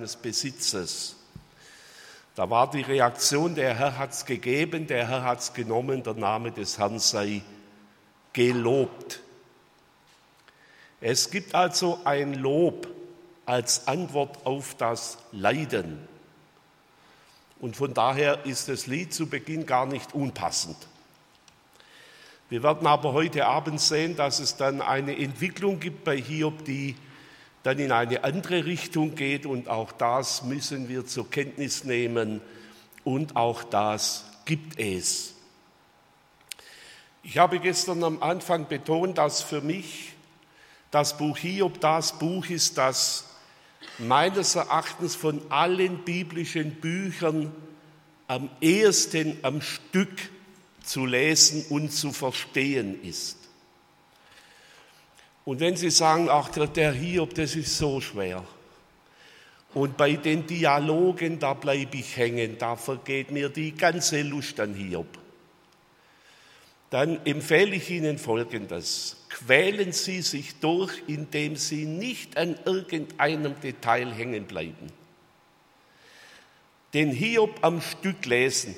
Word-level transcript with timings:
Seines 0.00 0.16
Besitzes. 0.16 1.16
Da 2.34 2.48
war 2.48 2.70
die 2.70 2.80
Reaktion, 2.80 3.54
der 3.54 3.74
Herr 3.74 3.98
hat 3.98 4.12
es 4.12 4.24
gegeben, 4.24 4.86
der 4.86 5.06
Herr 5.06 5.24
hat 5.24 5.40
es 5.40 5.52
genommen, 5.52 6.02
der 6.02 6.14
Name 6.14 6.52
des 6.52 6.78
Herrn 6.78 6.98
sei 6.98 7.42
gelobt. 8.32 9.20
Es 11.02 11.30
gibt 11.30 11.54
also 11.54 12.00
ein 12.04 12.32
Lob 12.34 12.88
als 13.44 13.88
Antwort 13.88 14.46
auf 14.46 14.74
das 14.76 15.18
Leiden. 15.32 16.08
Und 17.58 17.76
von 17.76 17.92
daher 17.92 18.46
ist 18.46 18.68
das 18.68 18.86
Lied 18.86 19.12
zu 19.12 19.26
Beginn 19.26 19.66
gar 19.66 19.84
nicht 19.84 20.14
unpassend. 20.14 20.78
Wir 22.48 22.62
werden 22.62 22.86
aber 22.86 23.12
heute 23.12 23.44
Abend 23.44 23.80
sehen, 23.82 24.16
dass 24.16 24.38
es 24.38 24.56
dann 24.56 24.80
eine 24.80 25.18
Entwicklung 25.18 25.78
gibt 25.78 26.04
bei 26.04 26.16
Hiob, 26.16 26.64
die 26.64 26.96
dann 27.62 27.78
in 27.78 27.92
eine 27.92 28.24
andere 28.24 28.64
Richtung 28.64 29.14
geht 29.14 29.46
und 29.46 29.68
auch 29.68 29.92
das 29.92 30.44
müssen 30.44 30.88
wir 30.88 31.06
zur 31.06 31.30
Kenntnis 31.30 31.84
nehmen 31.84 32.40
und 33.04 33.36
auch 33.36 33.62
das 33.64 34.24
gibt 34.44 34.78
es. 34.78 35.34
Ich 37.22 37.38
habe 37.38 37.58
gestern 37.58 38.02
am 38.02 38.22
Anfang 38.22 38.66
betont, 38.66 39.18
dass 39.18 39.42
für 39.42 39.60
mich 39.60 40.14
das 40.90 41.16
Buch 41.16 41.36
Hiob 41.36 41.80
das 41.80 42.18
Buch 42.18 42.46
ist, 42.46 42.78
das 42.78 43.26
meines 43.98 44.54
Erachtens 44.54 45.14
von 45.14 45.42
allen 45.50 45.98
biblischen 46.04 46.76
Büchern 46.76 47.52
am 48.26 48.48
ehesten 48.60 49.38
am 49.42 49.60
Stück 49.60 50.30
zu 50.82 51.04
lesen 51.04 51.64
und 51.68 51.92
zu 51.92 52.12
verstehen 52.12 53.02
ist. 53.02 53.39
Und 55.50 55.58
wenn 55.58 55.74
Sie 55.74 55.90
sagen, 55.90 56.28
ach, 56.30 56.48
der 56.48 56.92
Hiob, 56.92 57.34
das 57.34 57.56
ist 57.56 57.76
so 57.76 58.00
schwer. 58.00 58.44
Und 59.74 59.96
bei 59.96 60.12
den 60.12 60.46
Dialogen, 60.46 61.40
da 61.40 61.54
bleibe 61.54 61.96
ich 61.96 62.16
hängen, 62.16 62.56
da 62.56 62.76
vergeht 62.76 63.32
mir 63.32 63.48
die 63.48 63.72
ganze 63.72 64.22
Lust 64.22 64.60
an 64.60 64.74
Hiob. 64.74 65.08
Dann 66.90 67.18
empfehle 67.26 67.74
ich 67.74 67.90
Ihnen 67.90 68.16
Folgendes. 68.16 69.24
Quälen 69.28 69.90
Sie 69.90 70.22
sich 70.22 70.60
durch, 70.60 71.02
indem 71.08 71.56
Sie 71.56 71.84
nicht 71.84 72.36
an 72.36 72.56
irgendeinem 72.64 73.60
Detail 73.60 74.12
hängen 74.12 74.44
bleiben. 74.44 74.92
Den 76.94 77.10
Hiob 77.10 77.58
am 77.62 77.80
Stück 77.80 78.24
lesen 78.24 78.76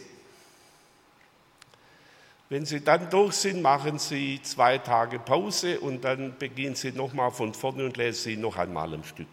wenn 2.53 2.67
Sie 2.67 2.83
dann 2.83 3.09
durch 3.09 3.37
sind, 3.37 3.63
machen 3.63 3.99
Sie 3.99 4.39
zwei 4.43 4.77
Tage 4.77 5.19
Pause 5.19 5.81
und 5.81 6.05
dann 6.05 6.37
beginnen 6.37 6.75
Sie 6.75 6.93
nochmal 6.93 7.31
von 7.31 7.55
vorne 7.55 7.87
und 7.87 7.97
lesen 7.97 8.25
Sie 8.25 8.37
noch 8.37 8.59
einmal 8.59 8.93
ein 8.93 9.05
Stück. 9.05 9.27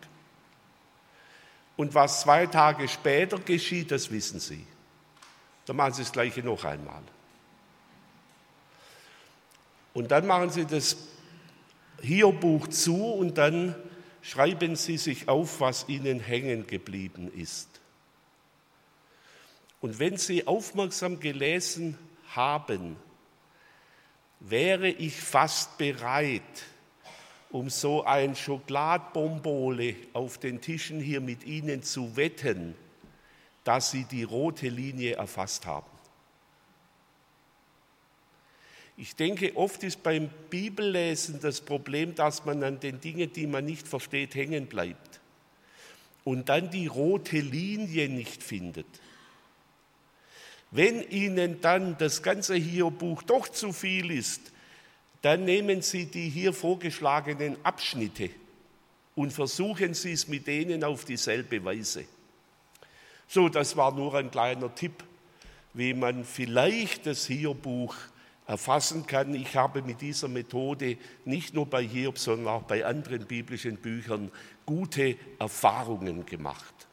Und 1.76 1.94
was 1.94 2.22
zwei 2.22 2.46
Tage 2.46 2.88
später 2.88 3.38
geschieht, 3.38 3.92
das 3.92 4.10
wissen 4.10 4.40
Sie. 4.40 4.66
Dann 5.66 5.76
machen 5.76 5.96
Sie 5.96 6.04
das 6.04 6.14
Gleiche 6.14 6.44
noch 6.44 6.64
einmal. 6.64 7.02
Und 9.94 10.12
dann 10.12 10.26
machen 10.26 10.50
Sie 10.50 10.64
das 10.64 10.96
Hierbuch 12.02 12.70
zu 12.70 13.04
und 13.04 13.38
dann 13.38 13.76
schreiben 14.22 14.78
Sie 14.78 14.96
sich 14.96 15.28
auf, 15.28 15.60
was 15.60 15.90
Ihnen 15.90 16.22
hängen 16.22 16.68
geblieben 16.68 17.30
ist. 17.36 17.68
Und 19.82 20.00
wenn 20.00 20.16
Sie 20.16 20.48
aufmerksam 20.48 21.20
gelesen 21.20 21.98
haben, 22.34 22.96
wäre 24.40 24.90
ich 24.90 25.16
fast 25.16 25.78
bereit, 25.78 26.42
um 27.52 27.70
so 27.70 28.04
ein 28.04 28.36
Schokladbombole 28.36 29.96
auf 30.14 30.38
den 30.38 30.62
Tischen 30.62 31.00
hier 31.00 31.22
mit 31.22 31.44
Ihnen 31.46 31.84
zu 31.84 32.16
wetten, 32.16 32.76
dass 33.64 33.92
Sie 33.92 34.06
die 34.06 34.24
rote 34.24 34.70
Linie 34.70 35.16
erfasst 35.16 35.66
haben. 35.66 35.90
Ich 38.98 39.16
denke, 39.16 39.56
oft 39.56 39.84
ist 39.84 40.04
beim 40.04 40.30
Bibellesen 40.50 41.40
das 41.40 41.62
Problem, 41.62 42.16
dass 42.16 42.44
man 42.44 42.64
an 42.64 42.82
den 42.82 43.00
Dingen, 43.00 43.32
die 43.32 43.48
man 43.48 43.64
nicht 43.64 43.88
versteht, 43.88 44.36
hängen 44.36 44.68
bleibt 44.68 45.22
und 46.26 46.50
dann 46.50 46.70
die 46.70 46.88
rote 46.88 47.40
Linie 47.40 48.10
nicht 48.10 48.44
findet. 48.44 48.86
Wenn 50.72 51.02
Ihnen 51.10 51.62
dann 51.62 51.98
das 51.98 52.22
ganze 52.22 52.56
Hierbuch 52.56 53.24
doch 53.24 53.48
zu 53.48 53.74
viel 53.74 54.12
ist, 54.12 54.52
dann 55.22 55.44
nehmen 55.46 55.82
Sie 55.82 56.06
die 56.06 56.30
hier 56.30 56.54
vorgeschlagenen 56.54 57.58
Abschnitte 57.64 58.30
und 59.16 59.34
versuchen 59.34 59.94
Sie 59.94 60.14
es 60.14 60.28
mit 60.28 60.48
denen 60.48 60.84
auf 60.84 61.06
dieselbe 61.06 61.64
Weise. 61.66 62.06
So, 63.28 63.50
das 63.50 63.76
war 63.76 63.94
nur 63.94 64.16
ein 64.16 64.32
kleiner 64.32 64.74
Tipp, 64.74 65.04
wie 65.74 65.94
man 65.94 66.24
vielleicht 66.24 67.06
das 67.06 67.26
Hierbuch 67.26 67.96
erfassen 68.48 69.06
kann. 69.06 69.36
Ich 69.36 69.56
habe 69.56 69.84
mit 69.84 70.02
dieser 70.02 70.28
Methode 70.28 70.98
nicht 71.26 71.54
nur 71.54 71.68
bei 71.68 71.84
Hiob, 71.84 72.18
sondern 72.18 72.48
auch 72.48 72.64
bei 72.64 72.84
anderen 72.84 73.26
biblischen 73.26 73.78
Büchern 73.78 74.32
gute 74.66 75.18
Erfahrungen 75.38 76.26
gemacht. 76.26 76.89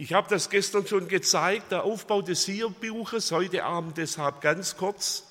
Ich 0.00 0.12
habe 0.12 0.28
das 0.30 0.48
gestern 0.48 0.86
schon 0.86 1.08
gezeigt, 1.08 1.72
der 1.72 1.82
Aufbau 1.82 2.22
des 2.22 2.46
Hierbuches, 2.46 3.32
heute 3.32 3.64
Abend 3.64 3.96
deshalb 3.96 4.40
ganz 4.42 4.76
kurz. 4.76 5.24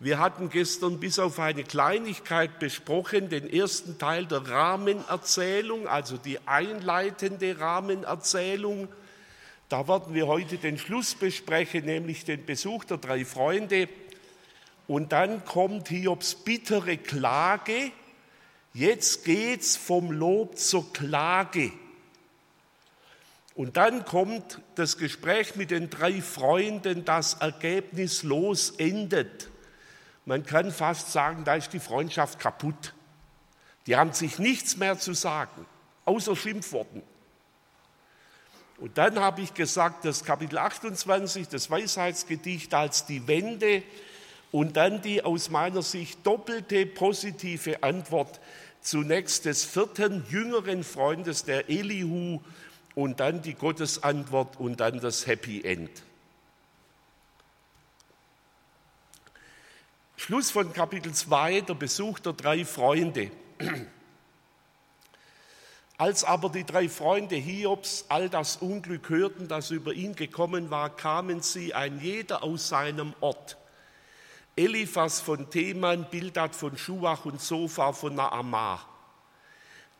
Wir 0.00 0.18
hatten 0.18 0.50
gestern 0.50 0.98
bis 0.98 1.20
auf 1.20 1.38
eine 1.38 1.62
Kleinigkeit 1.62 2.58
besprochen, 2.58 3.28
den 3.28 3.48
ersten 3.48 3.96
Teil 3.96 4.26
der 4.26 4.48
Rahmenerzählung, 4.48 5.86
also 5.86 6.16
die 6.16 6.40
einleitende 6.44 7.60
Rahmenerzählung. 7.60 8.88
Da 9.68 9.86
werden 9.86 10.12
wir 10.12 10.26
heute 10.26 10.58
den 10.58 10.76
Schluss 10.76 11.14
besprechen, 11.14 11.84
nämlich 11.84 12.24
den 12.24 12.44
Besuch 12.44 12.82
der 12.82 12.96
drei 12.96 13.24
Freunde. 13.24 13.88
Und 14.88 15.12
dann 15.12 15.44
kommt 15.44 15.86
Hiobs 15.86 16.34
bittere 16.34 16.96
Klage. 16.96 17.92
Jetzt 18.72 19.24
geht's 19.24 19.76
vom 19.76 20.10
Lob 20.10 20.58
zur 20.58 20.92
Klage. 20.92 21.70
Und 23.54 23.76
dann 23.76 24.04
kommt 24.04 24.60
das 24.74 24.98
Gespräch 24.98 25.54
mit 25.54 25.70
den 25.70 25.88
drei 25.88 26.20
Freunden, 26.20 27.04
das 27.04 27.34
ergebnislos 27.34 28.70
endet. 28.70 29.48
Man 30.24 30.44
kann 30.44 30.72
fast 30.72 31.12
sagen, 31.12 31.44
da 31.44 31.54
ist 31.54 31.72
die 31.72 31.78
Freundschaft 31.78 32.40
kaputt. 32.40 32.94
Die 33.86 33.96
haben 33.96 34.12
sich 34.12 34.38
nichts 34.38 34.76
mehr 34.76 34.98
zu 34.98 35.12
sagen, 35.12 35.66
außer 36.04 36.34
Schimpfworten. 36.34 37.02
Und 38.78 38.98
dann 38.98 39.20
habe 39.20 39.42
ich 39.42 39.54
gesagt, 39.54 40.04
das 40.04 40.24
Kapitel 40.24 40.58
28, 40.58 41.48
das 41.48 41.70
Weisheitsgedicht 41.70 42.74
als 42.74 43.06
die 43.06 43.28
Wende 43.28 43.84
und 44.50 44.76
dann 44.76 45.00
die 45.00 45.22
aus 45.22 45.48
meiner 45.48 45.82
Sicht 45.82 46.26
doppelte 46.26 46.86
positive 46.86 47.82
Antwort 47.84 48.40
zunächst 48.80 49.44
des 49.44 49.64
vierten 49.64 50.24
jüngeren 50.28 50.82
Freundes, 50.84 51.44
der 51.44 51.68
Elihu, 51.70 52.40
und 52.94 53.20
dann 53.20 53.42
die 53.42 53.54
Gottesantwort 53.54 54.58
und 54.58 54.80
dann 54.80 55.00
das 55.00 55.26
Happy 55.26 55.62
End. 55.62 55.90
Schluss 60.16 60.50
von 60.50 60.72
Kapitel 60.72 61.12
2, 61.12 61.62
der 61.62 61.74
Besuch 61.74 62.18
der 62.20 62.32
drei 62.32 62.64
Freunde. 62.64 63.30
Als 65.98 66.24
aber 66.24 66.48
die 66.48 66.64
drei 66.64 66.88
Freunde 66.88 67.36
Hiobs 67.36 68.06
all 68.08 68.28
das 68.28 68.56
Unglück 68.56 69.08
hörten, 69.10 69.48
das 69.48 69.70
über 69.70 69.92
ihn 69.92 70.16
gekommen 70.16 70.70
war, 70.70 70.90
kamen 70.90 71.40
sie 71.40 71.74
ein 71.74 72.00
jeder 72.00 72.42
aus 72.42 72.68
seinem 72.68 73.14
Ort. 73.20 73.56
Eliphas 74.56 75.20
von 75.20 75.50
Theman, 75.50 76.08
Bildad 76.10 76.54
von 76.54 76.78
Schuach 76.78 77.24
und 77.26 77.40
Sofa 77.40 77.92
von 77.92 78.14
Naamah 78.14 78.93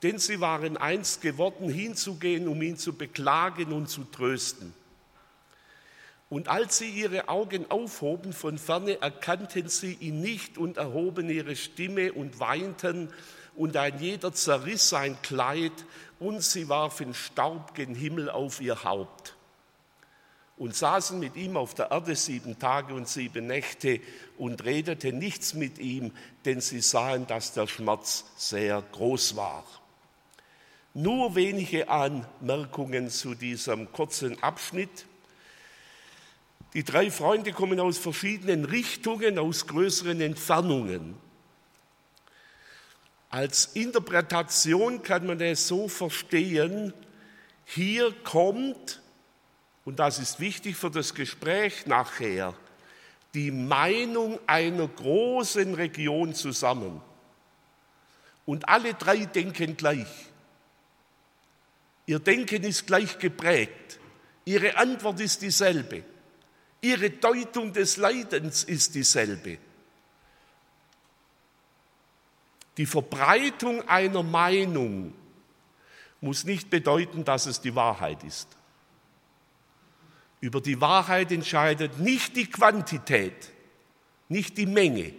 denn 0.05 0.19
sie 0.19 0.41
waren 0.41 0.77
einst 0.77 1.23
geworden, 1.23 1.69
hinzugehen, 1.69 2.47
um 2.47 2.63
ihn 2.63 2.77
zu 2.77 2.93
beklagen 2.93 3.73
und 3.73 3.89
zu 3.89 4.05
trösten. 4.05 4.73
Und 6.29 6.49
als 6.49 6.79
sie 6.79 6.91
ihre 6.91 7.29
Augen 7.29 7.71
aufhoben 7.71 8.33
von 8.33 8.59
ferne, 8.59 9.01
erkannten 9.01 9.69
sie 9.69 9.95
ihn 9.95 10.21
nicht 10.21 10.59
und 10.59 10.77
erhoben 10.77 11.31
ihre 11.31 11.57
Stimme 11.57 12.13
und 12.13 12.39
weinten 12.39 13.09
und 13.57 13.77
ein 13.77 13.99
jeder 13.99 14.33
zerriss 14.33 14.89
sein 14.89 15.17
Kleid, 15.23 15.73
und 16.21 16.43
sie 16.43 16.69
warfen 16.69 17.13
Staub 17.13 17.75
gen 17.75 17.95
Himmel 17.95 18.31
auf 18.31 18.61
ihr 18.61 18.85
Haupt 18.85 19.37
und 20.57 20.75
saßen 20.75 21.19
mit 21.19 21.37
ihm 21.37 21.57
auf 21.57 21.75
der 21.75 21.91
Erde 21.91 22.15
sieben 22.15 22.59
Tage 22.59 22.95
und 22.95 23.09
sieben 23.09 23.47
Nächte 23.47 24.01
und 24.39 24.65
redeten 24.65 25.19
nichts 25.19 25.55
mit 25.55 25.79
ihm, 25.79 26.13
denn 26.45 26.61
sie 26.61 26.81
sahen, 26.81 27.27
dass 27.27 27.53
der 27.53 27.67
Schmerz 27.67 28.25
sehr 28.37 28.83
groß 28.93 29.37
war. 29.37 29.65
Nur 30.95 31.35
wenige 31.35 31.89
Anmerkungen 31.89 33.11
zu 33.11 33.35
diesem 33.35 33.91
kurzen 33.91 34.41
Abschnitt. 34.43 35.07
Die 36.73 36.85
drei 36.85 37.11
Freunde 37.11 37.53
kommen 37.53 37.81
aus 37.81 37.99
verschiedenen 37.99 38.65
Richtungen, 38.65 39.39
aus 39.39 39.67
größeren 39.67 40.21
Entfernungen. 40.21 41.17
Als 43.29 43.67
Interpretation 43.75 45.03
kann 45.03 45.27
man 45.27 45.41
es 45.41 45.67
so 45.67 45.89
verstehen, 45.89 46.95
hier 47.65 48.15
kommt, 48.23 49.03
und 49.85 49.99
das 49.99 50.21
ist 50.21 50.39
wichtig 50.39 50.77
für 50.77 50.93
das 50.93 51.13
Gespräch 51.13 51.87
nachher, 51.87 52.55
die 53.35 53.51
Meinung 53.51 54.39
einer 54.47 54.87
großen 54.87 55.75
Region 55.75 56.35
zusammen. 56.35 57.01
Und 58.47 58.69
alle 58.69 58.95
drei 58.95 59.25
denken 59.25 59.77
gleich. 59.77 60.29
Ihr 62.07 62.19
Denken 62.19 62.63
ist 62.65 62.87
gleich 62.87 63.19
geprägt. 63.19 63.99
Ihre 64.45 64.77
Antwort 64.77 65.21
ist 65.21 65.41
dieselbe. 65.43 66.05
Ihre 66.81 67.11
Deutung 67.11 67.73
des 67.73 67.97
Leidens 67.97 68.65
ist 68.65 68.95
dieselbe. 68.95 69.59
Die 72.77 72.87
Verbreitung 72.87 73.89
einer 73.89 74.23
Meinung 74.23 75.15
muss 76.21 76.45
nicht 76.45 76.71
bedeuten, 76.71 77.25
dass 77.25 77.47
es 77.47 77.61
die 77.61 77.75
Wahrheit 77.75 78.23
ist. 78.25 78.49
Über 80.41 80.61
die 80.61 80.81
Wahrheit 80.81 81.33
entscheidet 81.33 82.01
nicht 82.01 82.37
die 82.37 82.51
Quantität, 82.51 83.51
nicht 84.29 84.59
die 84.59 84.67
Menge. 84.67 85.15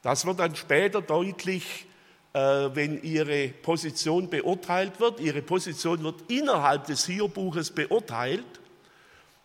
Das 0.00 0.24
wird 0.24 0.38
dann 0.38 0.56
später 0.56 1.02
deutlich, 1.02 1.86
wenn 2.32 3.02
Ihre 3.02 3.48
Position 3.48 4.30
beurteilt 4.30 5.00
wird. 5.00 5.20
Ihre 5.20 5.42
Position 5.42 6.02
wird 6.02 6.30
innerhalb 6.30 6.86
des 6.86 7.06
Hierbuches 7.06 7.70
beurteilt. 7.70 8.44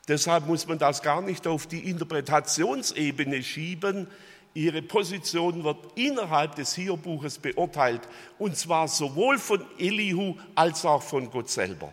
Deshalb 0.07 0.45
muss 0.45 0.67
man 0.67 0.77
das 0.77 1.01
gar 1.01 1.21
nicht 1.21 1.47
auf 1.47 1.65
die 1.65 1.89
Interpretationsebene 1.89 3.41
schieben, 3.41 4.07
Ihre 4.55 4.81
Position 4.81 5.65
wird 5.65 5.77
innerhalb 5.95 6.55
des 6.55 6.75
Hierbuches 6.75 7.39
beurteilt, 7.39 8.01
und 8.39 8.55
zwar 8.55 8.87
sowohl 8.87 9.37
von 9.37 9.65
Elihu 9.77 10.37
als 10.55 10.85
auch 10.85 11.03
von 11.03 11.29
Gott 11.29 11.49
selber. 11.49 11.91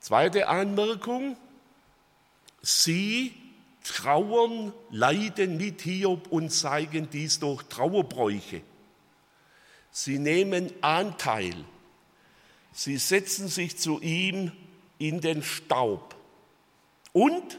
Zweite 0.00 0.48
Anmerkung, 0.48 1.36
Sie 2.62 3.34
trauern, 3.84 4.72
leiden 4.90 5.58
mit 5.58 5.82
Hiob 5.82 6.28
und 6.28 6.50
zeigen 6.50 7.10
dies 7.10 7.40
durch 7.40 7.62
Trauerbräuche. 7.64 8.62
Sie 10.00 10.20
nehmen 10.20 10.72
Anteil, 10.80 11.56
sie 12.70 12.98
setzen 12.98 13.48
sich 13.48 13.76
zu 13.78 14.00
ihm 14.00 14.52
in 14.96 15.20
den 15.20 15.42
Staub 15.42 16.14
und 17.12 17.58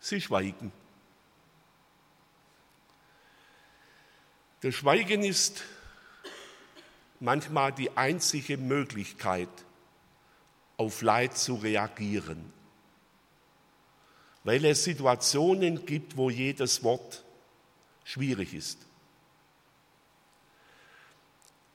Sie 0.00 0.18
schweigen. 0.18 0.72
Das 4.62 4.74
Schweigen 4.74 5.24
ist 5.24 5.62
manchmal 7.20 7.70
die 7.70 7.94
einzige 7.98 8.56
Möglichkeit, 8.56 9.50
auf 10.78 11.02
Leid 11.02 11.36
zu 11.36 11.56
reagieren, 11.56 12.50
weil 14.42 14.64
es 14.64 14.84
Situationen 14.84 15.84
gibt, 15.84 16.16
wo 16.16 16.30
jedes 16.30 16.82
Wort 16.82 17.22
schwierig 18.04 18.54
ist. 18.54 18.86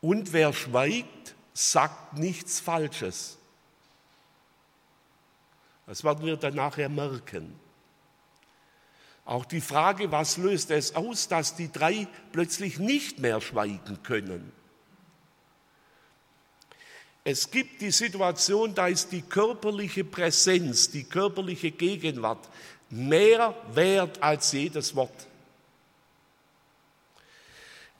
Und 0.05 0.33
wer 0.33 0.53
schweigt, 0.53 1.33
sagt 1.55 2.13
nichts 2.13 2.59
Falsches. 2.59 3.39
Das 5.87 6.03
werden 6.03 6.23
wir 6.23 6.37
dann 6.37 6.53
nachher 6.53 6.89
merken. 6.89 7.59
Auch 9.25 9.45
die 9.45 9.61
Frage, 9.61 10.11
was 10.11 10.37
löst 10.37 10.69
es 10.69 10.95
aus, 10.95 11.27
dass 11.27 11.55
die 11.55 11.71
drei 11.71 12.07
plötzlich 12.33 12.77
nicht 12.77 13.17
mehr 13.17 13.41
schweigen 13.41 14.03
können. 14.03 14.51
Es 17.23 17.49
gibt 17.49 17.81
die 17.81 17.89
Situation, 17.89 18.75
da 18.75 18.85
ist 18.85 19.11
die 19.11 19.23
körperliche 19.23 20.03
Präsenz, 20.03 20.91
die 20.91 21.05
körperliche 21.05 21.71
Gegenwart 21.71 22.47
mehr 22.91 23.55
wert 23.73 24.21
als 24.21 24.51
jedes 24.51 24.95
Wort. 24.95 25.27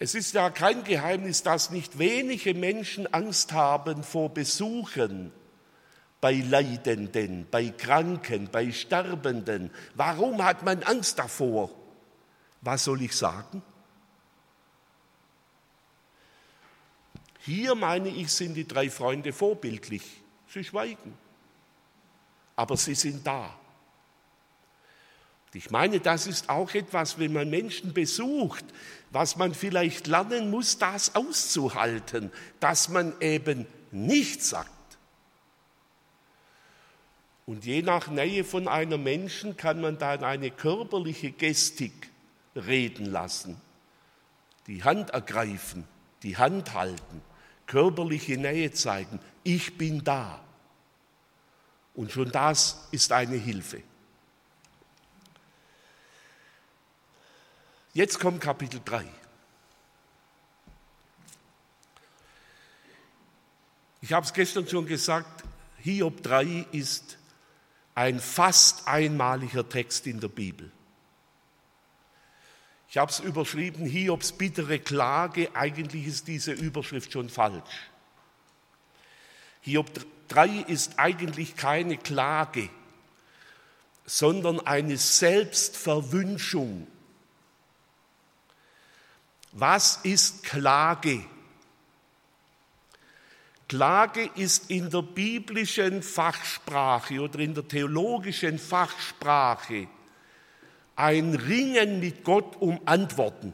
Es 0.06 0.14
ist 0.14 0.36
ja 0.36 0.52
kein 0.52 0.84
Geheimnis, 0.84 1.42
dass 1.42 1.72
nicht 1.72 1.98
wenige 1.98 2.54
Menschen 2.54 3.12
Angst 3.12 3.54
haben 3.54 4.04
vor 4.04 4.32
Besuchen 4.32 5.32
bei 6.22 6.34
Leidenden, 6.34 7.48
bei 7.50 7.70
Kranken, 7.70 8.48
bei 8.52 8.72
Sterbenden. 8.72 9.72
Warum 9.96 10.44
hat 10.44 10.62
man 10.62 10.84
Angst 10.84 11.18
davor? 11.18 11.72
Was 12.62 12.84
soll 12.84 13.02
ich 13.02 13.16
sagen? 13.16 13.64
Hier 17.40 17.74
meine 17.74 18.10
ich, 18.10 18.32
sind 18.32 18.54
die 18.54 18.68
drei 18.68 18.92
Freunde 18.92 19.34
vorbildlich. 19.34 20.22
Sie 20.48 20.64
schweigen, 20.64 21.18
aber 22.56 22.78
sie 22.78 22.94
sind 22.94 23.26
da. 23.26 23.58
Ich 25.56 25.72
meine, 25.72 26.02
das 26.02 26.28
ist 26.28 26.50
auch 26.50 26.74
etwas, 26.74 27.18
wenn 27.18 27.32
man 27.32 27.50
Menschen 27.50 27.94
besucht, 27.94 28.66
was 29.12 29.38
man 29.38 29.54
vielleicht 29.54 30.08
lernen 30.08 30.52
muss, 30.52 30.78
das 30.78 31.16
auszuhalten, 31.16 32.30
dass 32.60 32.90
man 32.90 33.14
eben 33.22 33.66
nichts 33.92 34.50
sagt. 34.50 34.70
Und 37.46 37.64
je 37.64 37.82
nach 37.84 38.10
Nähe 38.10 38.44
von 38.44 38.68
einem 38.68 39.04
Menschen 39.04 39.56
kann 39.56 39.80
man 39.80 39.98
dann 39.98 40.26
eine 40.26 40.52
körperliche 40.52 41.32
Gestik 41.32 42.10
reden 42.56 43.06
lassen. 43.06 43.56
Die 44.68 44.84
Hand 44.84 45.12
ergreifen, 45.12 45.86
die 46.24 46.36
Hand 46.36 46.74
halten, 46.74 47.22
körperliche 47.66 48.38
Nähe 48.38 48.74
zeigen. 48.74 49.20
Ich 49.44 49.78
bin 49.78 50.04
da. 50.04 50.42
Und 51.94 52.12
schon 52.12 52.32
das 52.32 52.88
ist 52.92 53.14
eine 53.14 53.38
Hilfe. 53.38 53.84
Jetzt 57.96 58.20
kommt 58.20 58.42
Kapitel 58.42 58.82
3. 58.84 59.06
Ich 64.02 64.12
habe 64.12 64.26
es 64.26 64.34
gestern 64.34 64.68
schon 64.68 64.86
gesagt, 64.86 65.46
Hiob 65.78 66.22
3 66.22 66.66
ist 66.74 67.18
ein 67.96 68.20
fast 68.20 68.86
einmaliger 68.86 69.68
Text 69.70 70.08
in 70.08 70.20
der 70.20 70.28
Bibel. 70.28 70.70
Ich 72.90 72.98
habe 72.98 73.10
es 73.10 73.22
überschrieben, 73.22 73.86
Hiobs 73.86 74.34
bittere 74.34 74.80
Klage. 74.80 75.56
Eigentlich 75.56 76.06
ist 76.06 76.28
diese 76.28 76.52
Überschrift 76.52 77.14
schon 77.14 77.30
falsch. 77.30 77.90
Hiob 79.62 79.90
3 80.28 80.66
ist 80.68 81.00
eigentlich 81.00 81.56
keine 81.56 81.96
Klage, 81.98 82.68
sondern 84.06 84.60
eine 84.60 84.98
Selbstverwünschung. 84.98 86.88
Was 89.58 90.02
ist 90.04 90.44
Klage? 90.44 91.24
Klage 93.70 94.30
ist 94.36 94.70
in 94.70 94.90
der 94.90 95.02
biblischen 95.02 96.04
Fachsprache 96.04 97.22
oder 97.22 97.40
in 97.40 97.54
der 97.54 97.66
theologischen 97.66 98.60
Fachsprache 98.60 99.88
ein 100.98 101.36
Ringen 101.36 102.02
mit 102.02 102.26
Gott 102.26 102.58
um 102.60 102.82
Antworten. 102.84 103.54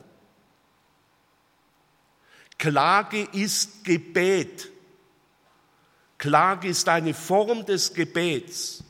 Klage 2.57 3.27
ist 3.33 3.83
Gebet. 3.83 4.69
Klage 6.17 6.67
ist 6.67 6.89
eine 6.89 7.13
Form 7.13 7.63
des 7.63 7.93
Gebets. 7.93 8.83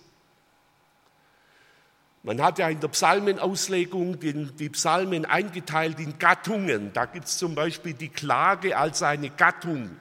Man 2.24 2.42
hat 2.42 2.60
ja 2.60 2.70
in 2.70 2.80
der 2.80 2.90
Psalmenauslegung 2.90 4.20
die 4.20 4.70
Psalmen 4.70 5.26
eingeteilt 5.26 6.00
in 6.00 6.20
Gattungen. 6.20 6.94
Da 6.94 7.06
gibt 7.06 7.26
es 7.26 7.38
zum 7.38 7.56
Beispiel 7.56 7.94
die 7.94 8.10
Klage 8.10 8.78
als 8.78 9.02
eine 9.02 9.32
Gattung. 9.32 9.98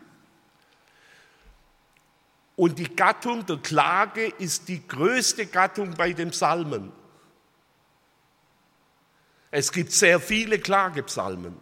Und 2.57 2.79
die 2.79 2.95
Gattung 2.95 3.47
der 3.47 3.57
Klage 3.57 4.27
ist 4.27 4.69
die 4.69 4.87
größte 4.87 5.47
Gattung 5.47 5.95
bei 5.95 6.13
den 6.13 6.31
Psalmen. 6.31 6.93
Es 9.51 9.73
gibt 9.73 9.93
sehr 9.93 10.21
viele 10.21 10.59
Klagepsalmen. 10.59 11.57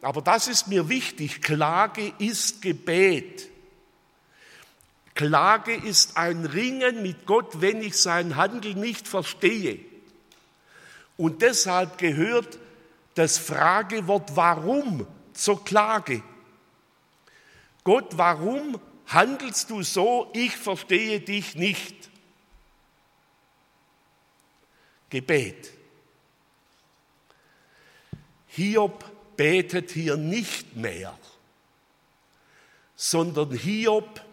Aber 0.00 0.22
das 0.22 0.46
ist 0.46 0.68
mir 0.68 0.88
wichtig. 0.88 1.42
Klage 1.42 2.12
ist 2.18 2.62
Gebet. 2.62 3.50
Klage 5.14 5.74
ist 5.74 6.16
ein 6.16 6.44
Ringen 6.44 7.02
mit 7.02 7.24
Gott, 7.26 7.60
wenn 7.60 7.82
ich 7.82 7.96
sein 7.96 8.36
Handeln 8.36 8.80
nicht 8.80 9.06
verstehe. 9.06 9.78
Und 11.16 11.42
deshalb 11.42 11.98
gehört 11.98 12.58
das 13.14 13.38
Fragewort 13.38 14.34
warum 14.34 15.06
zur 15.32 15.64
Klage. 15.64 16.22
Gott, 17.84 18.16
warum 18.16 18.80
handelst 19.06 19.70
du 19.70 19.82
so? 19.82 20.30
Ich 20.34 20.56
verstehe 20.56 21.20
dich 21.20 21.54
nicht. 21.54 22.10
Gebet. 25.10 25.70
Hiob 28.48 29.04
betet 29.36 29.90
hier 29.90 30.16
nicht 30.16 30.76
mehr, 30.76 31.16
sondern 32.96 33.52
Hiob 33.52 34.23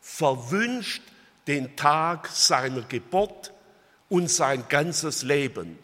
verwünscht 0.00 1.02
den 1.46 1.76
Tag 1.76 2.28
seiner 2.28 2.82
Geburt 2.82 3.52
und 4.08 4.30
sein 4.30 4.64
ganzes 4.68 5.22
Leben. 5.22 5.78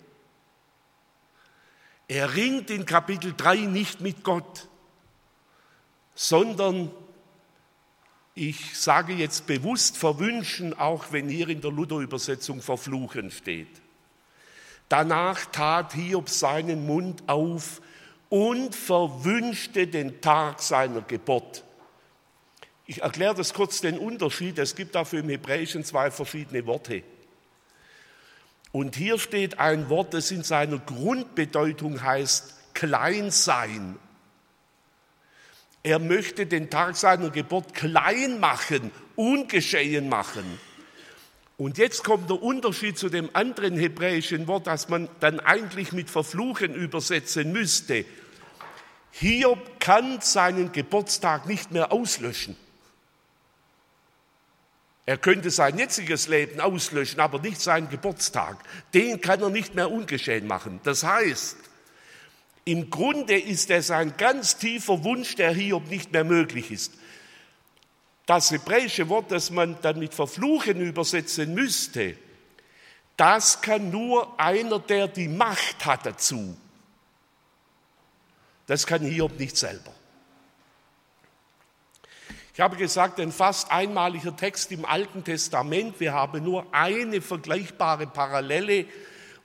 Er 2.09 2.35
ringt 2.35 2.71
in 2.71 2.87
Kapitel 2.87 3.35
3 3.37 3.57
nicht 3.67 4.01
mit 4.01 4.23
Gott, 4.23 4.69
sondern 6.15 6.91
ich 8.35 8.79
sage 8.79 9.15
jetzt 9.15 9.47
bewusst 9.47 9.97
verwünschen, 9.97 10.79
auch 10.79 11.07
wenn 11.11 11.29
hier 11.29 11.49
in 11.49 11.61
der 11.61 11.71
Luther-Übersetzung 11.71 12.61
verfluchen 12.61 13.31
steht. 13.31 13.81
Danach 14.89 15.47
tat 15.47 15.95
Hiob 15.95 16.29
seinen 16.29 16.87
Mund 16.87 17.25
auf 17.27 17.81
und 18.29 18.75
verwünschte 18.75 19.87
den 19.87 20.21
Tag 20.21 20.61
seiner 20.61 21.01
Geburt. 21.01 21.65
Ich 22.87 23.03
erkläre 23.03 23.35
das 23.35 23.53
kurz 23.53 23.81
den 23.81 23.99
Unterschied. 23.99 24.59
Es 24.59 24.77
gibt 24.77 24.95
dafür 24.95 25.21
im 25.21 25.29
Hebräischen 25.29 25.85
zwei 25.85 26.11
verschiedene 26.11 26.67
Worte. 26.67 27.03
Und 28.71 28.95
hier 28.95 29.19
steht 29.19 29.59
ein 29.59 29.89
Wort, 29.89 30.15
das 30.15 30.31
in 30.31 30.43
seiner 30.45 30.79
Grundbedeutung 30.79 32.03
heißt 32.03 32.75
klein 32.75 33.31
sein. 33.31 33.99
Er 35.83 35.99
möchte 35.99 36.47
den 36.47 36.69
Tag 36.69 36.97
seiner 36.97 37.31
Geburt 37.31 37.75
klein 37.75 38.39
machen, 38.39 38.91
ungeschehen 39.15 40.09
machen. 40.09 40.59
Und 41.59 41.79
jetzt 41.79 42.05
kommt 42.05 42.29
der 42.29 42.43
Unterschied 42.43 42.99
zu 42.99 43.09
dem 43.09 43.31
anderen 43.33 43.79
hebräischen 43.79 44.47
Wort, 44.47 44.67
das 44.67 44.89
man 44.89 45.09
dann 45.21 45.41
eigentlich 45.41 45.93
mit 45.93 46.11
verfluchen 46.11 46.75
übersetzen 46.75 47.51
müsste. 47.51 48.05
Hiob 49.13 49.81
kann 49.81 50.21
seinen 50.21 50.71
Geburtstag 50.73 51.47
nicht 51.47 51.71
mehr 51.73 51.93
auslöschen. 51.93 52.57
Er 55.07 55.17
könnte 55.17 55.53
sein 55.53 55.79
jetziges 55.79 56.27
Leben 56.27 56.61
auslöschen, 56.61 57.21
aber 57.21 57.39
nicht 57.39 57.61
seinen 57.61 57.89
Geburtstag. 57.89 58.59
Den 58.93 59.21
kann 59.21 59.41
er 59.41 59.51
nicht 59.51 59.77
mehr 59.77 59.91
ungeschehen 59.91 60.49
machen. 60.49 60.81
Das 60.83 61.05
heißt, 61.05 61.57
im 62.65 62.91
Grunde 62.91 63.39
ist 63.39 63.71
es 63.71 63.93
ein 63.93 64.17
ganz 64.17 64.57
tiefer 64.57 65.05
Wunsch, 65.05 65.37
der 65.37 65.53
Hiob 65.53 65.89
nicht 65.89 66.13
mehr 66.13 66.25
möglich 66.25 66.73
ist. 66.73 66.95
Das 68.27 68.51
hebräische 68.51 69.09
Wort, 69.09 69.31
das 69.31 69.53
man 69.53 69.81
dann 69.83 70.01
mit 70.01 70.13
verfluchen 70.13 70.81
übersetzen 70.81 71.55
müsste, 71.55 72.17
das 73.17 73.61
kann 73.61 73.93
nur 73.93 74.39
einer, 74.41 74.81
der 74.81 75.07
die 75.07 75.29
Macht 75.29 75.87
hat 75.87 76.05
dazu. 76.05 76.57
Das 78.67 78.85
kann 78.85 79.03
Hiob 79.03 79.39
nicht 79.39 79.57
selber. 79.57 79.95
Ich 82.57 82.61
habe 82.63 82.79
gesagt, 82.79 83.21
ein 83.21 83.33
fast 83.33 83.71
einmaliger 83.71 84.35
Text 84.35 84.73
im 84.73 84.87
Alten 84.87 85.23
Testament. 85.23 86.01
Wir 86.01 86.15
haben 86.15 86.43
nur 86.43 86.65
eine 86.73 87.21
vergleichbare 87.21 88.07
Parallele 88.07 88.87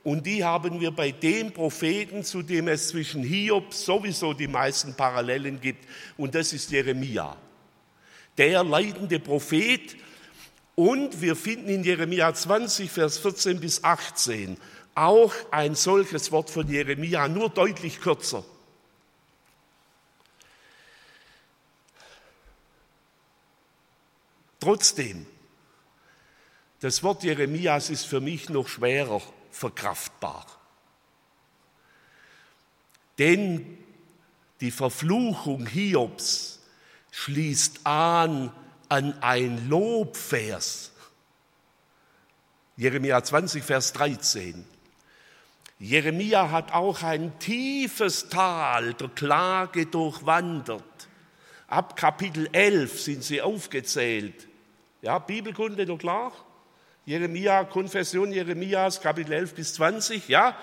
und 0.02 0.24
die 0.24 0.42
haben 0.42 0.80
wir 0.80 0.92
bei 0.92 1.10
dem 1.10 1.52
Propheten, 1.52 2.24
zu 2.24 2.40
dem 2.40 2.68
es 2.68 2.88
zwischen 2.88 3.22
Hiob 3.22 3.74
sowieso 3.74 4.32
die 4.32 4.48
meisten 4.48 4.94
Parallelen 4.94 5.60
gibt, 5.60 5.86
und 6.16 6.34
das 6.34 6.54
ist 6.54 6.70
Jeremia. 6.70 7.36
Der 8.38 8.64
leidende 8.64 9.20
Prophet. 9.20 9.94
Und 10.74 11.20
wir 11.20 11.36
finden 11.36 11.68
in 11.68 11.84
Jeremia 11.84 12.32
20, 12.32 12.90
Vers 12.90 13.18
14 13.18 13.60
bis 13.60 13.84
18 13.84 14.56
auch 14.94 15.34
ein 15.50 15.74
solches 15.74 16.32
Wort 16.32 16.48
von 16.48 16.66
Jeremia, 16.66 17.28
nur 17.28 17.50
deutlich 17.50 18.00
kürzer. 18.00 18.42
Trotzdem, 24.62 25.26
das 26.78 27.02
Wort 27.02 27.24
Jeremias 27.24 27.90
ist 27.90 28.04
für 28.04 28.20
mich 28.20 28.48
noch 28.48 28.68
schwerer 28.68 29.20
verkraftbar. 29.50 30.46
Denn 33.18 33.76
die 34.60 34.70
Verfluchung 34.70 35.66
Hiobs 35.66 36.60
schließt 37.10 37.80
an 37.82 38.52
an 38.88 39.20
ein 39.20 39.68
Lobvers. 39.68 40.92
Jeremia 42.76 43.20
20, 43.20 43.64
Vers 43.64 43.92
13. 43.94 44.64
Jeremia 45.80 46.52
hat 46.52 46.72
auch 46.72 47.02
ein 47.02 47.36
tiefes 47.40 48.28
Tal 48.28 48.94
der 48.94 49.08
Klage 49.08 49.86
durchwandert. 49.86 51.08
Ab 51.66 51.96
Kapitel 51.96 52.48
11 52.52 53.00
sind 53.02 53.24
sie 53.24 53.42
aufgezählt. 53.42 54.51
Ja, 55.02 55.18
Bibelkunde, 55.18 55.84
doch 55.84 55.98
klar? 55.98 56.32
Jeremia, 57.04 57.64
Konfession 57.64 58.30
Jeremias, 58.30 59.00
Kapitel 59.00 59.32
11 59.32 59.54
bis 59.54 59.74
20, 59.74 60.28
ja? 60.28 60.56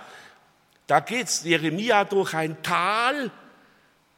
Da 0.88 1.02
geht's 1.02 1.44
Jeremia 1.44 2.06
durch 2.06 2.34
ein 2.34 2.64
Tal 2.64 3.32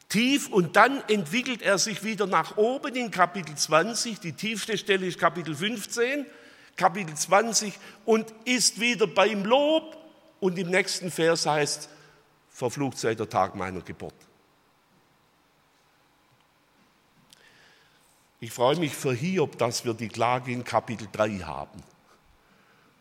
tief 0.10 0.50
und 0.50 0.76
dann 0.76 1.04
entwickelt 1.10 1.64
er 1.64 1.80
sich 1.80 2.04
wieder 2.04 2.28
nach 2.28 2.56
oben 2.58 2.96
in 2.96 3.10
Kapitel 3.10 3.56
20. 3.56 4.20
Die 4.20 4.34
tiefste 4.34 4.78
Stelle 4.78 5.08
ist 5.08 5.18
Kapitel 5.18 5.56
15, 5.56 6.28
Kapitel 6.76 7.16
20 7.16 7.74
und 8.06 8.32
ist 8.46 8.80
wieder 8.80 9.08
beim 9.08 9.44
Lob 9.44 9.98
und 10.40 10.60
im 10.60 10.70
nächsten 10.70 11.10
Vers 11.10 11.48
heißt, 11.48 11.90
verflucht 12.52 13.00
sei 13.00 13.16
der 13.16 13.28
Tag 13.28 13.56
meiner 13.56 13.82
Geburt. 13.82 14.14
Ich 18.44 18.52
freue 18.52 18.76
mich 18.78 18.96
für 18.96 19.14
Hiob, 19.14 19.60
dass 19.60 19.86
wir 19.86 19.94
die 19.94 20.08
Klage 20.08 20.52
in 20.52 20.64
Kapitel 20.64 21.08
3 21.12 21.42
haben. 21.42 21.84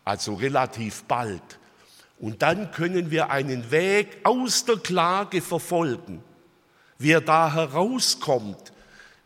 Also 0.05 0.35
relativ 0.35 1.05
bald. 1.05 1.59
Und 2.19 2.43
dann 2.43 2.71
können 2.73 3.11
wir 3.11 3.31
einen 3.31 3.71
Weg 3.71 4.19
aus 4.23 4.67
der 4.67 4.77
Klage 4.77 5.41
verfolgen, 5.41 6.23
wie 6.99 7.13
er 7.13 7.23
da 7.23 7.55
herauskommt, 7.55 8.75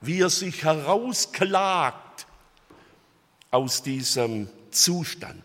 wie 0.01 0.21
er 0.21 0.31
sich 0.31 0.63
herausklagt 0.63 2.27
aus 3.51 3.83
diesem 3.83 4.49
Zustand. 4.71 5.43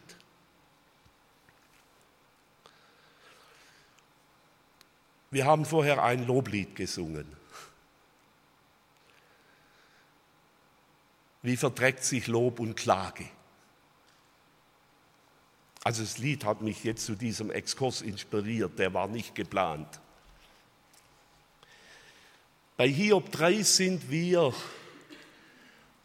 Wir 5.32 5.46
haben 5.46 5.66
vorher 5.66 6.04
ein 6.04 6.28
Loblied 6.28 6.76
gesungen. 6.76 7.39
Wie 11.42 11.58
verträgt 11.58 12.04
sich 12.04 12.28
Lob 12.28 12.60
und 12.60 12.76
Klage? 12.76 13.26
Also 15.84 16.04
das 16.04 16.18
Lied 16.18 16.44
hat 16.44 16.62
mich 16.62 16.84
jetzt 16.84 17.06
zu 17.06 17.16
diesem 17.16 17.52
Exkurs 17.52 18.02
inspiriert, 18.02 18.78
der 18.78 18.94
war 18.94 19.08
nicht 19.08 19.34
geplant. 19.34 19.88
Bei 22.76 22.88
Hiob 22.88 23.32
3 23.32 23.62
sind 23.64 24.10
wir 24.10 24.54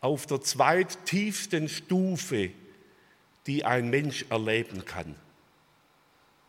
auf 0.00 0.26
der 0.26 0.40
zweittiefsten 0.40 1.68
Stufe, 1.68 2.50
die 3.46 3.64
ein 3.64 3.90
Mensch 3.90 4.24
erleben 4.28 4.84
kann. 4.84 5.14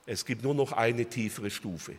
Es 0.05 0.25
gibt 0.25 0.43
nur 0.43 0.53
noch 0.53 0.71
eine 0.71 1.05
tiefere 1.05 1.49
Stufe. 1.49 1.95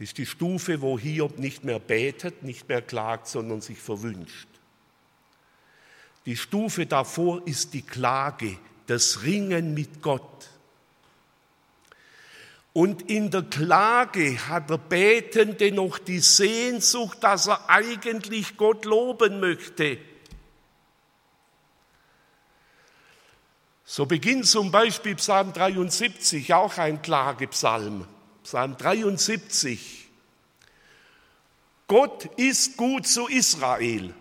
Das 0.00 0.08
ist 0.08 0.16
die 0.16 0.24
Stufe, 0.24 0.80
wo 0.80 0.98
Hiob 0.98 1.38
nicht 1.38 1.62
mehr 1.62 1.78
betet, 1.78 2.42
nicht 2.42 2.66
mehr 2.70 2.80
klagt, 2.80 3.28
sondern 3.28 3.60
sich 3.60 3.78
verwünscht. 3.78 4.48
Die 6.24 6.38
Stufe 6.38 6.86
davor 6.86 7.46
ist 7.46 7.74
die 7.74 7.82
Klage, 7.82 8.56
das 8.86 9.24
Ringen 9.24 9.74
mit 9.74 10.00
Gott. 10.00 10.48
Und 12.72 13.10
in 13.10 13.30
der 13.30 13.42
Klage 13.42 14.48
hat 14.48 14.70
der 14.70 14.78
Betende 14.78 15.70
noch 15.70 15.98
die 15.98 16.20
Sehnsucht, 16.20 17.18
dass 17.22 17.48
er 17.48 17.68
eigentlich 17.68 18.56
Gott 18.56 18.86
loben 18.86 19.38
möchte. 19.38 19.98
So 23.84 24.06
beginnt 24.06 24.46
zum 24.46 24.70
Beispiel 24.70 25.16
Psalm 25.16 25.52
73, 25.52 26.54
auch 26.54 26.78
ein 26.78 27.02
Klagepsalm. 27.02 28.06
Psalm 28.50 28.76
73. 28.76 30.08
Gott 31.86 32.24
ist 32.36 32.76
gut 32.76 33.06
zu 33.06 33.28
Israel. 33.28 34.12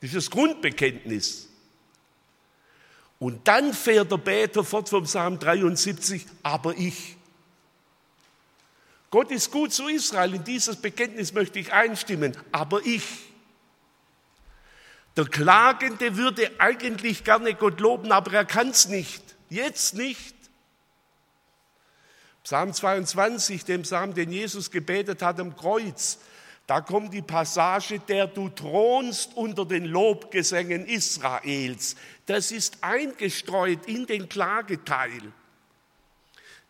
Das 0.00 0.30
Grundbekenntnis. 0.30 1.48
Und 3.18 3.48
dann 3.48 3.74
fährt 3.74 4.12
der 4.12 4.18
Beter 4.18 4.62
fort 4.62 4.88
vom 4.88 5.02
Psalm 5.02 5.40
73, 5.40 6.24
aber 6.44 6.76
ich. 6.76 7.16
Gott 9.10 9.32
ist 9.32 9.50
gut 9.50 9.72
zu 9.72 9.88
Israel, 9.88 10.34
in 10.34 10.44
dieses 10.44 10.76
Bekenntnis 10.76 11.32
möchte 11.32 11.58
ich 11.58 11.72
einstimmen, 11.72 12.36
aber 12.52 12.86
ich. 12.86 13.02
Der 15.16 15.24
Klagende 15.24 16.16
würde 16.16 16.48
eigentlich 16.60 17.24
gerne 17.24 17.54
Gott 17.54 17.80
loben, 17.80 18.12
aber 18.12 18.32
er 18.34 18.44
kann 18.44 18.68
es 18.68 18.86
nicht. 18.86 19.24
Jetzt 19.50 19.94
nicht. 19.94 20.35
Psalm 22.46 22.72
22, 22.72 23.64
dem 23.64 23.82
Psalm, 23.82 24.14
den 24.14 24.30
Jesus 24.30 24.70
gebetet 24.70 25.20
hat 25.20 25.40
am 25.40 25.56
Kreuz, 25.56 26.20
da 26.68 26.80
kommt 26.80 27.12
die 27.12 27.20
Passage, 27.20 27.98
der 27.98 28.28
du 28.28 28.48
thronst 28.50 29.34
unter 29.34 29.64
den 29.64 29.84
Lobgesängen 29.84 30.86
Israels. 30.86 31.96
Das 32.26 32.52
ist 32.52 32.84
eingestreut 32.84 33.86
in 33.86 34.06
den 34.06 34.28
Klageteil. 34.28 35.32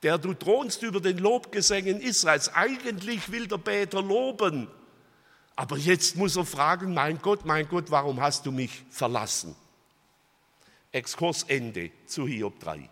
Der 0.02 0.16
du 0.16 0.32
thronst 0.32 0.82
über 0.82 1.02
den 1.02 1.18
Lobgesängen 1.18 2.00
Israels. 2.00 2.54
Eigentlich 2.54 3.30
will 3.30 3.46
der 3.46 3.58
Beter 3.58 4.00
loben. 4.00 4.68
Aber 5.56 5.76
jetzt 5.76 6.16
muss 6.16 6.36
er 6.36 6.46
fragen, 6.46 6.94
mein 6.94 7.18
Gott, 7.20 7.44
mein 7.44 7.68
Gott, 7.68 7.90
warum 7.90 8.22
hast 8.22 8.46
du 8.46 8.50
mich 8.50 8.82
verlassen? 8.88 9.54
Exkurs 10.90 11.42
Ende 11.42 11.90
zu 12.06 12.26
Hiob 12.26 12.60
3. 12.60 12.88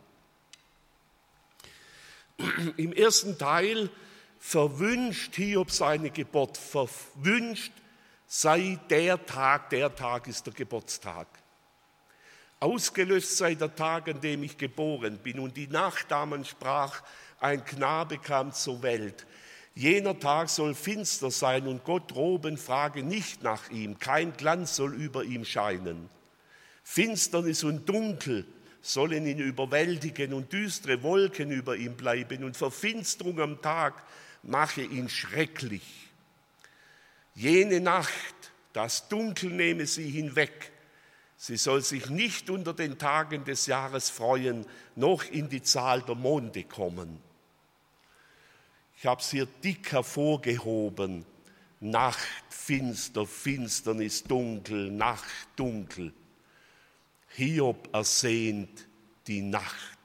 Im 2.76 2.92
ersten 2.92 3.38
Teil 3.38 3.90
verwünscht 4.38 5.34
Hiob 5.36 5.70
seine 5.70 6.10
Geburt, 6.10 6.58
verwünscht 6.58 7.72
sei 8.26 8.78
der 8.90 9.24
Tag, 9.24 9.70
der 9.70 9.94
Tag 9.94 10.26
ist 10.26 10.46
der 10.46 10.54
Geburtstag. 10.54 11.26
Ausgelöst 12.60 13.36
sei 13.36 13.54
der 13.54 13.74
Tag, 13.74 14.08
an 14.08 14.20
dem 14.20 14.42
ich 14.42 14.56
geboren 14.56 15.18
bin 15.18 15.38
und 15.38 15.56
die 15.56 15.66
Nacht, 15.66 16.06
da 16.10 16.24
man 16.26 16.44
sprach, 16.44 17.02
ein 17.40 17.64
Knabe 17.64 18.18
kam 18.18 18.52
zur 18.52 18.82
Welt. 18.82 19.26
Jener 19.74 20.18
Tag 20.18 20.48
soll 20.48 20.74
finster 20.74 21.30
sein 21.30 21.66
und 21.66 21.84
Gott 21.84 22.12
droben 22.12 22.56
frage 22.56 23.02
nicht 23.02 23.42
nach 23.42 23.70
ihm, 23.70 23.98
kein 23.98 24.32
Glanz 24.36 24.76
soll 24.76 24.94
über 24.94 25.24
ihm 25.24 25.44
scheinen. 25.44 26.08
Finsternis 26.84 27.64
und 27.64 27.88
Dunkel 27.88 28.46
sollen 28.84 29.26
ihn 29.26 29.38
überwältigen 29.38 30.34
und 30.34 30.52
düstere 30.52 31.02
Wolken 31.02 31.50
über 31.50 31.74
ihm 31.74 31.96
bleiben 31.96 32.44
und 32.44 32.54
Verfinsterung 32.54 33.40
am 33.40 33.62
Tag 33.62 34.04
mache 34.42 34.82
ihn 34.82 35.08
schrecklich. 35.08 36.10
Jene 37.34 37.80
Nacht, 37.80 38.34
das 38.74 39.08
Dunkel 39.08 39.50
nehme 39.50 39.86
sie 39.86 40.10
hinweg. 40.10 40.70
Sie 41.38 41.56
soll 41.56 41.80
sich 41.80 42.10
nicht 42.10 42.50
unter 42.50 42.74
den 42.74 42.98
Tagen 42.98 43.44
des 43.44 43.66
Jahres 43.66 44.10
freuen, 44.10 44.66
noch 44.96 45.24
in 45.24 45.48
die 45.48 45.62
Zahl 45.62 46.02
der 46.02 46.14
Monde 46.14 46.64
kommen. 46.64 47.18
Ich 48.98 49.06
habe 49.06 49.22
es 49.22 49.30
hier 49.30 49.46
dick 49.46 49.92
hervorgehoben. 49.92 51.24
Nacht, 51.80 52.28
finster, 52.50 53.26
Finsternis, 53.26 54.24
dunkel, 54.24 54.90
Nacht, 54.90 55.48
dunkel. 55.56 56.12
Hiob 57.36 57.88
ersehnt 57.92 58.86
die 59.26 59.42
Nacht. 59.42 59.98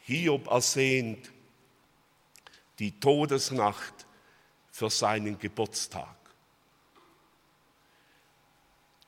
Hiob 0.00 0.48
ersehnt 0.48 1.30
die 2.80 2.98
Todesnacht 2.98 4.06
für 4.72 4.90
seinen 4.90 5.38
Geburtstag. 5.38 6.16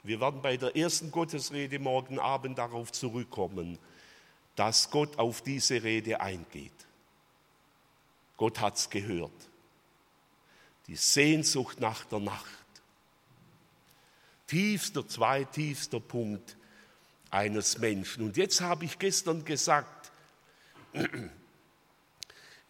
Wir 0.04 0.20
werden 0.20 0.40
bei 0.40 0.56
der 0.56 0.76
ersten 0.76 1.10
Gottesrede 1.10 1.80
morgen 1.80 2.20
Abend 2.20 2.58
darauf 2.58 2.92
zurückkommen, 2.92 3.76
dass 4.54 4.88
Gott 4.88 5.18
auf 5.18 5.42
diese 5.42 5.82
Rede 5.82 6.20
eingeht. 6.20 6.86
Gott 8.36 8.60
hat 8.60 8.76
es 8.76 8.88
gehört. 8.88 9.50
Die 10.86 10.94
Sehnsucht 10.94 11.80
nach 11.80 12.04
der 12.04 12.20
Nacht. 12.20 12.65
Tiefster, 14.46 15.06
zweitiefster 15.06 16.00
Punkt 16.00 16.56
eines 17.30 17.78
Menschen. 17.78 18.24
Und 18.24 18.36
jetzt 18.36 18.60
habe 18.60 18.84
ich 18.84 18.98
gestern 18.98 19.44
gesagt, 19.44 20.12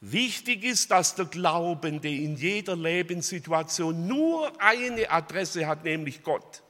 wichtig 0.00 0.64
ist, 0.64 0.90
dass 0.90 1.14
der 1.14 1.26
Glaubende 1.26 2.08
in 2.08 2.36
jeder 2.36 2.76
Lebenssituation 2.76 4.06
nur 4.06 4.52
eine 4.60 5.10
Adresse 5.10 5.66
hat, 5.66 5.84
nämlich 5.84 6.22
Gott. 6.22 6.62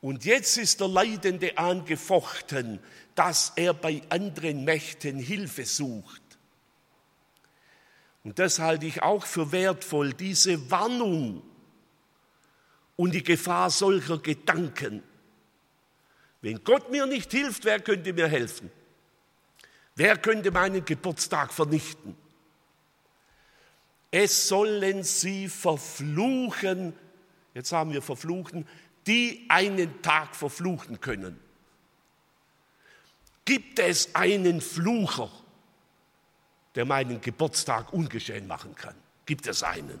Und 0.00 0.24
jetzt 0.24 0.56
ist 0.56 0.80
der 0.80 0.88
Leidende 0.88 1.58
angefochten, 1.58 2.78
dass 3.14 3.52
er 3.56 3.74
bei 3.74 4.02
anderen 4.10 4.64
Mächten 4.64 5.18
Hilfe 5.18 5.64
sucht. 5.64 6.22
Und 8.22 8.38
das 8.38 8.58
halte 8.58 8.86
ich 8.86 9.02
auch 9.02 9.26
für 9.26 9.52
wertvoll, 9.52 10.12
diese 10.12 10.70
Warnung 10.70 11.42
und 12.98 13.14
die 13.14 13.22
Gefahr 13.22 13.70
solcher 13.70 14.18
Gedanken. 14.18 15.02
Wenn 16.42 16.62
Gott 16.62 16.90
mir 16.90 17.06
nicht 17.06 17.32
hilft, 17.32 17.64
wer 17.64 17.80
könnte 17.80 18.12
mir 18.12 18.28
helfen? 18.28 18.70
Wer 19.94 20.18
könnte 20.18 20.50
meinen 20.50 20.84
Geburtstag 20.84 21.52
vernichten? 21.52 22.14
Es 24.10 24.48
sollen 24.48 25.02
sie 25.02 25.48
verfluchen, 25.48 26.92
jetzt 27.54 27.72
haben 27.72 27.92
wir 27.92 28.02
verfluchen, 28.02 28.68
die 29.06 29.46
einen 29.48 30.02
Tag 30.02 30.36
verfluchen 30.36 31.00
können. 31.00 31.40
Gibt 33.46 33.78
es 33.78 34.14
einen 34.14 34.60
Flucher? 34.60 35.30
der 36.78 36.84
meinen 36.84 37.20
Geburtstag 37.20 37.92
ungeschehen 37.92 38.46
machen 38.46 38.72
kann. 38.76 38.94
Gibt 39.26 39.48
es 39.48 39.64
einen? 39.64 39.98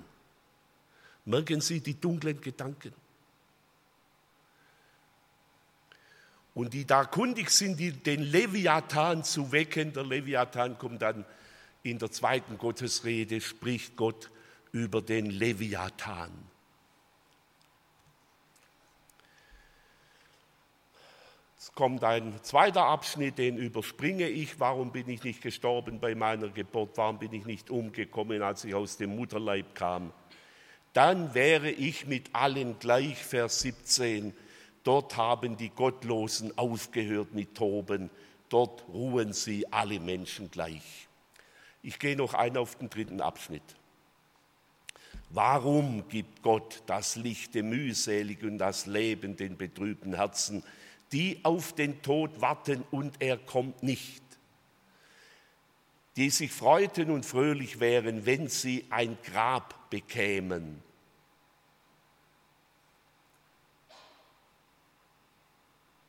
Merken 1.28 1.60
Sie 1.60 1.80
die 1.80 2.00
dunklen 2.00 2.40
Gedanken? 2.40 2.92
Und 6.54 6.72
die 6.72 6.86
da 6.86 7.04
kundig 7.04 7.50
sind, 7.50 7.78
den 7.78 8.22
Leviathan 8.22 9.22
zu 9.22 9.52
wecken. 9.52 9.92
Der 9.92 10.04
Leviathan 10.04 10.78
kommt 10.78 11.02
dann 11.02 11.26
in 11.82 11.98
der 11.98 12.10
zweiten 12.10 12.56
Gottesrede, 12.56 13.42
spricht 13.42 13.94
Gott 13.94 14.30
über 14.72 15.02
den 15.02 15.26
Leviathan. 15.26 16.32
kommt 21.78 22.02
ein 22.02 22.34
zweiter 22.42 22.86
Abschnitt, 22.86 23.38
den 23.38 23.56
überspringe 23.56 24.28
ich. 24.28 24.58
Warum 24.58 24.90
bin 24.90 25.08
ich 25.08 25.22
nicht 25.22 25.40
gestorben 25.40 26.00
bei 26.00 26.16
meiner 26.16 26.48
Geburt? 26.48 26.96
Warum 26.96 27.20
bin 27.20 27.32
ich 27.32 27.46
nicht 27.46 27.70
umgekommen, 27.70 28.42
als 28.42 28.64
ich 28.64 28.74
aus 28.74 28.96
dem 28.96 29.14
Mutterleib 29.14 29.76
kam? 29.76 30.12
Dann 30.98 31.32
wäre 31.32 31.70
ich 31.70 32.08
mit 32.08 32.34
allen 32.34 32.76
gleich, 32.80 33.18
Vers 33.18 33.60
17. 33.60 34.34
Dort 34.82 35.16
haben 35.16 35.56
die 35.56 35.70
Gottlosen 35.70 36.58
aufgehört 36.58 37.32
mit 37.34 37.54
Toben. 37.54 38.10
Dort 38.48 38.84
ruhen 38.88 39.32
sie 39.32 39.72
alle 39.72 40.00
Menschen 40.00 40.50
gleich. 40.50 41.06
Ich 41.84 42.00
gehe 42.00 42.16
noch 42.16 42.34
ein 42.34 42.56
auf 42.56 42.74
den 42.74 42.90
dritten 42.90 43.20
Abschnitt. 43.20 43.62
Warum 45.30 46.08
gibt 46.08 46.42
Gott 46.42 46.82
das 46.86 47.14
Lichte 47.14 47.62
mühselig 47.62 48.42
und 48.42 48.58
das 48.58 48.86
Leben 48.86 49.36
den 49.36 49.56
betrübten 49.56 50.14
Herzen? 50.14 50.64
die 51.12 51.38
auf 51.44 51.74
den 51.74 52.02
Tod 52.02 52.40
warten 52.40 52.84
und 52.90 53.22
er 53.22 53.36
kommt 53.38 53.84
nicht, 53.84 54.22
die 56.16 56.30
sich 56.30 56.50
freuten 56.50 57.10
und 57.12 57.24
fröhlich 57.24 57.78
wären, 57.78 58.26
wenn 58.26 58.48
sie 58.48 58.84
ein 58.90 59.16
Grab 59.22 59.88
bekämen. 59.90 60.82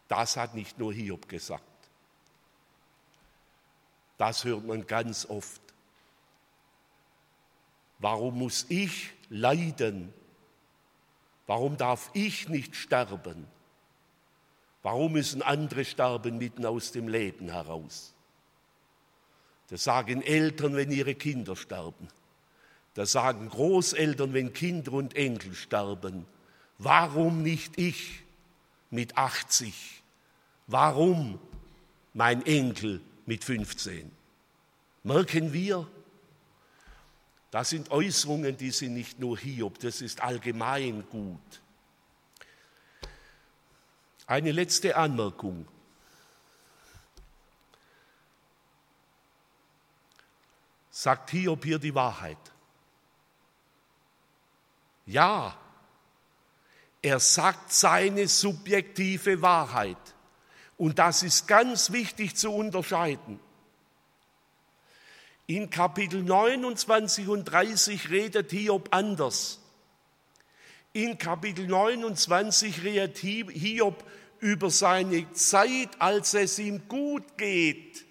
Das 0.09 0.35
hat 0.35 0.55
nicht 0.55 0.77
nur 0.77 0.93
Hiob 0.93 1.29
gesagt. 1.29 1.63
Das 4.17 4.43
hört 4.43 4.65
man 4.65 4.85
ganz 4.85 5.25
oft. 5.25 5.61
Warum 7.99 8.39
muss 8.39 8.65
ich 8.69 9.11
leiden? 9.29 10.13
Warum 11.47 11.77
darf 11.77 12.09
ich 12.13 12.49
nicht 12.49 12.75
sterben? 12.75 13.47
Warum 14.83 15.13
müssen 15.13 15.41
andere 15.41 15.85
sterben 15.85 16.37
mitten 16.37 16.65
aus 16.65 16.91
dem 16.91 17.07
Leben 17.07 17.49
heraus? 17.49 18.13
Das 19.69 19.83
sagen 19.83 20.21
Eltern, 20.21 20.75
wenn 20.75 20.91
ihre 20.91 21.15
Kinder 21.15 21.55
sterben. 21.55 22.07
Das 22.95 23.11
sagen 23.11 23.49
Großeltern, 23.49 24.33
wenn 24.33 24.53
Kinder 24.53 24.93
und 24.93 25.15
Enkel 25.15 25.53
sterben. 25.53 26.25
Warum 26.79 27.43
nicht 27.43 27.77
ich? 27.77 28.23
mit 28.89 29.17
80. 29.17 29.98
Warum 30.71 31.39
mein 32.13 32.45
Enkel 32.45 33.01
mit 33.25 33.43
15? 33.43 34.11
Merken 35.01 35.51
wir, 35.51 35.89
das 37.49 37.71
sind 37.71 37.89
Äußerungen, 37.89 38.55
die 38.55 38.69
sind 38.69 38.93
nicht 38.93 39.19
nur 39.19 39.35
Hiob, 39.35 39.79
das 39.79 40.01
ist 40.01 40.21
allgemein 40.21 41.09
gut. 41.09 41.61
Eine 44.27 44.51
letzte 44.51 44.95
Anmerkung. 44.95 45.67
Sagt 50.91 51.31
Hiob 51.31 51.65
hier 51.65 51.79
die 51.79 51.95
Wahrheit? 51.95 52.37
Ja, 55.07 55.57
er 57.01 57.19
sagt 57.19 57.73
seine 57.73 58.27
subjektive 58.27 59.41
Wahrheit. 59.41 60.08
Und 60.79 60.97
das 60.97 61.23
ist 61.23 61.45
ganz 61.45 61.91
wichtig 61.91 62.37
zu 62.37 62.51
unterscheiden. 62.51 63.37
In 65.45 65.69
Kapitel 65.69 66.23
29 66.23 67.27
und 67.27 67.43
30 67.43 68.09
redet 68.09 68.49
Hiob 68.51 68.87
anders. 68.91 69.59
In 70.93 71.17
Kapitel 71.17 71.67
29 71.67 72.81
redet 72.81 73.17
Hiob 73.17 74.05
über 74.39 74.69
seine 74.69 75.29
Zeit, 75.33 75.89
als 75.99 76.33
es 76.33 76.57
ihm 76.59 76.87
gut 76.87 77.37
geht. 77.37 78.05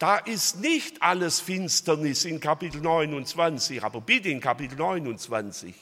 Da 0.00 0.16
ist 0.16 0.58
nicht 0.58 1.00
alles 1.00 1.38
Finsternis 1.38 2.24
in 2.24 2.40
Kapitel 2.40 2.80
29, 2.80 3.84
aber 3.84 4.00
bitte 4.00 4.30
in 4.30 4.40
Kapitel 4.40 4.76
29. 4.76 5.76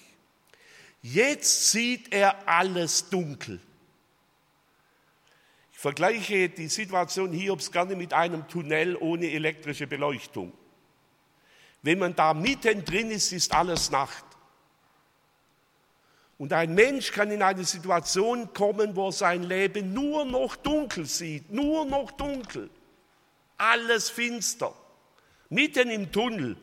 Jetzt 1.01 1.71
sieht 1.71 2.13
er 2.13 2.47
alles 2.47 3.09
dunkel. 3.09 3.61
Ich 5.79 5.83
vergleiche 5.83 6.49
die 6.49 6.67
Situation 6.67 7.33
Hiobs 7.33 7.71
gerne 7.71 7.95
mit 7.95 8.13
einem 8.13 8.49
Tunnel 8.49 8.97
ohne 8.97 9.31
elektrische 9.31 9.87
Beleuchtung. 9.87 10.53
Wenn 11.83 12.01
man 12.01 12.17
da 12.17 12.35
mittendrin 12.35 13.13
ist, 13.13 13.31
ist 13.31 13.55
alles 13.55 13.89
Nacht. 13.93 14.25
Und 16.37 16.53
ein 16.53 16.75
Mensch 16.75 17.13
kann 17.13 17.31
in 17.31 17.43
eine 17.43 17.63
Situation 17.63 18.53
kommen, 18.53 18.97
wo 18.97 19.13
sein 19.13 19.45
Leben 19.45 19.95
nur 19.95 20.25
noch 20.25 20.57
dunkel 20.57 21.07
sieht, 21.07 21.49
nur 21.53 21.85
noch 21.85 22.11
dunkel. 22.11 22.71
Alles 23.57 24.11
finster. 24.11 24.75
Mitten 25.49 25.91
im 25.91 26.11
Tunnel. 26.11 26.57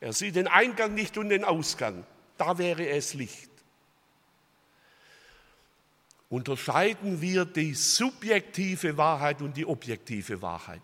Er 0.00 0.12
sieht 0.12 0.36
den 0.36 0.48
Eingang 0.48 0.92
nicht 0.92 1.16
und 1.16 1.30
den 1.30 1.44
Ausgang. 1.44 2.04
Da 2.36 2.58
wäre 2.58 2.90
es 2.90 3.14
Licht 3.14 3.53
unterscheiden 6.28 7.20
wir 7.20 7.44
die 7.44 7.74
subjektive 7.74 8.96
Wahrheit 8.96 9.42
und 9.42 9.56
die 9.56 9.66
objektive 9.66 10.40
Wahrheit. 10.42 10.82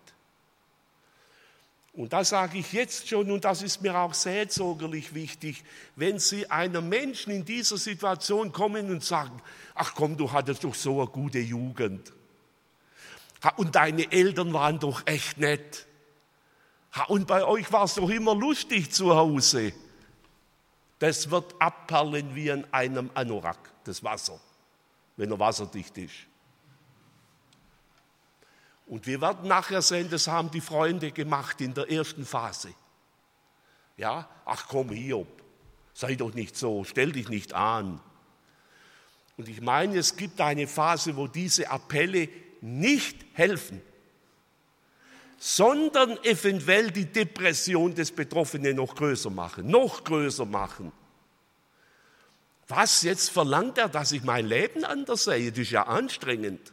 Und 1.93 2.13
das 2.13 2.29
sage 2.29 2.57
ich 2.57 2.71
jetzt 2.71 3.09
schon, 3.09 3.29
und 3.31 3.43
das 3.43 3.61
ist 3.61 3.81
mir 3.81 3.97
auch 3.97 4.13
seelsorgerlich 4.13 5.13
wichtig, 5.13 5.63
wenn 5.97 6.19
Sie 6.19 6.49
einem 6.49 6.87
Menschen 6.87 7.33
in 7.33 7.43
dieser 7.43 7.77
Situation 7.77 8.53
kommen 8.53 8.89
und 8.89 9.03
sagen, 9.03 9.41
ach 9.75 9.93
komm, 9.93 10.15
du 10.15 10.31
hattest 10.31 10.63
doch 10.63 10.73
so 10.73 11.01
eine 11.01 11.09
gute 11.09 11.39
Jugend. 11.39 12.13
Und 13.57 13.75
deine 13.75 14.09
Eltern 14.11 14.53
waren 14.53 14.79
doch 14.79 15.05
echt 15.05 15.37
nett. 15.37 15.85
Und 17.07 17.27
bei 17.27 17.43
euch 17.43 17.71
war 17.73 17.83
es 17.83 17.95
doch 17.95 18.09
immer 18.09 18.35
lustig 18.35 18.91
zu 18.91 19.15
Hause. 19.15 19.73
Das 20.99 21.29
wird 21.29 21.55
abperlen 21.59 22.35
wie 22.35 22.49
in 22.49 22.65
einem 22.71 23.09
Anorak, 23.15 23.57
das 23.83 24.03
Wasser 24.03 24.39
wenn 25.17 25.31
er 25.31 25.39
wasserdicht 25.39 25.97
ist. 25.97 26.13
Und 28.85 29.07
wir 29.07 29.21
werden 29.21 29.47
nachher 29.47 29.81
sehen, 29.81 30.09
das 30.09 30.27
haben 30.27 30.51
die 30.51 30.59
Freunde 30.59 31.11
gemacht 31.11 31.61
in 31.61 31.73
der 31.73 31.89
ersten 31.89 32.25
Phase. 32.25 32.73
Ja, 33.95 34.27
ach 34.45 34.67
komm, 34.67 34.89
Hiob, 34.89 35.27
sei 35.93 36.15
doch 36.15 36.33
nicht 36.33 36.57
so, 36.57 36.83
stell 36.83 37.11
dich 37.11 37.29
nicht 37.29 37.53
an. 37.53 38.01
Und 39.37 39.47
ich 39.47 39.61
meine, 39.61 39.97
es 39.97 40.15
gibt 40.15 40.41
eine 40.41 40.67
Phase, 40.67 41.15
wo 41.15 41.27
diese 41.27 41.69
Appelle 41.69 42.27
nicht 42.61 43.25
helfen, 43.33 43.81
sondern 45.37 46.17
eventuell 46.23 46.91
die 46.91 47.05
Depression 47.05 47.95
des 47.95 48.11
Betroffenen 48.11 48.75
noch 48.75 48.93
größer 48.93 49.29
machen, 49.29 49.67
noch 49.67 50.03
größer 50.03 50.45
machen. 50.45 50.91
Was, 52.71 53.01
jetzt 53.01 53.29
verlangt 53.29 53.77
er, 53.77 53.89
dass 53.89 54.13
ich 54.13 54.23
mein 54.23 54.45
Leben 54.45 54.85
anders 54.85 55.25
sehe? 55.25 55.51
Das 55.51 55.59
ist 55.59 55.71
ja 55.71 55.87
anstrengend. 55.87 56.71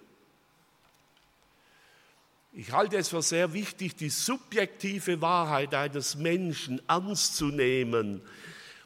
Ich 2.53 2.71
halte 2.71 2.97
es 2.97 3.09
für 3.09 3.21
sehr 3.21 3.53
wichtig, 3.53 3.97
die 3.97 4.09
subjektive 4.09 5.21
Wahrheit 5.21 5.75
eines 5.75 6.15
Menschen 6.15 6.81
ernst 6.89 7.35
zu 7.35 7.47
nehmen 7.47 8.23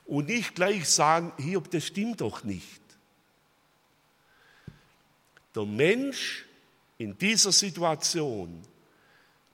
und 0.07 0.29
nicht 0.29 0.55
gleich 0.55 0.89
sagen, 0.89 1.33
hier, 1.37 1.61
das 1.61 1.85
stimmt 1.85 2.23
doch 2.23 2.45
nicht. 2.45 2.81
Der 5.55 5.67
Mensch 5.67 6.47
in 6.97 7.19
dieser 7.19 7.53
Situation 7.53 8.63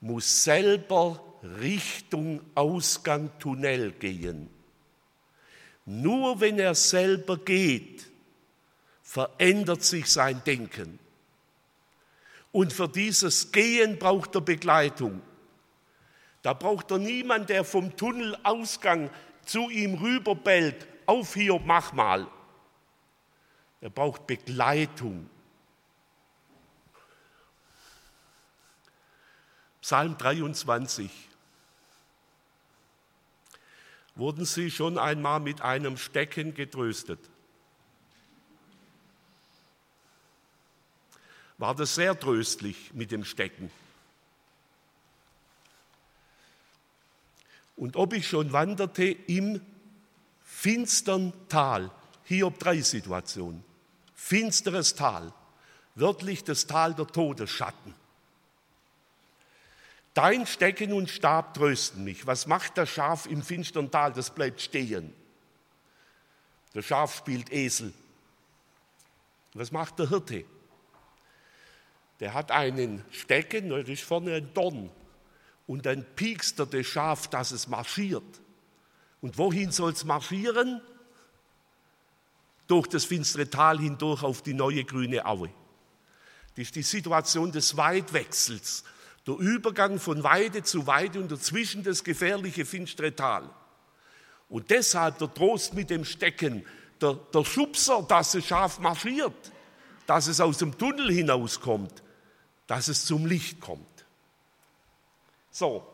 muss 0.01 0.45
selber 0.45 1.21
Richtung 1.61 2.41
Ausgang 2.55 3.37
Tunnel 3.41 3.91
gehen. 3.91 4.49
Nur 5.91 6.39
wenn 6.39 6.59
er 6.59 6.75
selber 6.75 7.39
geht, 7.39 8.07
verändert 9.03 9.83
sich 9.83 10.13
sein 10.13 10.45
Denken. 10.45 10.99
Und 12.53 12.75
für 12.75 12.91
dieses 12.91 13.53
Gehen 13.53 13.99
braucht 13.99 14.35
er 14.35 14.43
Begleitung. 14.43 15.23
Da 16.43 16.53
braucht 16.53 16.91
er 16.91 16.99
niemand, 16.99 17.49
der 17.49 17.65
vom 17.65 17.97
Tunnelausgang 17.97 19.09
zu 19.47 19.71
ihm 19.71 19.95
rüberbellt, 19.95 20.87
auf 21.07 21.33
hier, 21.33 21.59
mach 21.65 21.95
mal. 21.95 22.27
Er 23.81 23.89
braucht 23.89 24.27
Begleitung. 24.27 25.31
Psalm 29.81 30.19
23. 30.19 31.11
Wurden 34.19 34.45
Sie 34.45 34.69
schon 34.69 34.99
einmal 34.99 35.39
mit 35.39 35.61
einem 35.61 35.97
Stecken 35.97 36.53
getröstet? 36.53 37.21
War 41.57 41.73
das 41.77 41.95
sehr 41.95 42.19
tröstlich 42.19 42.93
mit 42.95 43.13
dem 43.13 43.25
Stecken? 43.25 43.71
Und 47.77 47.95
ob 47.95 48.13
ich 48.13 48.27
schon 48.27 48.53
wanderte 48.53 49.05
im 49.05 49.61
finstern 50.43 51.33
Tal, 51.49 51.89
Hiob 52.25 52.59
drei 52.59 52.81
Situation, 52.81 53.63
finsteres 54.17 54.97
Tal, 54.97 55.33
wörtlich 55.95 56.43
das 56.43 56.67
Tal 56.67 56.93
der 56.93 57.07
Todesschatten. 57.07 57.95
Dein 60.19 60.49
Stecken 60.49 60.93
und 60.93 61.09
Stab 61.09 61.55
trösten 61.55 62.03
mich. 62.03 62.27
Was 62.27 62.49
macht 62.49 62.77
das 62.77 62.91
Schaf 62.91 63.27
im 63.27 63.41
finstern 63.41 63.89
Tal? 63.89 64.13
Das 64.13 64.31
bleibt 64.31 64.61
stehen. 64.61 65.15
Der 66.75 66.83
Schaf 66.83 67.15
spielt 67.15 67.53
Esel. 67.53 67.93
Was 69.55 69.71
macht 69.71 70.01
der 70.01 70.09
Hirte? 70.09 70.45
Der 72.19 72.35
hat 72.35 72.51
einen 72.51 73.05
Stecken, 73.13 73.69
da 73.69 73.79
ist 73.79 74.03
vorne 74.03 74.35
ein 74.35 74.53
Dorn. 74.55 74.91
Und 75.69 75.87
dann 75.87 76.05
piekst 76.17 76.59
er 76.59 76.67
das 76.67 76.85
Schaf, 76.85 77.29
dass 77.29 77.53
es 77.53 77.69
marschiert. 77.69 78.41
Und 79.21 79.39
wohin 79.39 79.71
soll 79.71 79.93
es 79.93 80.03
marschieren? 80.03 80.81
Durch 82.67 82.89
das 82.89 83.05
finstere 83.05 83.49
Tal 83.49 83.79
hindurch 83.79 84.25
auf 84.25 84.43
die 84.43 84.55
neue 84.55 84.85
grüne 84.85 85.25
Aue. 85.25 85.51
Das 86.57 86.65
ist 86.65 86.75
die 86.75 86.83
Situation 86.83 87.53
des 87.53 87.77
Weitwechsels 87.77 88.83
der 89.29 89.37
Übergang 89.37 90.01
von 90.01 90.25
Weide 90.25 90.63
zu 90.63 90.87
Weide 90.87 91.21
und 91.21 91.31
dazwischen 91.31 91.83
das 91.83 92.03
gefährliche 92.03 92.65
finstere 92.65 93.15
Tal. 93.15 93.51
Und 94.49 94.71
deshalb 94.71 95.19
der 95.19 95.33
Trost 95.35 95.75
mit 95.75 95.91
dem 95.91 96.07
Stecken, 96.07 96.65
der, 97.03 97.13
der 97.13 97.45
Schubser, 97.45 98.03
dass 98.09 98.35
es 98.35 98.47
scharf 98.47 98.79
marschiert, 98.79 99.53
dass 100.07 100.29
es 100.29 100.41
aus 100.41 100.57
dem 100.57 100.79
Tunnel 100.79 101.13
hinauskommt, 101.13 102.03
dass 102.67 102.89
es 102.89 103.05
zum 103.05 103.27
Licht 103.27 103.61
kommt. 103.61 103.87
So, 105.51 105.87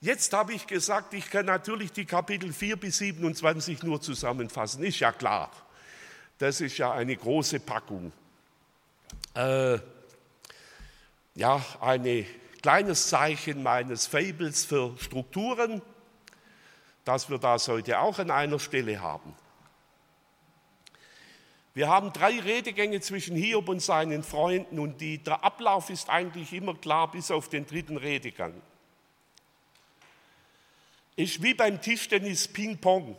jetzt 0.00 0.32
habe 0.32 0.54
ich 0.54 0.66
gesagt, 0.66 1.12
ich 1.12 1.28
kann 1.28 1.44
natürlich 1.44 1.92
die 1.92 2.06
Kapitel 2.06 2.54
4 2.54 2.76
bis 2.76 2.98
27 2.98 3.82
nur 3.82 4.00
zusammenfassen, 4.00 4.82
ist 4.82 4.98
ja 4.98 5.12
klar. 5.12 5.52
Das 6.38 6.62
ist 6.62 6.78
ja 6.78 6.92
eine 6.92 7.14
große 7.14 7.60
Packung. 7.60 8.12
Äh, 9.34 9.78
ja, 11.34 11.64
eine 11.80 12.26
kleines 12.62 13.08
Zeichen 13.08 13.62
meines 13.62 14.06
Fables 14.06 14.64
für 14.64 14.96
Strukturen, 14.98 15.82
dass 17.04 17.28
wir 17.28 17.38
das 17.38 17.66
heute 17.68 17.98
auch 17.98 18.18
an 18.18 18.30
einer 18.30 18.60
Stelle 18.60 19.00
haben. 19.00 19.34
Wir 21.74 21.88
haben 21.88 22.12
drei 22.12 22.38
Redegänge 22.38 23.00
zwischen 23.00 23.34
Hiob 23.34 23.68
und 23.68 23.80
seinen 23.80 24.22
Freunden 24.22 24.78
und 24.78 25.00
die, 25.00 25.18
der 25.18 25.42
Ablauf 25.42 25.90
ist 25.90 26.08
eigentlich 26.08 26.52
immer 26.52 26.74
klar 26.74 27.10
bis 27.10 27.30
auf 27.30 27.48
den 27.48 27.66
dritten 27.66 27.96
Redegang. 27.96 28.54
Ist 31.16 31.42
wie 31.42 31.54
beim 31.54 31.80
Tischtennis 31.80 32.46
Ping-Pong. 32.46 33.16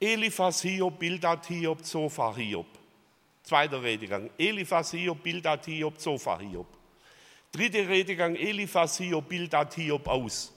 Eliphas 0.00 0.62
Hiob, 0.62 0.98
Bildad 0.98 1.46
Hiob, 1.46 1.84
Zophar 1.84 2.36
Hiob. 2.36 2.66
Zweiter 3.42 3.82
Redegang. 3.82 4.30
Eliphas 4.36 4.90
Hiob, 4.90 5.22
Bildad 5.22 5.64
Hiob, 5.64 5.98
Zophar 5.98 6.40
Hiob. 6.40 6.77
Dritter 7.52 7.88
Redegang. 7.88 8.36
Eliphas 8.36 8.98
Hiob, 8.98 9.28
Bildad 9.28 9.74
Hiob 9.74 10.06
aus. 10.06 10.52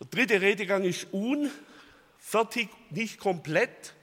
Der 0.00 0.06
dritte 0.06 0.40
Redegang 0.40 0.84
ist 0.84 1.06
unfertig, 1.12 2.68
nicht 2.90 3.18
komplett. 3.18 3.94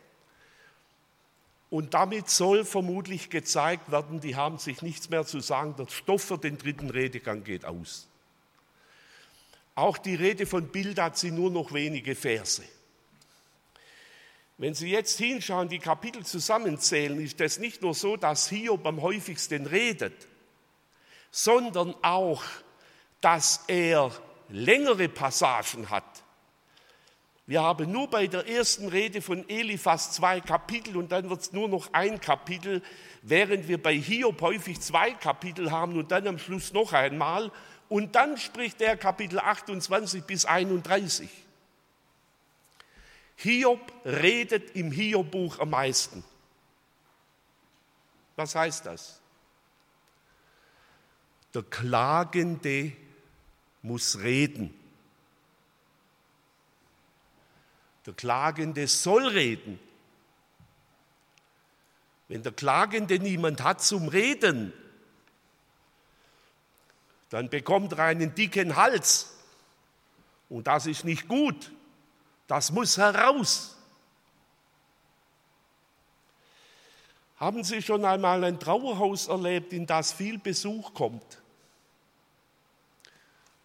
Und 1.70 1.94
damit 1.94 2.30
soll 2.30 2.66
vermutlich 2.66 3.30
gezeigt 3.30 3.92
werden, 3.92 4.20
die 4.20 4.36
haben 4.36 4.58
sich 4.58 4.82
nichts 4.82 5.10
mehr 5.10 5.26
zu 5.26 5.40
sagen. 5.40 5.76
Der 5.78 5.88
Stoff 5.88 6.24
für 6.24 6.38
den 6.38 6.58
dritten 6.58 6.90
Redegang 6.90 7.44
geht 7.44 7.66
aus. 7.66 8.08
Auch 9.76 9.98
die 9.98 10.16
Rede 10.16 10.46
von 10.46 10.68
Bildad 10.68 11.18
sind 11.18 11.36
nur 11.36 11.50
noch 11.50 11.74
wenige 11.74 12.16
Verse. 12.16 12.64
Wenn 14.62 14.76
Sie 14.76 14.92
jetzt 14.92 15.18
hinschauen, 15.18 15.70
die 15.70 15.80
Kapitel 15.80 16.24
zusammenzählen, 16.24 17.20
ist 17.20 17.42
es 17.42 17.58
nicht 17.58 17.82
nur 17.82 17.96
so, 17.96 18.16
dass 18.16 18.48
Hiob 18.48 18.86
am 18.86 19.02
häufigsten 19.02 19.66
redet, 19.66 20.14
sondern 21.32 21.96
auch, 22.04 22.44
dass 23.22 23.64
er 23.66 24.12
längere 24.50 25.10
Passagen 25.10 25.90
hat. 25.90 26.04
Wir 27.48 27.64
haben 27.64 27.92
nur 27.92 28.08
bei 28.08 28.28
der 28.28 28.48
ersten 28.48 28.88
Rede 28.88 29.24
von 29.24 29.50
Eliphas 29.50 30.12
zwei 30.12 30.42
Kapitel 30.42 30.96
und 30.96 31.12
dann 31.12 31.28
wird 31.28 31.42
es 31.42 31.54
nur 31.54 31.68
noch 31.68 31.92
ein 31.94 32.22
Kapitel, 32.22 32.84
während 33.24 33.68
wir 33.68 33.82
bei 33.82 33.96
Hiob 33.96 34.40
häufig 34.42 34.80
zwei 34.80 35.10
Kapitel 35.14 35.72
haben 35.72 35.98
und 35.98 36.12
dann 36.12 36.28
am 36.28 36.38
Schluss 36.38 36.72
noch 36.72 36.94
einmal. 36.94 37.52
Und 37.90 38.14
dann 38.14 38.38
spricht 38.38 38.80
er 38.80 38.96
Kapitel 38.96 39.40
28 39.40 40.24
bis 40.24 40.46
31. 40.46 41.32
Hiob 43.44 43.92
redet 44.06 44.76
im 44.76 44.92
Hiob-Buch 44.92 45.58
am 45.60 45.72
meisten. 45.72 46.24
Was 48.36 48.54
heißt 48.54 48.86
das? 48.86 49.20
Der 51.54 51.64
Klagende 51.64 52.92
muss 53.82 54.20
reden. 54.20 54.74
Der 58.06 58.14
Klagende 58.14 58.88
soll 58.88 59.28
reden. 59.28 59.80
Wenn 62.28 62.44
der 62.44 62.52
Klagende 62.52 63.18
niemand 63.18 63.64
hat 63.64 63.82
zum 63.82 64.08
Reden, 64.08 64.72
dann 67.30 67.50
bekommt 67.50 67.94
er 67.94 68.06
einen 68.06 68.36
dicken 68.36 68.76
Hals. 68.76 69.34
Und 70.48 70.68
das 70.68 70.86
ist 70.86 71.06
nicht 71.06 71.28
gut. 71.28 71.72
Das 72.52 72.70
muss 72.70 72.98
heraus. 72.98 73.78
Haben 77.38 77.64
Sie 77.64 77.82
schon 77.82 78.04
einmal 78.04 78.44
ein 78.44 78.60
Trauerhaus 78.60 79.30
erlebt, 79.30 79.72
in 79.72 79.88
das 79.88 80.12
viel 80.12 80.38
Besuch 80.38 80.94
kommt? 80.94 81.42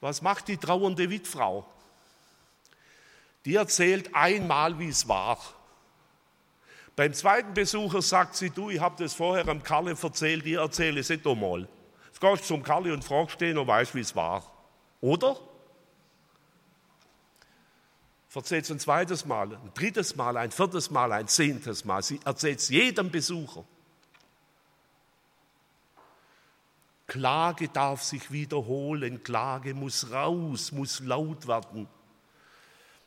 Was 0.01 0.23
macht 0.23 0.47
die 0.47 0.57
trauernde 0.57 1.11
Witfrau? 1.11 1.67
Die 3.45 3.57
erzählt 3.57 4.15
einmal, 4.15 4.79
wie 4.79 4.91
es 4.91 5.09
war. 5.09 5.41
Beim 6.95 7.13
zweiten 7.13 7.55
Besucher 7.55 8.03
sagt 8.03 8.37
sie, 8.37 8.51
du, 8.51 8.71
ich 8.71 8.79
habe 8.79 9.03
das 9.03 9.15
vorher 9.15 9.49
am 9.49 9.65
Kalle 9.65 9.97
erzählt, 10.01 10.47
ich 10.47 10.55
erzähle 10.55 11.01
es 11.01 11.09
nicht 11.09 11.27
einmal. 11.27 11.69
Jetzt 12.07 12.21
gehst 12.21 12.43
du 12.45 12.47
zum 12.55 12.63
Kalle 12.63 12.95
und 12.95 13.03
fragst 13.03 13.43
ihn 13.43 13.59
und 13.59 13.67
weißt, 13.67 13.97
wie 13.97 14.01
es 14.03 14.15
war. 14.15 14.45
Oder? 15.01 15.37
Erzählt 18.37 18.67
es 18.67 18.71
ein 18.71 18.79
zweites 18.79 19.25
Mal, 19.25 19.55
ein 19.55 19.71
drittes 19.73 20.15
Mal, 20.15 20.37
ein 20.37 20.51
viertes 20.51 20.91
Mal, 20.91 21.11
ein 21.11 21.27
zehntes 21.27 21.87
Mal. 21.87 22.03
Sie 22.03 22.21
erzählt 22.23 22.59
es 22.59 22.69
jedem 22.69 23.11
Besucher. 23.11 23.65
Klage 27.07 27.69
darf 27.69 28.03
sich 28.03 28.31
wiederholen, 28.31 29.23
Klage 29.23 29.73
muss 29.73 30.11
raus, 30.11 30.71
muss 30.71 31.01
laut 31.01 31.49
werden. 31.49 31.89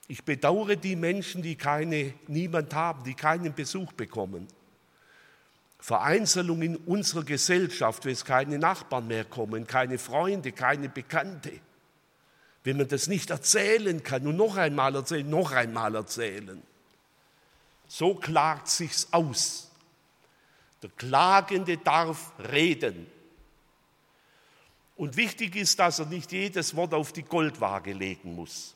Ich 0.08 0.24
bedauere 0.24 0.76
die 0.76 0.96
Menschen, 0.96 1.44
die 1.44 1.56
keine, 1.56 2.16
niemand 2.26 2.74
haben, 2.74 3.04
die 3.04 3.14
keinen 3.14 3.54
Besuch 3.54 3.94
bekommen. 3.94 4.48
Vereinzelung 5.78 6.64
in 6.64 6.76
unserer 6.76 7.24
Gesellschaft, 7.24 8.04
wenn 8.06 8.14
es 8.14 8.26
keine 8.26 8.58
Nachbarn 8.58 9.06
mehr 9.06 9.26
kommen, 9.26 9.68
keine 9.68 10.00
Freunde, 10.00 10.54
keine 10.54 10.90
Bekannte. 10.90 11.52
Wenn 12.64 12.78
man 12.78 12.88
das 12.88 13.08
nicht 13.08 13.30
erzählen 13.30 14.04
kann 14.04 14.28
und 14.28 14.36
noch 14.36 14.58
einmal 14.58 14.96
erzählen, 14.96 15.30
noch 15.30 15.52
einmal 15.52 15.96
erzählen. 15.96 16.62
So 17.88 18.16
klagt 18.16 18.68
sich's 18.68 19.08
aus. 19.12 19.72
Der 20.82 20.90
Klagende 20.92 21.78
darf 21.78 22.32
reden. 22.52 23.08
Und 24.96 25.16
wichtig 25.16 25.56
ist, 25.56 25.80
dass 25.80 26.00
er 26.00 26.06
nicht 26.06 26.32
jedes 26.32 26.76
Wort 26.76 26.94
auf 26.94 27.14
die 27.14 27.24
Goldwaage 27.24 27.94
legen 27.94 28.36
muss. 28.36 28.76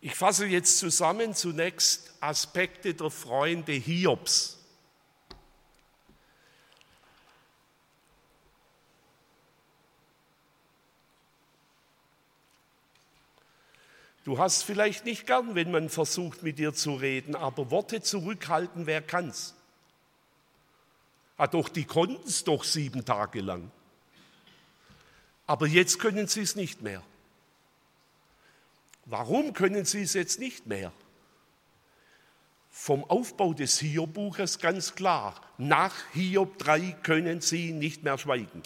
Ich 0.00 0.14
fasse 0.14 0.46
jetzt 0.46 0.78
zusammen 0.78 1.34
zunächst 1.34 2.14
Aspekte 2.20 2.94
der 2.94 3.10
Freunde 3.10 3.72
Hiobs. 3.72 4.55
Du 14.26 14.38
hast 14.38 14.64
vielleicht 14.64 15.04
nicht 15.04 15.24
gern, 15.24 15.54
wenn 15.54 15.70
man 15.70 15.88
versucht, 15.88 16.42
mit 16.42 16.58
dir 16.58 16.74
zu 16.74 16.96
reden, 16.96 17.36
aber 17.36 17.70
Worte 17.70 18.02
zurückhalten, 18.02 18.84
wer 18.86 19.00
kann's? 19.00 19.54
Ah, 21.36 21.46
doch, 21.46 21.68
die 21.68 21.84
konnten 21.84 22.26
es 22.26 22.42
doch 22.42 22.64
sieben 22.64 23.04
Tage 23.04 23.40
lang. 23.40 23.70
Aber 25.46 25.68
jetzt 25.68 26.00
können 26.00 26.26
sie 26.26 26.40
es 26.40 26.56
nicht 26.56 26.82
mehr. 26.82 27.04
Warum 29.04 29.52
können 29.52 29.84
sie 29.84 30.02
es 30.02 30.14
jetzt 30.14 30.40
nicht 30.40 30.66
mehr? 30.66 30.90
Vom 32.68 33.04
Aufbau 33.04 33.54
des 33.54 33.78
Hiob-Buches 33.78 34.58
ganz 34.58 34.96
klar. 34.96 35.40
Nach 35.56 35.94
Hiob 36.14 36.58
3 36.58 36.96
können 37.04 37.40
sie 37.42 37.70
nicht 37.70 38.02
mehr 38.02 38.18
schweigen. 38.18 38.64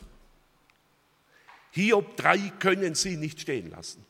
Hiob 1.73 2.17
3 2.17 2.49
können 2.59 2.95
sie 2.95 3.19
nicht 3.19 3.43
stehen 3.43 3.69
lassen. 3.69 4.07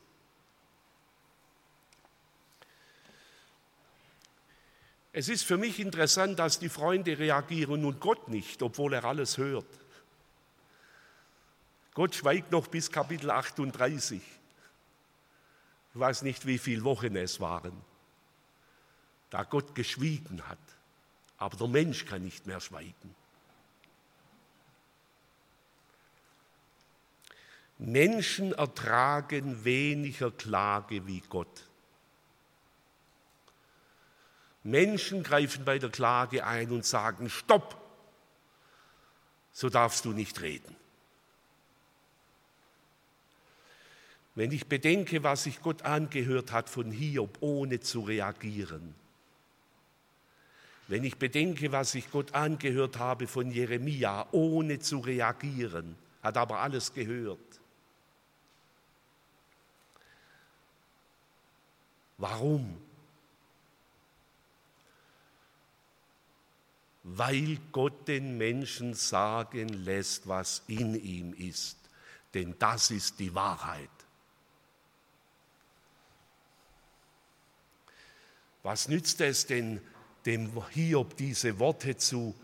Es 5.13 5.27
ist 5.27 5.43
für 5.43 5.57
mich 5.57 5.79
interessant, 5.79 6.39
dass 6.39 6.59
die 6.59 6.69
Freunde 6.69 7.19
reagieren 7.19 7.83
und 7.83 7.99
Gott 7.99 8.29
nicht, 8.29 8.61
obwohl 8.61 8.93
er 8.93 9.03
alles 9.03 9.37
hört. 9.37 9.65
Gott 11.93 12.15
schweigt 12.15 12.51
noch 12.51 12.67
bis 12.67 12.89
Kapitel 12.89 13.29
38. 13.29 14.21
Ich 15.93 15.99
weiß 15.99 16.21
nicht, 16.21 16.45
wie 16.45 16.57
viele 16.57 16.85
Wochen 16.85 17.17
es 17.17 17.41
waren, 17.41 17.73
da 19.29 19.43
Gott 19.43 19.75
geschwiegen 19.75 20.47
hat. 20.47 20.57
Aber 21.37 21.57
der 21.57 21.67
Mensch 21.67 22.05
kann 22.05 22.23
nicht 22.23 22.47
mehr 22.47 22.61
schweigen. 22.61 23.15
Menschen 27.77 28.53
ertragen 28.53 29.65
weniger 29.65 30.31
Klage 30.31 31.05
wie 31.07 31.21
Gott. 31.27 31.70
Menschen 34.63 35.23
greifen 35.23 35.65
bei 35.65 35.79
der 35.79 35.89
Klage 35.89 36.45
ein 36.45 36.71
und 36.71 36.85
sagen, 36.85 37.29
stopp, 37.29 37.77
so 39.51 39.69
darfst 39.69 40.05
du 40.05 40.13
nicht 40.13 40.41
reden. 40.41 40.75
Wenn 44.35 44.51
ich 44.51 44.67
bedenke, 44.67 45.23
was 45.23 45.43
sich 45.43 45.61
Gott 45.61 45.81
angehört 45.81 46.51
hat 46.51 46.69
von 46.69 46.91
Hiob, 46.91 47.37
ohne 47.41 47.81
zu 47.81 48.01
reagieren. 48.01 48.95
Wenn 50.87 51.03
ich 51.03 51.17
bedenke, 51.17 51.71
was 51.71 51.95
ich 51.95 52.09
Gott 52.11 52.33
angehört 52.33 52.97
habe 52.97 53.27
von 53.27 53.51
Jeremia, 53.51 54.27
ohne 54.31 54.79
zu 54.79 54.99
reagieren, 54.99 55.95
hat 56.21 56.37
aber 56.37 56.59
alles 56.59 56.93
gehört. 56.93 57.39
Warum? 62.17 62.77
Weil 67.03 67.57
Gott 67.71 68.07
den 68.07 68.37
Menschen 68.37 68.93
sagen 68.93 69.69
lässt, 69.69 70.27
was 70.27 70.63
in 70.67 70.95
ihm 70.95 71.33
ist. 71.33 71.77
Denn 72.33 72.55
das 72.59 72.91
ist 72.91 73.19
die 73.19 73.33
Wahrheit. 73.33 73.89
Was 78.63 78.87
nützt 78.87 79.19
es 79.21 79.47
denn, 79.47 79.81
dem 80.25 80.51
Hiob 80.69 81.17
diese 81.17 81.57
Worte 81.57 81.97
zu 81.97 82.35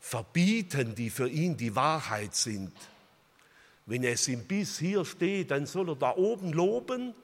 verbieten, 0.00 0.94
die 0.94 1.10
für 1.10 1.28
ihn 1.28 1.56
die 1.56 1.76
Wahrheit 1.76 2.34
sind? 2.34 2.72
Wenn 3.84 4.04
es 4.04 4.26
ihm 4.28 4.46
bis 4.46 4.78
hier 4.78 5.04
steht, 5.04 5.50
dann 5.50 5.66
soll 5.66 5.90
er 5.90 5.96
da 5.96 6.16
oben 6.16 6.52
loben. 6.52 7.14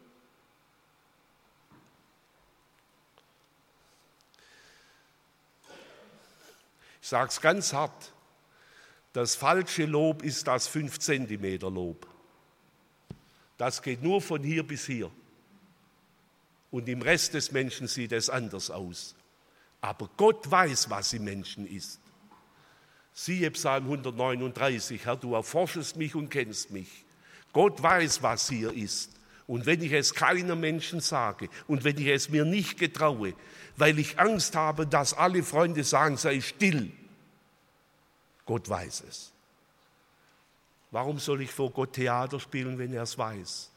Ich 7.06 7.10
sage 7.10 7.28
es 7.28 7.40
ganz 7.40 7.72
hart, 7.72 8.12
das 9.12 9.36
falsche 9.36 9.84
Lob 9.84 10.24
ist 10.24 10.48
das 10.48 10.66
5 10.66 10.98
Zentimeter 10.98 11.70
Lob. 11.70 12.04
Das 13.58 13.80
geht 13.80 14.02
nur 14.02 14.20
von 14.20 14.42
hier 14.42 14.66
bis 14.66 14.86
hier. 14.86 15.12
Und 16.72 16.88
im 16.88 17.02
Rest 17.02 17.34
des 17.34 17.52
Menschen 17.52 17.86
sieht 17.86 18.10
es 18.10 18.28
anders 18.28 18.72
aus. 18.72 19.14
Aber 19.80 20.10
Gott 20.16 20.50
weiß, 20.50 20.90
was 20.90 21.12
im 21.12 21.22
Menschen 21.22 21.64
ist. 21.64 22.00
Siehe 23.12 23.52
Psalm 23.52 23.84
139, 23.84 25.04
Herr, 25.04 25.14
du 25.14 25.34
erforschest 25.34 25.94
mich 25.94 26.16
und 26.16 26.28
kennst 26.28 26.72
mich. 26.72 27.04
Gott 27.52 27.80
weiß, 27.80 28.24
was 28.24 28.48
hier 28.48 28.72
ist. 28.72 29.12
Und 29.46 29.64
wenn 29.64 29.80
ich 29.80 29.92
es 29.92 30.12
keiner 30.12 30.56
Menschen 30.56 30.98
sage 30.98 31.48
und 31.68 31.84
wenn 31.84 31.98
ich 31.98 32.08
es 32.08 32.30
mir 32.30 32.44
nicht 32.44 32.80
getraue, 32.80 33.34
weil 33.76 33.98
ich 33.98 34.18
Angst 34.18 34.54
habe, 34.56 34.86
dass 34.86 35.14
alle 35.14 35.42
Freunde 35.42 35.84
sagen, 35.84 36.16
sei 36.16 36.40
still, 36.40 36.90
Gott 38.44 38.68
weiß 38.68 39.04
es. 39.08 39.32
Warum 40.90 41.18
soll 41.18 41.42
ich 41.42 41.50
vor 41.50 41.70
Gott 41.70 41.94
Theater 41.94 42.40
spielen, 42.40 42.78
wenn 42.78 42.92
er 42.92 43.02
es 43.02 43.18
weiß? 43.18 43.70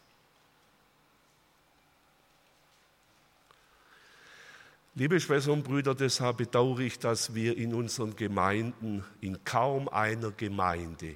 Liebe 4.96 5.20
Schwestern 5.20 5.54
und 5.54 5.64
Brüder, 5.64 5.96
deshalb 5.96 6.38
bedauere 6.38 6.80
ich, 6.80 7.00
dass 7.00 7.34
wir 7.34 7.58
in 7.58 7.74
unseren 7.74 8.16
Gemeinden, 8.16 9.04
in 9.22 9.44
kaum 9.44 9.88
einer 9.88 10.32
Gemeinde, 10.32 11.16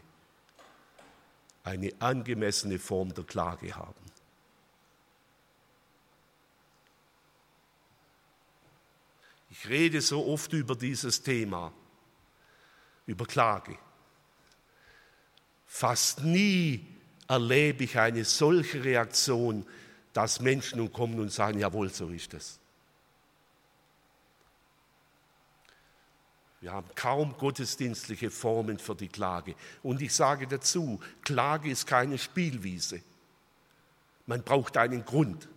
eine 1.64 1.92
angemessene 2.00 2.80
Form 2.80 3.14
der 3.14 3.24
Klage 3.24 3.76
haben. 3.76 4.03
Ich 9.64 9.70
rede 9.70 10.02
so 10.02 10.28
oft 10.28 10.52
über 10.52 10.76
dieses 10.76 11.24
Thema, 11.24 11.72
über 13.06 13.26
Klage. 13.26 13.78
Fast 15.66 16.22
nie 16.22 16.86
erlebe 17.30 17.86
ich 17.86 17.98
eine 17.98 18.26
solche 18.26 18.84
Reaktion, 18.84 19.66
dass 20.12 20.42
Menschen 20.42 20.92
kommen 20.92 21.18
und 21.18 21.32
sagen, 21.32 21.60
jawohl, 21.60 21.90
so 21.90 22.10
ist 22.10 22.34
es. 22.34 22.60
Wir 26.60 26.74
haben 26.74 26.90
kaum 26.96 27.38
gottesdienstliche 27.38 28.32
Formen 28.32 28.80
für 28.80 28.96
die 28.96 29.08
Klage. 29.08 29.56
Und 29.82 30.02
ich 30.02 30.14
sage 30.14 30.46
dazu, 30.46 31.00
Klage 31.24 31.70
ist 31.70 31.88
keine 31.88 32.18
Spielwiese. 32.18 33.02
Man 34.26 34.44
braucht 34.44 34.76
einen 34.76 35.06
Grund. 35.06 35.48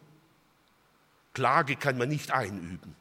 Klage 1.35 1.75
kann 1.75 1.99
man 1.99 2.09
nicht 2.09 2.31
einüben. 2.31 2.95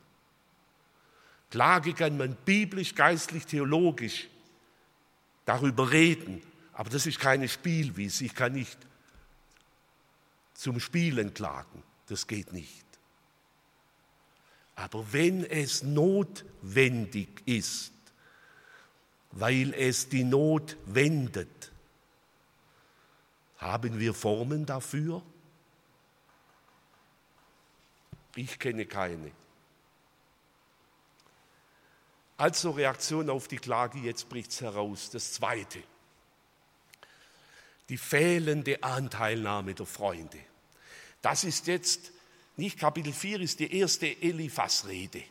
Klage 1.56 1.94
kann 1.94 2.18
man 2.18 2.36
biblisch, 2.36 2.94
geistlich, 2.96 3.46
theologisch 3.46 4.28
darüber 5.46 5.90
reden, 5.90 6.42
aber 6.74 6.90
das 6.90 7.06
ist 7.06 7.18
keine 7.18 7.48
Spielwiese. 7.48 8.26
Ich 8.26 8.36
kann 8.36 8.52
nicht 8.52 8.78
zum 10.54 10.82
Spielen 10.82 11.34
klagen. 11.34 11.82
Das 12.08 12.28
geht 12.28 12.52
nicht. 12.52 12.84
Aber 14.76 15.14
wenn 15.14 15.46
es 15.46 15.82
notwendig 15.82 17.30
ist, 17.46 17.94
weil 19.32 19.74
es 19.76 20.10
die 20.10 20.26
Not 20.26 20.76
wendet, 20.88 21.72
haben 23.60 23.98
wir 23.98 24.14
Formen 24.14 24.66
dafür? 24.66 25.24
Ich 28.36 28.60
kenne 28.60 28.86
keine. 28.86 29.32
Also 32.38 32.72
Reaktion 32.72 33.30
auf 33.30 33.48
die 33.48 33.58
Klage, 33.58 34.00
jetzt 34.00 34.30
bricht 34.30 34.52
es 34.52 34.62
heraus. 34.62 35.10
Das 35.10 35.34
Zweite 35.34 35.82
die 37.90 37.98
fehlende 37.98 38.82
Anteilnahme 38.84 39.74
der 39.74 39.86
Freunde. 39.86 40.40
Das 41.22 41.44
ist 41.44 41.68
jetzt, 41.68 42.12
nicht 42.58 42.80
Kapitel 42.80 43.14
4 43.14 43.42
ist 43.42 43.60
die 43.60 43.78
erste 43.78 44.08
Eliphas-Rede. 44.08 45.24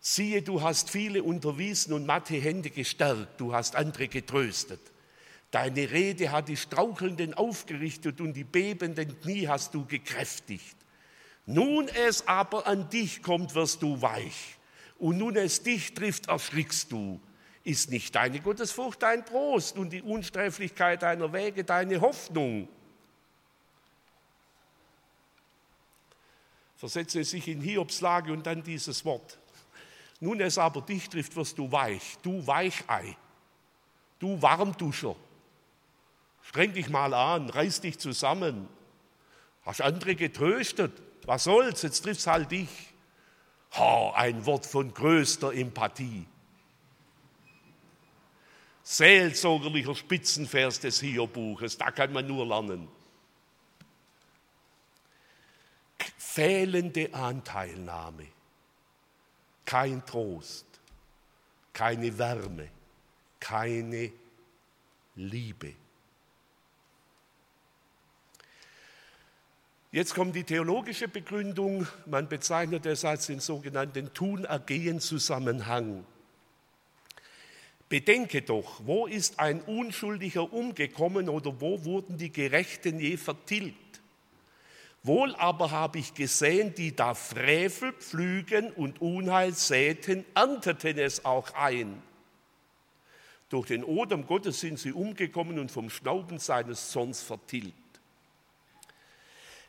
Siehe, 0.00 0.42
du 0.42 0.60
hast 0.60 0.90
viele 0.90 1.22
unterwiesen 1.22 1.94
und 1.94 2.06
matte 2.06 2.34
Hände 2.34 2.70
gestärkt, 2.70 3.40
du 3.40 3.54
hast 3.54 3.74
andere 3.74 4.08
getröstet. 4.08 4.80
Deine 5.50 5.90
Rede 5.90 6.30
hat 6.30 6.48
die 6.48 6.56
Strauchelnden 6.56 7.32
aufgerichtet 7.32 8.20
und 8.20 8.34
die 8.34 8.44
bebenden 8.44 9.20
Knie 9.20 9.48
hast 9.48 9.72
du 9.72 9.86
gekräftigt. 9.86 10.76
Nun 11.46 11.88
es 11.88 12.26
aber 12.26 12.66
an 12.66 12.90
dich 12.90 13.22
kommt, 13.22 13.54
wirst 13.54 13.82
du 13.82 14.00
weich. 14.02 14.58
Und 14.98 15.18
nun 15.18 15.36
es 15.36 15.62
dich 15.62 15.94
trifft, 15.94 16.28
erschrickst 16.28 16.90
du. 16.92 17.20
Ist 17.64 17.90
nicht 17.90 18.14
deine 18.14 18.40
Gottesfurcht 18.40 19.02
dein 19.02 19.24
Trost 19.24 19.78
und 19.78 19.90
die 19.90 20.02
Unsträflichkeit 20.02 21.02
deiner 21.02 21.32
Wege 21.32 21.64
deine 21.64 22.00
Hoffnung? 22.00 22.68
Versetze 26.76 27.24
sich 27.24 27.48
in 27.48 27.62
Hiobs 27.62 28.02
Lage 28.02 28.32
und 28.32 28.46
dann 28.46 28.62
dieses 28.62 29.04
Wort. 29.04 29.38
Nun 30.20 30.40
es 30.40 30.58
aber 30.58 30.82
dich 30.82 31.08
trifft, 31.08 31.34
wirst 31.36 31.56
du 31.58 31.70
weich, 31.72 32.16
du 32.22 32.46
Weichei, 32.46 33.16
du 34.18 34.40
Warmduscher. 34.40 35.16
Streng 36.42 36.74
dich 36.74 36.90
mal 36.90 37.14
an, 37.14 37.48
reiß 37.48 37.80
dich 37.80 37.98
zusammen. 37.98 38.68
Hast 39.64 39.80
andere 39.80 40.14
getröstet, 40.14 40.92
was 41.24 41.44
soll's, 41.44 41.82
jetzt 41.82 42.02
trifft's 42.02 42.26
halt 42.26 42.50
dich. 42.50 42.93
Ha, 43.76 44.12
ein 44.14 44.46
Wort 44.46 44.66
von 44.66 44.92
größter 44.92 45.52
Empathie 45.52 46.26
seelsorgerlicher 48.84 49.94
Spitzenvers 49.94 50.78
des 50.78 51.00
Hiobuches, 51.00 51.78
da 51.78 51.90
kann 51.90 52.12
man 52.12 52.26
nur 52.26 52.46
lernen. 52.46 52.86
Fehlende 56.18 57.12
Anteilnahme, 57.14 58.26
kein 59.64 60.04
Trost, 60.04 60.66
keine 61.72 62.16
Wärme, 62.18 62.68
keine 63.40 64.12
Liebe. 65.16 65.74
Jetzt 69.94 70.16
kommt 70.16 70.34
die 70.34 70.42
theologische 70.42 71.06
Begründung. 71.06 71.86
Man 72.06 72.28
bezeichnet 72.28 72.84
es 72.84 73.04
als 73.04 73.28
den 73.28 73.38
sogenannten 73.38 74.12
Tun-Ergehen-Zusammenhang. 74.12 76.04
Bedenke 77.88 78.42
doch, 78.42 78.80
wo 78.84 79.06
ist 79.06 79.38
ein 79.38 79.60
Unschuldiger 79.60 80.52
umgekommen 80.52 81.28
oder 81.28 81.60
wo 81.60 81.84
wurden 81.84 82.18
die 82.18 82.32
Gerechten 82.32 82.98
je 82.98 83.16
vertilgt? 83.16 84.00
Wohl 85.04 85.32
aber 85.36 85.70
habe 85.70 86.00
ich 86.00 86.12
gesehen, 86.12 86.74
die 86.74 86.96
da 86.96 87.14
Frevel 87.14 87.92
pflügen 87.92 88.72
und 88.72 89.00
Unheil 89.00 89.52
säten, 89.52 90.24
ernteten 90.34 90.98
es 90.98 91.24
auch 91.24 91.54
ein. 91.54 92.02
Durch 93.48 93.68
den 93.68 93.84
Odem 93.84 94.26
Gottes 94.26 94.58
sind 94.58 94.80
sie 94.80 94.90
umgekommen 94.90 95.60
und 95.60 95.70
vom 95.70 95.88
Schnauben 95.88 96.40
seines 96.40 96.90
Zorns 96.90 97.22
vertilgt. 97.22 97.83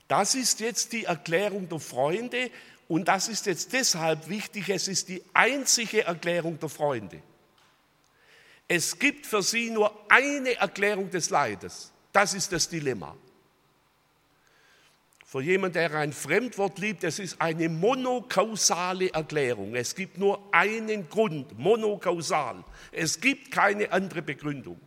Das 0.08 0.36
ist 0.36 0.60
jetzt 0.60 0.94
die 0.94 1.06
Erklärung 1.06 1.68
der 1.68 1.80
Freunde 1.80 2.51
und 2.88 3.08
das 3.08 3.28
ist 3.28 3.45
jetzt 3.47 3.74
deshalb 3.74 4.30
wichtig, 4.30 4.70
es 4.70 4.88
ist 4.88 5.10
die 5.10 5.24
einzige 5.34 6.03
Erklärung 6.03 6.60
der 6.60 6.70
Freunde. 6.70 7.22
Es 8.68 8.97
gibt 8.97 9.26
für 9.26 9.41
sie 9.41 9.70
nur 9.70 9.91
eine 10.10 10.56
Erklärung 10.56 11.10
des 11.10 11.30
Leides. 11.30 11.91
Das 12.12 12.34
ist 12.34 12.51
das 12.51 12.70
Dilemma. 12.70 13.16
Für 15.26 15.41
jemanden, 15.41 15.74
der 15.74 15.93
ein 15.95 16.14
Fremdwort 16.14 16.80
liebt, 16.80 17.03
es 17.03 17.20
ist 17.20 17.41
eine 17.41 17.68
monokausale 17.68 19.12
Erklärung. 19.12 19.76
Es 19.76 19.93
gibt 19.93 20.18
nur 20.18 20.39
einen 20.51 21.10
Grund, 21.10 21.58
monokausal. 21.60 22.64
Es 22.91 23.20
gibt 23.20 23.51
keine 23.51 23.91
andere 23.91 24.22
Begründung. 24.22 24.80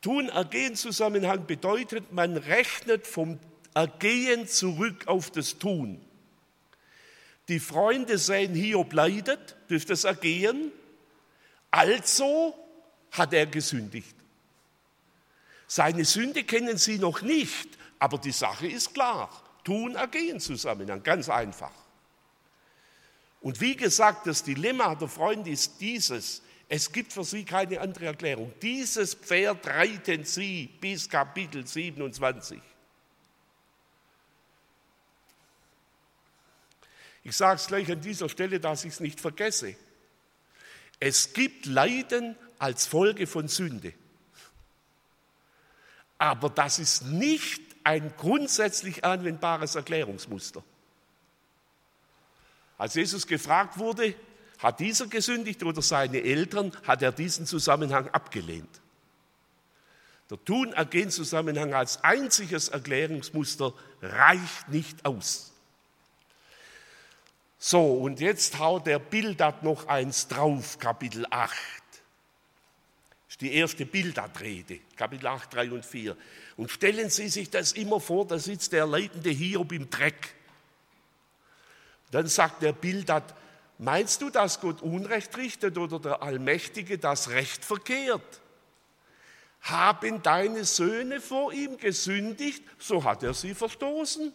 Tun-Ergehen-Zusammenhang 0.00 1.46
bedeutet, 1.46 2.12
man 2.12 2.36
rechnet 2.36 3.06
vom 3.06 3.38
Ergehen 3.76 4.48
zurück 4.48 5.06
auf 5.06 5.30
das 5.30 5.58
Tun. 5.58 6.00
Die 7.48 7.60
Freunde 7.60 8.16
sehen, 8.16 8.54
Hiob 8.54 8.92
leidet 8.94 9.54
durch 9.68 9.84
das 9.84 10.04
Ergehen 10.04 10.72
also 11.70 12.54
hat 13.10 13.34
er 13.34 13.44
gesündigt. 13.44 14.14
Seine 15.66 16.06
Sünde 16.06 16.44
kennen 16.44 16.78
sie 16.78 16.98
noch 16.98 17.20
nicht, 17.20 17.68
aber 17.98 18.16
die 18.16 18.32
Sache 18.32 18.66
ist 18.66 18.94
klar. 18.94 19.30
Tun-Ergehen-Zusammenhang, 19.64 21.02
ganz 21.02 21.28
einfach. 21.28 21.72
Und 23.42 23.60
wie 23.60 23.76
gesagt, 23.76 24.26
das 24.26 24.42
Dilemma 24.42 24.94
der 24.94 25.08
Freunde 25.08 25.50
ist 25.50 25.78
dieses, 25.78 26.40
es 26.66 26.90
gibt 26.90 27.12
für 27.12 27.24
sie 27.24 27.44
keine 27.44 27.78
andere 27.78 28.06
Erklärung. 28.06 28.54
Dieses 28.62 29.14
Pferd 29.14 29.66
reiten 29.66 30.24
sie 30.24 30.70
bis 30.80 31.06
Kapitel 31.08 31.66
27. 31.66 32.58
Ich 37.26 37.36
sage 37.36 37.56
es 37.56 37.66
gleich 37.66 37.90
an 37.90 38.00
dieser 38.00 38.28
Stelle, 38.28 38.60
dass 38.60 38.84
ich 38.84 38.92
es 38.92 39.00
nicht 39.00 39.20
vergesse. 39.20 39.74
Es 41.00 41.32
gibt 41.32 41.66
Leiden 41.66 42.36
als 42.60 42.86
Folge 42.86 43.26
von 43.26 43.48
Sünde. 43.48 43.94
Aber 46.18 46.50
das 46.50 46.78
ist 46.78 47.02
nicht 47.02 47.60
ein 47.82 48.14
grundsätzlich 48.16 49.04
anwendbares 49.04 49.74
Erklärungsmuster. 49.74 50.62
Als 52.78 52.94
Jesus 52.94 53.26
gefragt 53.26 53.76
wurde, 53.76 54.14
hat 54.60 54.78
dieser 54.78 55.08
gesündigt 55.08 55.64
oder 55.64 55.82
seine 55.82 56.22
Eltern, 56.22 56.70
hat 56.84 57.02
er 57.02 57.10
diesen 57.10 57.44
Zusammenhang 57.44 58.08
abgelehnt. 58.10 58.80
Der 60.30 60.44
Tun-Ergehen-Zusammenhang 60.44 61.74
als 61.74 62.04
einziges 62.04 62.68
Erklärungsmuster 62.68 63.74
reicht 64.00 64.68
nicht 64.68 65.04
aus. 65.04 65.55
So, 67.58 67.94
und 67.94 68.20
jetzt 68.20 68.58
haut 68.58 68.86
der 68.86 68.98
Bildert 68.98 69.62
noch 69.62 69.88
eins 69.88 70.28
drauf, 70.28 70.78
Kapitel 70.78 71.26
8. 71.30 71.50
Das 73.26 73.34
ist 73.34 73.40
die 73.40 73.54
erste 73.54 73.86
Bildatrede, 73.86 74.80
Kapitel 74.94 75.26
8, 75.26 75.54
3 75.54 75.72
und 75.72 75.84
4. 75.84 76.16
Und 76.56 76.70
stellen 76.70 77.10
Sie 77.10 77.28
sich 77.28 77.50
das 77.50 77.72
immer 77.72 77.98
vor, 77.98 78.26
da 78.26 78.38
sitzt 78.38 78.72
der 78.72 78.86
leidende 78.86 79.30
Hiob 79.30 79.72
im 79.72 79.88
Dreck. 79.88 80.34
Dann 82.10 82.28
sagt 82.28 82.62
der 82.62 82.72
Bildert, 82.72 83.34
meinst 83.78 84.22
du, 84.22 84.30
dass 84.30 84.60
Gott 84.60 84.82
Unrecht 84.82 85.36
richtet 85.36 85.76
oder 85.78 85.98
der 85.98 86.22
Allmächtige 86.22 86.98
das 86.98 87.30
Recht 87.30 87.64
verkehrt? 87.64 88.40
Haben 89.62 90.22
deine 90.22 90.64
Söhne 90.64 91.20
vor 91.20 91.52
ihm 91.52 91.78
gesündigt, 91.78 92.62
so 92.78 93.02
hat 93.02 93.22
er 93.22 93.34
sie 93.34 93.54
verstoßen. 93.54 94.32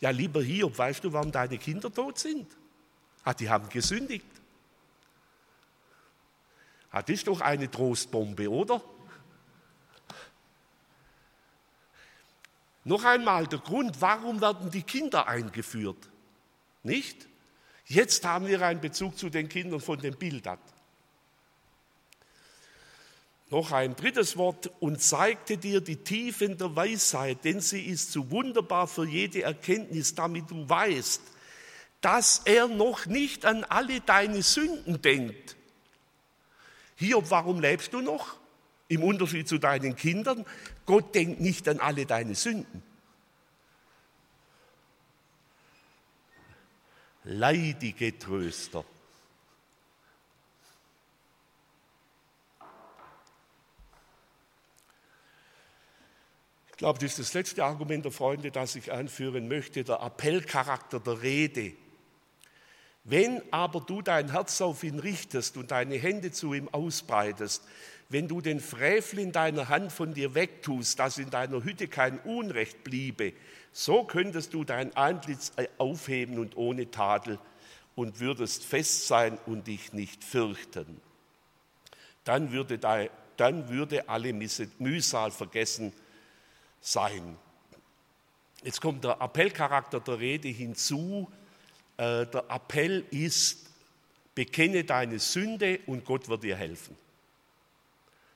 Ja, 0.00 0.10
lieber 0.10 0.42
Hiob, 0.42 0.76
weißt 0.76 1.04
du, 1.04 1.12
warum 1.12 1.32
deine 1.32 1.58
Kinder 1.58 1.92
tot 1.92 2.18
sind? 2.18 2.46
Ah, 3.24 3.34
die 3.34 3.48
haben 3.48 3.68
gesündigt. 3.68 4.26
Ah, 6.90 7.02
das 7.02 7.16
ist 7.16 7.26
doch 7.26 7.40
eine 7.40 7.70
Trostbombe, 7.70 8.50
oder? 8.50 8.82
Noch 12.84 13.04
einmal 13.04 13.46
der 13.48 13.58
Grund, 13.58 14.00
warum 14.00 14.40
werden 14.40 14.70
die 14.70 14.82
Kinder 14.82 15.26
eingeführt? 15.26 16.08
Nicht? 16.84 17.26
Jetzt 17.86 18.24
haben 18.24 18.46
wir 18.46 18.62
einen 18.62 18.80
Bezug 18.80 19.18
zu 19.18 19.28
den 19.28 19.48
Kindern 19.48 19.80
von 19.80 19.98
dem 19.98 20.14
Bildad. 20.16 20.60
Noch 23.48 23.70
ein 23.70 23.94
drittes 23.94 24.36
Wort 24.36 24.72
und 24.80 25.00
zeigte 25.00 25.56
dir 25.56 25.80
die 25.80 25.96
Tiefen 25.96 26.58
der 26.58 26.74
Weisheit, 26.74 27.44
denn 27.44 27.60
sie 27.60 27.82
ist 27.82 28.10
zu 28.10 28.30
wunderbar 28.30 28.88
für 28.88 29.06
jede 29.06 29.42
Erkenntnis, 29.42 30.14
damit 30.16 30.50
du 30.50 30.68
weißt, 30.68 31.22
dass 32.00 32.42
er 32.44 32.66
noch 32.66 33.06
nicht 33.06 33.44
an 33.44 33.62
alle 33.64 34.00
deine 34.00 34.42
Sünden 34.42 35.00
denkt. 35.00 35.56
Hiob, 36.96 37.30
warum 37.30 37.60
lebst 37.60 37.92
du 37.92 38.00
noch? 38.00 38.36
Im 38.88 39.02
Unterschied 39.02 39.48
zu 39.48 39.58
deinen 39.58 39.94
Kindern, 39.96 40.44
Gott 40.84 41.14
denkt 41.14 41.40
nicht 41.40 41.68
an 41.68 41.78
alle 41.80 42.06
deine 42.06 42.34
Sünden. 42.34 42.82
Leidige 47.24 48.16
Tröster. 48.18 48.84
Ich 56.76 56.80
glaube, 56.80 56.98
das 56.98 57.12
ist 57.12 57.18
das 57.20 57.32
letzte 57.32 57.64
Argument 57.64 58.04
der 58.04 58.12
Freunde, 58.12 58.50
das 58.50 58.76
ich 58.76 58.92
anführen 58.92 59.48
möchte, 59.48 59.82
der 59.82 60.02
Appellcharakter 60.02 61.00
der 61.00 61.22
Rede. 61.22 61.72
Wenn 63.02 63.40
aber 63.50 63.80
du 63.80 64.02
dein 64.02 64.30
Herz 64.30 64.60
auf 64.60 64.84
ihn 64.84 64.98
richtest 64.98 65.56
und 65.56 65.70
deine 65.70 65.96
Hände 65.96 66.32
zu 66.32 66.52
ihm 66.52 66.68
ausbreitest, 66.68 67.62
wenn 68.10 68.28
du 68.28 68.42
den 68.42 68.60
Frevel 68.60 69.20
in 69.20 69.32
deiner 69.32 69.70
Hand 69.70 69.90
von 69.90 70.12
dir 70.12 70.34
wegtust, 70.34 70.98
dass 70.98 71.16
in 71.16 71.30
deiner 71.30 71.64
Hütte 71.64 71.88
kein 71.88 72.18
Unrecht 72.18 72.84
bliebe, 72.84 73.32
so 73.72 74.04
könntest 74.04 74.52
du 74.52 74.62
dein 74.62 74.94
Antlitz 74.96 75.52
aufheben 75.78 76.38
und 76.38 76.58
ohne 76.58 76.90
Tadel 76.90 77.38
und 77.94 78.20
würdest 78.20 78.66
fest 78.66 79.06
sein 79.06 79.38
und 79.46 79.66
dich 79.66 79.94
nicht 79.94 80.22
fürchten. 80.22 81.00
Dann 82.24 82.52
würde, 82.52 82.78
dann 83.38 83.68
würde 83.70 84.10
alle 84.10 84.34
Mühsal 84.34 85.30
vergessen 85.30 85.94
sein. 86.80 87.36
Jetzt 88.62 88.80
kommt 88.80 89.04
der 89.04 89.20
Appellcharakter 89.20 90.00
der 90.00 90.18
Rede 90.18 90.48
hinzu. 90.48 91.30
Äh, 91.96 92.26
der 92.26 92.44
Appell 92.48 93.04
ist, 93.10 93.66
bekenne 94.34 94.84
deine 94.84 95.18
Sünde 95.18 95.80
und 95.86 96.04
Gott 96.04 96.28
wird 96.28 96.42
dir 96.42 96.56
helfen. 96.56 96.96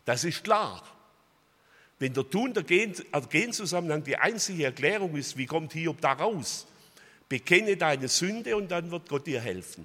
Das 0.05 0.25
ist 0.25 0.45
klar. 0.45 0.83
Wenn 1.99 2.15
der 2.15 2.29
Tun 2.29 2.55
der 2.55 2.63
Genzusammenhang 2.63 4.03
die 4.03 4.17
einzige 4.17 4.65
Erklärung 4.65 5.15
ist, 5.17 5.37
wie 5.37 5.47
kommt 5.47 5.75
Hiob 5.75 6.01
da 6.01 6.15
raus? 6.15 6.67
Bekenne 7.29 7.77
deine 7.77 8.09
Sünde 8.09 8.57
und 8.57 8.71
dann 8.71 8.91
wird 8.91 9.09
Gott 9.09 9.27
dir 9.27 9.41
helfen. 9.41 9.85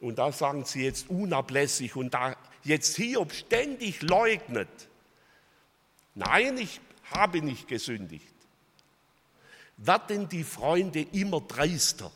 Und 0.00 0.18
da 0.18 0.32
sagen 0.32 0.64
sie 0.64 0.84
jetzt 0.84 1.10
unablässig 1.10 1.94
und 1.96 2.14
da 2.14 2.34
jetzt 2.64 2.96
Hiob 2.96 3.32
ständig 3.32 4.02
leugnet, 4.02 4.68
nein, 6.14 6.56
ich 6.56 6.80
habe 7.14 7.42
nicht 7.42 7.68
gesündigt, 7.68 8.34
werden 9.76 10.28
die 10.28 10.44
Freunde 10.44 11.02
immer 11.12 11.40
dreister. 11.40 12.10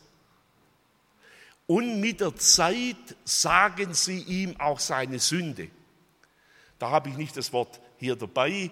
Und 1.65 1.99
mit 1.99 2.21
der 2.21 2.35
Zeit 2.35 3.15
sagen 3.25 3.93
sie 3.93 4.19
ihm 4.19 4.59
auch 4.59 4.79
seine 4.79 5.19
Sünde. 5.19 5.69
Da 6.79 6.89
habe 6.91 7.09
ich 7.09 7.17
nicht 7.17 7.35
das 7.35 7.51
Wort 7.51 7.81
hier 7.97 8.15
dabei. 8.15 8.71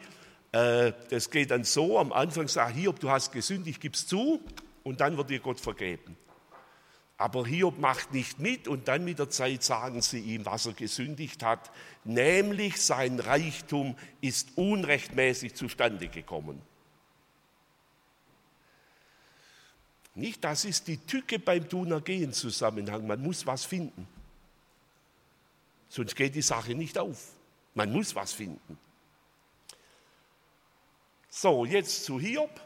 Äh, 0.51 0.93
das 1.09 1.29
geht 1.29 1.51
dann 1.51 1.65
so, 1.65 1.99
am 1.99 2.13
Anfang 2.13 2.47
sagt 2.47 2.75
Hiob, 2.75 2.99
du 2.99 3.09
hast 3.09 3.31
gesündigt, 3.31 3.81
gib's 3.81 4.07
zu 4.07 4.39
und 4.83 5.01
dann 5.01 5.17
wird 5.17 5.29
dir 5.29 5.39
Gott 5.39 5.59
vergeben. 5.59 6.15
Aber 7.17 7.45
Hiob 7.45 7.79
macht 7.79 8.11
nicht 8.11 8.39
mit 8.39 8.67
und 8.67 8.89
dann 8.89 9.05
mit 9.05 9.19
der 9.19 9.29
Zeit 9.29 9.63
sagen 9.63 10.01
sie 10.01 10.19
ihm, 10.19 10.45
was 10.45 10.65
er 10.65 10.73
gesündigt 10.73 11.43
hat, 11.43 11.71
nämlich 12.03 12.81
sein 12.81 13.19
Reichtum 13.19 13.95
ist 14.19 14.57
unrechtmäßig 14.57 15.55
zustande 15.55 16.09
gekommen. 16.09 16.61
Nicht, 20.13 20.43
das 20.43 20.65
ist 20.65 20.87
die 20.87 20.97
Tücke 20.97 21.39
beim 21.39 21.67
Tun-Ergehen-Zusammenhang. 21.67 23.05
Man 23.05 23.21
muss 23.21 23.45
was 23.45 23.65
finden. 23.65 24.07
Sonst 25.89 26.15
geht 26.15 26.35
die 26.35 26.41
Sache 26.41 26.73
nicht 26.73 26.97
auf. 26.97 27.31
Man 27.73 27.91
muss 27.91 28.15
was 28.15 28.33
finden. 28.33 28.77
So, 31.29 31.65
jetzt 31.65 32.05
zu 32.05 32.19
Hiob. 32.19 32.64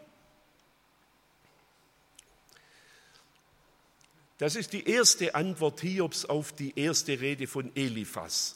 Das 4.39 4.55
ist 4.55 4.71
die 4.71 4.89
erste 4.89 5.35
Antwort 5.35 5.81
Hiobs 5.81 6.23
auf 6.23 6.53
die 6.53 6.77
erste 6.79 7.19
Rede 7.19 7.45
von 7.45 7.75
Eliphas. 7.75 8.55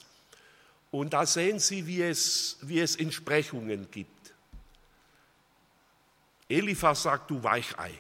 Und 0.92 1.12
da 1.12 1.26
sehen 1.26 1.60
Sie, 1.60 1.86
wie 1.86 2.02
es, 2.02 2.58
wie 2.62 2.80
es 2.80 2.96
Entsprechungen 2.96 3.92
gibt. 3.92 4.34
Eliphas 6.48 7.04
sagt, 7.04 7.30
du 7.30 7.44
Weichei. 7.44 7.92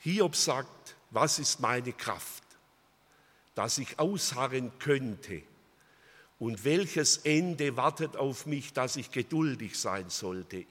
Hiob 0.00 0.36
sagt, 0.36 0.96
was 1.10 1.38
ist 1.38 1.60
meine 1.60 1.94
Kraft, 1.94 2.44
dass 3.54 3.78
ich 3.78 3.98
ausharren 3.98 4.70
könnte? 4.78 5.42
Und 6.38 6.64
welches 6.66 7.18
Ende 7.18 7.74
wartet 7.78 8.16
auf 8.16 8.44
mich, 8.44 8.74
dass 8.74 8.96
ich 8.96 9.10
geduldig 9.10 9.78
sein 9.78 10.10
sollte? 10.10 10.66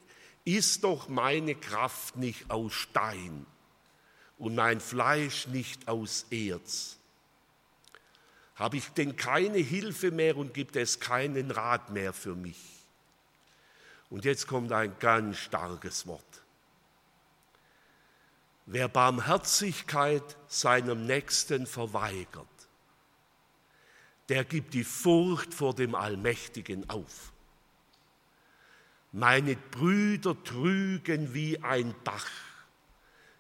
Ist 0.46 0.84
doch 0.84 1.10
meine 1.10 1.56
Kraft 1.56 2.16
nicht 2.16 2.52
aus 2.52 2.74
Stein? 2.74 3.48
Und 4.38 4.56
mein 4.56 4.80
Fleisch 4.80 5.48
nicht 5.48 5.88
aus 5.88 6.26
Erz? 6.30 6.98
Habe 8.56 8.78
ich 8.78 8.90
denn 8.90 9.16
keine 9.16 9.60
Hilfe 9.60 10.12
mehr 10.12 10.36
und 10.38 10.54
gibt 10.54 10.76
es 10.76 11.00
keinen 11.00 11.52
Rat 11.52 11.92
mehr 11.92 12.14
für 12.14 12.36
mich? 12.36 12.60
Und 14.10 14.26
jetzt 14.26 14.48
kommt 14.48 14.72
ein 14.72 14.98
ganz 15.00 15.38
starkes 15.38 16.08
Wort. 16.08 16.24
Wer 18.66 18.88
Barmherzigkeit 18.88 20.38
seinem 20.48 21.06
Nächsten 21.06 21.68
verweigert, 21.68 22.48
der 24.30 24.44
gibt 24.44 24.74
die 24.74 24.84
Furcht 24.84 25.54
vor 25.54 25.74
dem 25.74 25.96
Allmächtigen 25.96 26.90
auf. 26.90 27.32
Meine 29.14 29.56
Brüder 29.56 30.36
trügen 30.44 31.34
wie 31.34 31.64
ein 31.64 31.96
Bach, 32.04 32.30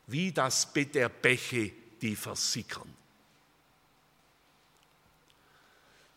wie 0.08 0.32
das 0.32 0.72
Bett 0.74 0.96
der 0.96 1.10
Bäche, 1.10 1.72
die 2.02 2.16
versickern. 2.16 2.94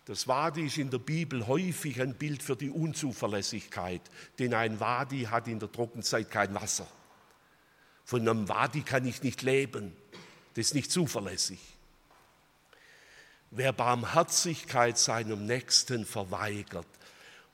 Das 0.05 0.27
Wadi 0.27 0.67
ist 0.67 0.79
in 0.79 0.91
der 0.91 0.99
Bibel 0.99 1.47
häufig 1.47 2.01
ein 2.01 2.15
Bild 2.15 2.43
für 2.43 2.57
die 2.57 2.71
Unzuverlässigkeit, 2.71 4.03
denn 4.39 4.55
ein 4.55 4.81
Wadi 4.81 5.23
hat 5.23 5.47
in 5.47 5.59
der 5.59 5.71
Trockenzeit 5.71 6.31
kein 6.31 6.55
Wasser. 6.55 6.87
Von 8.05 8.29
einem 8.29 8.49
Wadi 8.49 8.83
kann 8.83 9.07
ich 9.07 9.23
nicht 9.23 9.43
leben, 9.43 9.93
das 10.55 10.67
ist 10.67 10.75
nicht 10.75 10.91
zuverlässig. 10.91 11.61
Wer 13.53 13.73
Barmherzigkeit 13.73 14.99
seinem 14.99 15.47
Nächsten 15.47 16.05
verweigert, 16.05 16.87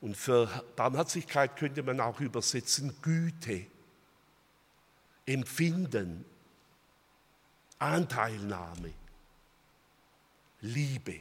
und 0.01 0.17
für 0.17 0.47
Barmherzigkeit 0.77 1.57
könnte 1.57 1.83
man 1.83 2.01
auch 2.01 2.21
übersetzen 2.21 2.95
Güte, 3.03 3.67
Empfinden, 5.27 6.25
Anteilnahme, 7.79 8.93
Liebe. 10.61 11.21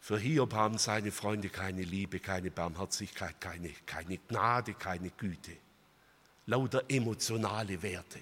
Für 0.00 0.18
Hiob 0.18 0.52
haben 0.54 0.78
seine 0.78 1.10
Freunde 1.10 1.48
keine 1.48 1.82
Liebe, 1.82 2.20
keine 2.20 2.50
Barmherzigkeit, 2.50 3.40
keine, 3.40 3.70
keine 3.86 4.18
Gnade, 4.18 4.74
keine 4.74 5.10
Güte. 5.10 5.56
Lauter 6.46 6.84
emotionale 6.88 7.82
Werte. 7.82 8.20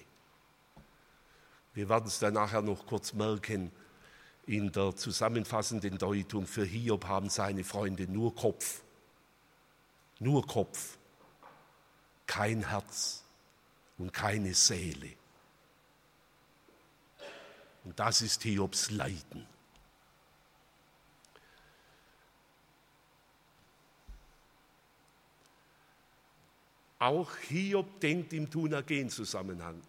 Wir 1.75 1.87
werden 1.87 2.07
es 2.07 2.17
dann 2.17 2.33
nachher 2.33 2.63
noch 2.63 2.87
kurz 2.87 3.13
merken 3.13 3.71
in 4.47 4.71
der 4.71 4.95
zusammenfassenden 4.95 5.97
Deutung. 5.97 6.47
Für 6.47 6.65
Hiob 6.65 7.05
haben 7.05 7.29
seine 7.29 7.63
Freunde 7.63 8.07
nur 8.07 8.33
Kopf. 8.33 8.81
Nur 10.19 10.45
Kopf. 10.45 10.97
Kein 12.27 12.67
Herz 12.67 13.23
und 13.97 14.13
keine 14.13 14.53
Seele. 14.53 15.11
Und 17.83 17.99
das 17.99 18.21
ist 18.21 18.41
Hiobs 18.43 18.89
Leiden. 18.89 19.47
Auch 26.97 27.35
Hiob 27.37 27.99
denkt 27.99 28.33
im 28.33 28.49
Tun-Ergehen-Zusammenhang. 28.49 29.79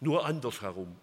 Nur 0.00 0.24
andersherum. 0.24 0.96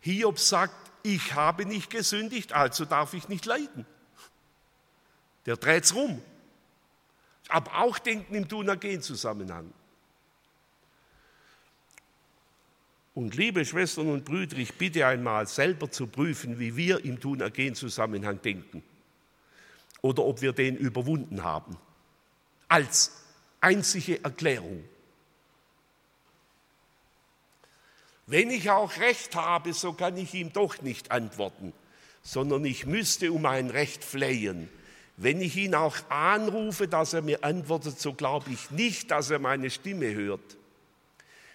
Hiob 0.00 0.38
sagt, 0.38 0.92
ich 1.02 1.34
habe 1.34 1.66
nicht 1.66 1.90
gesündigt, 1.90 2.52
also 2.52 2.84
darf 2.84 3.14
ich 3.14 3.28
nicht 3.28 3.44
leiden. 3.44 3.86
Der 5.46 5.56
dreht 5.56 5.84
es 5.84 5.94
rum. 5.94 6.20
Aber 7.48 7.78
auch 7.78 7.98
denken 7.98 8.34
im 8.34 8.48
Tun-Ergehen-Zusammenhang. 8.48 9.72
Und 13.14 13.34
liebe 13.34 13.64
Schwestern 13.64 14.10
und 14.10 14.24
Brüder, 14.24 14.58
ich 14.58 14.74
bitte 14.74 15.06
einmal 15.06 15.46
selber 15.46 15.90
zu 15.90 16.06
prüfen, 16.06 16.58
wie 16.58 16.76
wir 16.76 17.04
im 17.04 17.18
Tun-Ergehen-Zusammenhang 17.18 18.42
denken. 18.42 18.82
Oder 20.02 20.24
ob 20.24 20.42
wir 20.42 20.52
den 20.52 20.76
überwunden 20.76 21.42
haben 21.42 21.78
als 22.68 23.24
einzige 23.60 24.22
Erklärung. 24.22 24.84
Wenn 28.26 28.50
ich 28.50 28.70
auch 28.70 28.96
Recht 28.98 29.36
habe, 29.36 29.72
so 29.72 29.92
kann 29.92 30.16
ich 30.16 30.34
ihm 30.34 30.52
doch 30.52 30.82
nicht 30.82 31.12
antworten, 31.12 31.72
sondern 32.22 32.64
ich 32.64 32.86
müsste 32.86 33.32
um 33.32 33.46
ein 33.46 33.70
Recht 33.70 34.02
flehen. 34.02 34.68
Wenn 35.16 35.40
ich 35.40 35.56
ihn 35.56 35.74
auch 35.74 35.96
anrufe, 36.10 36.88
dass 36.88 37.14
er 37.14 37.22
mir 37.22 37.42
antwortet, 37.42 37.98
so 37.98 38.12
glaube 38.12 38.50
ich 38.50 38.70
nicht, 38.70 39.10
dass 39.10 39.30
er 39.30 39.38
meine 39.38 39.70
Stimme 39.70 40.14
hört. 40.14 40.56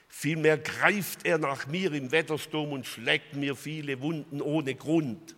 Vielmehr 0.09 0.57
greift 0.57 1.25
er 1.25 1.37
nach 1.37 1.67
mir 1.67 1.93
im 1.93 2.11
Wettersturm 2.11 2.71
und 2.73 2.85
schlägt 2.85 3.35
mir 3.35 3.55
viele 3.55 4.01
Wunden 4.01 4.41
ohne 4.41 4.75
Grund. 4.75 5.35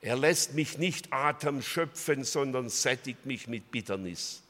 Er 0.00 0.16
lässt 0.16 0.54
mich 0.54 0.78
nicht 0.78 1.12
Atem 1.12 1.62
schöpfen, 1.62 2.24
sondern 2.24 2.68
sättigt 2.68 3.24
mich 3.24 3.48
mit 3.48 3.70
Bitternis. 3.70 4.42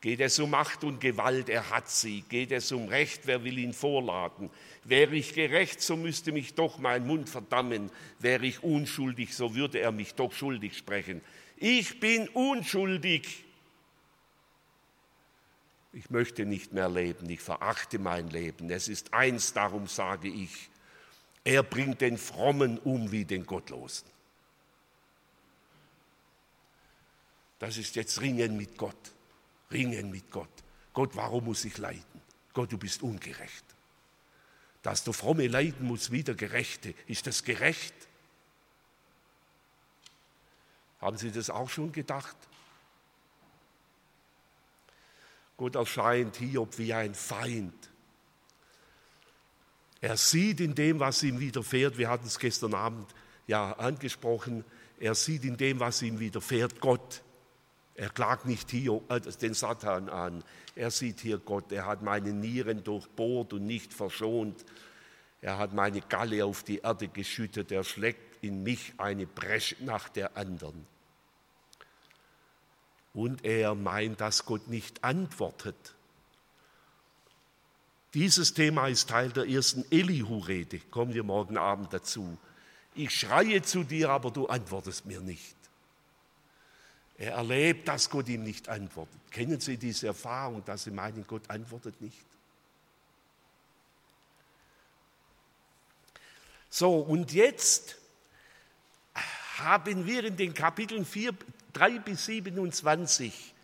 Geht 0.00 0.20
es 0.20 0.40
um 0.40 0.50
Macht 0.50 0.82
und 0.82 1.00
Gewalt, 1.00 1.48
er 1.48 1.70
hat 1.70 1.88
sie. 1.88 2.22
Geht 2.22 2.50
es 2.50 2.72
um 2.72 2.88
Recht, 2.88 3.22
wer 3.26 3.44
will 3.44 3.56
ihn 3.56 3.72
vorladen? 3.72 4.50
Wäre 4.82 5.14
ich 5.14 5.32
gerecht, 5.32 5.80
so 5.80 5.96
müsste 5.96 6.32
mich 6.32 6.54
doch 6.54 6.78
mein 6.78 7.06
Mund 7.06 7.28
verdammen. 7.28 7.90
Wäre 8.18 8.44
ich 8.44 8.64
unschuldig, 8.64 9.34
so 9.34 9.54
würde 9.54 9.78
er 9.78 9.92
mich 9.92 10.14
doch 10.14 10.32
schuldig 10.32 10.76
sprechen. 10.76 11.20
Ich 11.62 12.00
bin 12.00 12.28
unschuldig. 12.28 13.44
Ich 15.92 16.10
möchte 16.10 16.44
nicht 16.44 16.72
mehr 16.72 16.88
leben, 16.88 17.28
ich 17.28 17.40
verachte 17.40 17.98
mein 17.98 18.30
Leben. 18.30 18.70
Es 18.70 18.88
ist 18.88 19.12
eins, 19.12 19.52
darum 19.52 19.86
sage 19.86 20.28
ich, 20.28 20.70
er 21.44 21.62
bringt 21.62 22.00
den 22.00 22.18
Frommen 22.18 22.78
um 22.78 23.12
wie 23.12 23.24
den 23.24 23.46
Gottlosen. 23.46 24.08
Das 27.58 27.76
ist 27.76 27.94
jetzt 27.96 28.20
Ringen 28.20 28.56
mit 28.56 28.76
Gott 28.76 29.12
ringen 29.72 30.10
mit 30.10 30.30
Gott. 30.30 30.50
Gott, 30.92 31.16
warum 31.16 31.44
muss 31.44 31.64
ich 31.64 31.78
leiden? 31.78 32.02
Gott, 32.52 32.70
du 32.70 32.78
bist 32.78 33.02
ungerecht. 33.02 33.64
Dass 34.82 35.04
der 35.04 35.14
Fromme 35.14 35.46
leiden 35.46 35.86
muss 35.86 36.10
wie 36.10 36.22
der 36.22 36.34
Gerechte, 36.34 36.94
ist 37.06 37.26
das 37.26 37.44
gerecht? 37.44 37.94
Haben 41.02 41.18
Sie 41.18 41.30
das 41.30 41.50
auch 41.50 41.68
schon 41.68 41.92
gedacht? 41.92 42.36
Gott 45.58 45.74
erscheint 45.74 46.36
Hiob 46.36 46.78
wie 46.78 46.94
ein 46.94 47.14
Feind. 47.14 47.74
Er 50.00 50.16
sieht 50.16 50.60
in 50.60 50.74
dem, 50.74 50.98
was 50.98 51.22
ihm 51.22 51.38
widerfährt, 51.38 51.98
wir 51.98 52.08
hatten 52.08 52.26
es 52.26 52.38
gestern 52.38 52.74
Abend 52.74 53.14
ja 53.46 53.72
angesprochen, 53.74 54.64
er 54.98 55.14
sieht 55.14 55.44
in 55.44 55.56
dem, 55.56 55.80
was 55.80 56.00
ihm 56.02 56.20
widerfährt, 56.20 56.80
Gott. 56.80 57.22
Er 57.94 58.08
klagt 58.08 58.46
nicht 58.46 58.70
hier 58.70 59.02
äh, 59.08 59.20
den 59.20 59.54
Satan 59.54 60.08
an. 60.08 60.44
Er 60.74 60.90
sieht 60.90 61.20
hier 61.20 61.38
Gott. 61.38 61.70
Er 61.72 61.86
hat 61.86 62.02
meine 62.02 62.32
Nieren 62.32 62.82
durchbohrt 62.84 63.52
und 63.52 63.66
nicht 63.66 63.92
verschont. 63.92 64.64
Er 65.40 65.58
hat 65.58 65.74
meine 65.74 66.00
Galle 66.00 66.44
auf 66.44 66.62
die 66.62 66.78
Erde 66.78 67.08
geschüttet. 67.08 67.70
Er 67.72 67.84
schlägt 67.84 68.42
in 68.42 68.62
mich 68.62 68.94
eine 68.96 69.26
Bresche 69.26 69.76
nach 69.84 70.08
der 70.08 70.36
anderen. 70.36 70.86
Und 73.14 73.44
er 73.44 73.74
meint, 73.74 74.20
dass 74.20 74.46
Gott 74.46 74.68
nicht 74.68 75.04
antwortet. 75.04 75.94
Dieses 78.14 78.54
Thema 78.54 78.88
ist 78.88 79.08
Teil 79.08 79.30
der 79.30 79.48
ersten 79.48 79.84
Elihu-Rede. 79.90 80.80
Kommen 80.90 81.14
wir 81.14 81.22
morgen 81.22 81.56
Abend 81.56 81.92
dazu. 81.92 82.38
Ich 82.94 83.10
schreie 83.18 83.62
zu 83.62 83.84
dir, 83.84 84.10
aber 84.10 84.30
du 84.30 84.46
antwortest 84.46 85.06
mir 85.06 85.20
nicht. 85.20 85.56
Er 87.16 87.32
erlebt, 87.32 87.88
dass 87.88 88.10
Gott 88.10 88.28
ihm 88.28 88.42
nicht 88.42 88.68
antwortet. 88.68 89.18
Kennen 89.30 89.60
Sie 89.60 89.76
diese 89.76 90.08
Erfahrung, 90.08 90.64
dass 90.64 90.84
Sie 90.84 90.90
meinen, 90.90 91.26
Gott 91.26 91.48
antwortet 91.48 92.00
nicht? 92.00 92.24
So, 96.68 97.00
und 97.00 97.32
jetzt 97.32 97.96
haben 99.58 100.06
wir 100.06 100.24
in 100.24 100.36
den 100.36 100.54
Kapiteln 100.54 101.04
4, 101.04 101.34
3 101.72 101.98
bis 102.00 102.26
27 102.26 103.54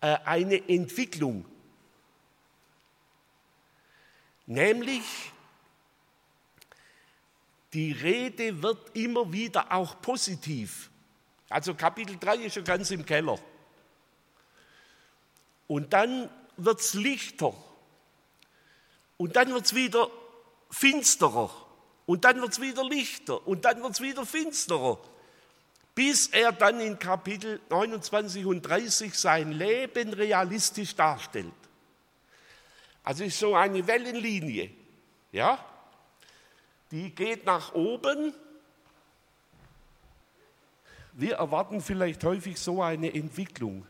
äh, 0.00 0.16
eine 0.24 0.68
Entwicklung. 0.68 1.44
Nämlich, 4.46 5.04
die 7.72 7.92
Rede 7.92 8.62
wird 8.62 8.96
immer 8.96 9.32
wieder 9.32 9.72
auch 9.72 10.00
positiv 10.00 10.90
also 11.50 11.74
Kapitel 11.74 12.16
3 12.16 12.36
ist 12.36 12.54
schon 12.54 12.64
ganz 12.64 12.92
im 12.92 13.04
Keller. 13.04 13.38
Und 15.66 15.92
dann 15.92 16.30
wird 16.56 16.80
es 16.80 16.94
lichter. 16.94 17.52
Und 19.16 19.34
dann 19.34 19.52
wird 19.52 19.66
es 19.66 19.74
wieder 19.74 20.08
finsterer. 20.70 21.50
Und 22.06 22.24
dann 22.24 22.40
wird 22.40 22.52
es 22.52 22.60
wieder 22.60 22.84
lichter. 22.88 23.46
Und 23.46 23.64
dann 23.64 23.82
wird 23.82 23.92
es 23.92 24.00
wieder 24.00 24.24
finsterer. 24.24 24.98
Bis 26.00 26.28
er 26.28 26.50
dann 26.50 26.80
in 26.80 26.98
Kapitel 26.98 27.60
29 27.68 28.46
und 28.46 28.62
30 28.62 29.12
sein 29.14 29.52
Leben 29.52 30.14
realistisch 30.14 30.96
darstellt. 30.96 31.52
Also 33.04 33.22
ist 33.22 33.38
so 33.38 33.54
eine 33.54 33.86
Wellenlinie. 33.86 34.70
Ja? 35.30 35.62
Die 36.90 37.14
geht 37.14 37.44
nach 37.44 37.74
oben 37.74 38.32
wir 41.12 41.34
erwarten 41.34 41.82
vielleicht 41.82 42.24
häufig 42.24 42.58
so 42.58 42.82
eine 42.82 43.12
Entwicklung. 43.12 43.84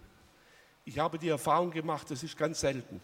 Ich 0.85 0.99
habe 0.99 1.17
die 1.17 1.29
Erfahrung 1.29 1.71
gemacht, 1.71 2.11
das 2.11 2.25
ist 2.25 2.37
ganz 2.37 2.59
selten. 2.59 3.01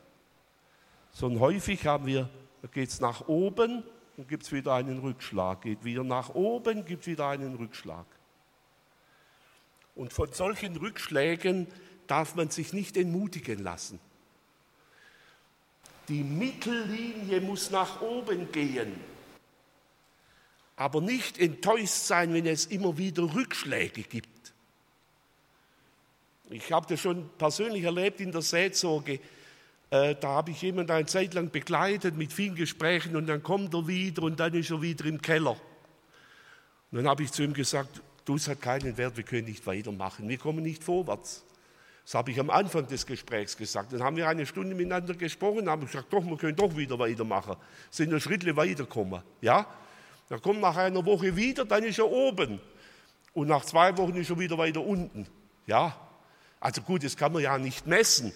Sondern 1.13 1.39
häufig 1.43 1.87
haben 1.87 2.07
wir, 2.07 2.29
da 2.61 2.67
geht 2.67 2.89
es 2.89 3.01
nach 3.01 3.29
oben 3.29 3.85
dann 4.17 4.27
gibt 4.27 4.45
es 4.45 4.53
wieder 4.53 4.75
einen 4.75 4.99
Rückschlag. 4.99 5.63
Geht 5.63 5.85
wieder 5.85 6.03
nach 6.03 6.35
oben, 6.35 6.85
gibt 6.85 7.07
wieder 7.07 7.29
einen 7.29 7.55
Rückschlag. 7.55 8.07
Und 9.97 10.13
von 10.13 10.33
solchen 10.33 10.77
Rückschlägen 10.77 11.67
darf 12.07 12.37
man 12.37 12.51
sich 12.51 12.73
nicht 12.73 12.97
entmutigen 12.97 13.59
lassen. 13.65 13.99
Die 16.09 16.23
Mittellinie 16.23 17.41
muss 17.41 17.71
nach 17.71 18.01
oben 18.01 18.53
gehen, 18.53 18.93
aber 20.77 21.01
nicht 21.01 21.39
enttäuscht 21.39 21.89
sein, 21.89 22.33
wenn 22.33 22.47
es 22.47 22.67
immer 22.67 22.97
wieder 22.97 23.35
Rückschläge 23.35 24.03
gibt. 24.03 24.29
Ich 26.51 26.71
habe 26.71 26.87
das 26.89 27.01
schon 27.01 27.29
persönlich 27.39 27.83
erlebt 27.83 28.21
in 28.21 28.31
der 28.31 28.43
Seelsorge. 28.43 29.19
Äh, 29.91 30.15
da 30.15 30.29
habe 30.29 30.53
ich 30.53 30.63
jemanden 30.63 30.93
eine 30.93 31.07
Zeit 31.07 31.35
lang 31.35 31.51
begleitet 31.51 32.17
mit 32.17 32.33
vielen 32.33 32.55
Gesprächen 32.55 33.17
und 33.17 33.27
dann 33.27 33.43
kommt 33.43 33.75
er 33.75 33.89
wieder 33.89 34.23
und 34.23 34.39
dann 34.39 34.55
ist 34.55 34.71
er 34.71 34.81
wieder 34.81 35.07
im 35.07 35.21
Keller. 35.21 35.59
Und 36.93 36.99
dann 36.99 37.09
habe 37.09 37.25
ich 37.25 37.33
zu 37.33 37.43
ihm 37.43 37.53
gesagt, 37.53 38.01
du, 38.27 38.35
es 38.35 38.49
hat 38.49 38.61
keinen 38.61 38.99
Wert, 38.99 39.17
wir 39.17 39.25
können 39.25 39.47
nicht 39.47 39.67
weitermachen, 39.67 40.29
wir 40.29 40.37
kommen 40.37 40.63
nicht 40.63 40.85
vorwärts. 40.85 41.45
Das 42.05 42.15
habe 42.15 42.31
ich 42.31 42.39
am 42.39 42.51
Anfang 42.51 42.87
des 42.87 43.05
Gesprächs 43.05 43.57
gesagt. 43.57 43.93
Dann 43.93 44.01
haben 44.03 44.17
wir 44.17 44.29
eine 44.29 44.47
Stunde 44.47 44.77
miteinander 44.77 45.15
gesprochen, 45.15 45.69
haben 45.69 45.87
gesagt, 45.87 46.13
doch, 46.13 46.25
wir 46.25 46.37
können 46.37 46.55
doch 46.55 46.77
wieder 46.77 46.97
weitermachen. 47.01 47.57
Sind 47.91 48.15
ein 48.15 48.21
Schritt 48.21 48.45
weitergekommen. 48.55 49.23
Ja? 49.41 49.67
Dann 50.29 50.41
kommt 50.41 50.61
nach 50.61 50.77
einer 50.77 51.05
Woche 51.05 51.35
wieder, 51.35 51.65
dann 51.65 51.83
ist 51.83 51.99
er 51.99 52.09
oben. 52.09 52.61
Und 53.35 53.49
nach 53.49 53.65
zwei 53.65 53.97
Wochen 53.99 54.15
ist 54.15 54.31
er 54.31 54.39
wieder 54.39 54.57
weiter 54.57 54.83
unten. 54.83 55.27
Ja? 55.67 55.97
Also 56.61 56.81
gut, 56.81 57.03
das 57.03 57.17
kann 57.17 57.33
man 57.33 57.43
ja 57.43 57.59
nicht 57.59 57.89
messen. 57.89 58.33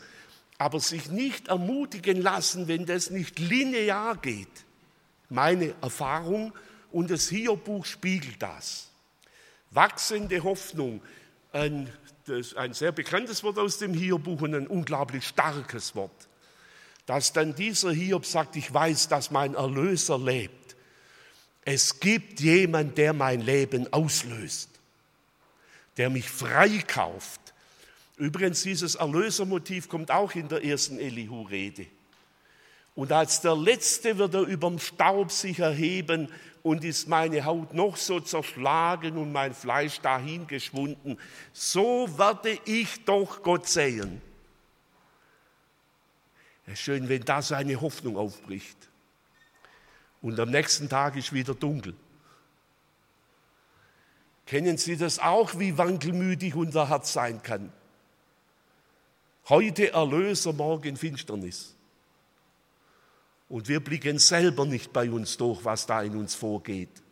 Aber 0.59 0.80
sich 0.80 1.09
nicht 1.09 1.47
ermutigen 1.47 2.20
lassen, 2.20 2.66
wenn 2.66 2.86
das 2.86 3.11
nicht 3.11 3.38
linear 3.38 4.16
geht. 4.16 4.49
Meine 5.28 5.74
Erfahrung 5.80 6.53
und 6.91 7.09
das 7.09 7.28
Hiob-Buch 7.28 7.86
spiegelt 7.86 8.43
das. 8.43 8.89
Wachsende 9.70 10.42
Hoffnung, 10.42 11.00
ein 11.52 11.90
das 12.30 12.54
ein 12.54 12.72
sehr 12.72 12.92
bekanntes 12.92 13.42
Wort 13.42 13.58
aus 13.58 13.78
dem 13.78 13.94
Hiob-Buch 13.94 14.42
und 14.42 14.54
ein 14.54 14.66
unglaublich 14.66 15.26
starkes 15.26 15.94
Wort, 15.94 16.28
dass 17.06 17.32
dann 17.32 17.54
dieser 17.54 17.92
Hiob 17.92 18.24
sagt, 18.24 18.56
ich 18.56 18.72
weiß, 18.72 19.08
dass 19.08 19.30
mein 19.30 19.54
Erlöser 19.54 20.18
lebt. 20.18 20.76
Es 21.64 22.00
gibt 22.00 22.40
jemand, 22.40 22.96
der 22.98 23.12
mein 23.12 23.40
Leben 23.40 23.92
auslöst, 23.92 24.68
der 25.96 26.10
mich 26.10 26.28
freikauft. 26.28 27.40
Übrigens, 28.16 28.62
dieses 28.62 28.94
Erlösermotiv 28.94 29.88
kommt 29.88 30.10
auch 30.10 30.34
in 30.34 30.48
der 30.48 30.64
ersten 30.64 30.98
Elihu-Rede. 30.98 31.86
Und 32.94 33.12
als 33.12 33.40
der 33.40 33.56
Letzte 33.56 34.18
wird 34.18 34.34
er 34.34 34.42
überm 34.42 34.78
Staub 34.78 35.32
sich 35.32 35.58
erheben 35.58 36.28
und 36.62 36.84
ist 36.84 37.08
meine 37.08 37.44
Haut 37.44 37.72
noch 37.74 37.96
so 37.96 38.20
zerschlagen 38.20 39.16
und 39.16 39.32
mein 39.32 39.54
Fleisch 39.54 40.00
dahin 40.00 40.46
geschwunden, 40.46 41.18
so 41.52 42.06
werde 42.18 42.58
ich 42.64 43.04
doch 43.04 43.42
Gott 43.42 43.66
sehen. 43.66 44.20
Es 46.66 46.74
ist 46.74 46.80
schön, 46.80 47.08
wenn 47.08 47.24
da 47.24 47.42
so 47.42 47.54
eine 47.54 47.80
Hoffnung 47.80 48.16
aufbricht. 48.16 48.76
Und 50.22 50.38
am 50.38 50.50
nächsten 50.50 50.88
Tag 50.88 51.16
ist 51.16 51.32
wieder 51.32 51.54
dunkel. 51.54 51.94
Kennen 54.46 54.76
Sie 54.76 54.96
das 54.96 55.18
auch, 55.18 55.58
wie 55.58 55.78
wankelmütig 55.78 56.54
unser 56.54 56.88
Herz 56.88 57.12
sein 57.12 57.42
kann? 57.42 57.72
Heute 59.48 59.92
Erlöser, 59.92 60.52
morgen 60.52 60.96
Finsternis. 60.96 61.74
Und 63.51 63.66
wir 63.66 63.80
blicken 63.80 64.20
selber 64.20 64.64
nicht 64.64 64.92
bei 64.92 65.11
uns 65.11 65.36
durch, 65.36 65.64
was 65.64 65.84
da 65.84 66.03
in 66.03 66.16
uns 66.16 66.36
vorgeht. 66.36 67.03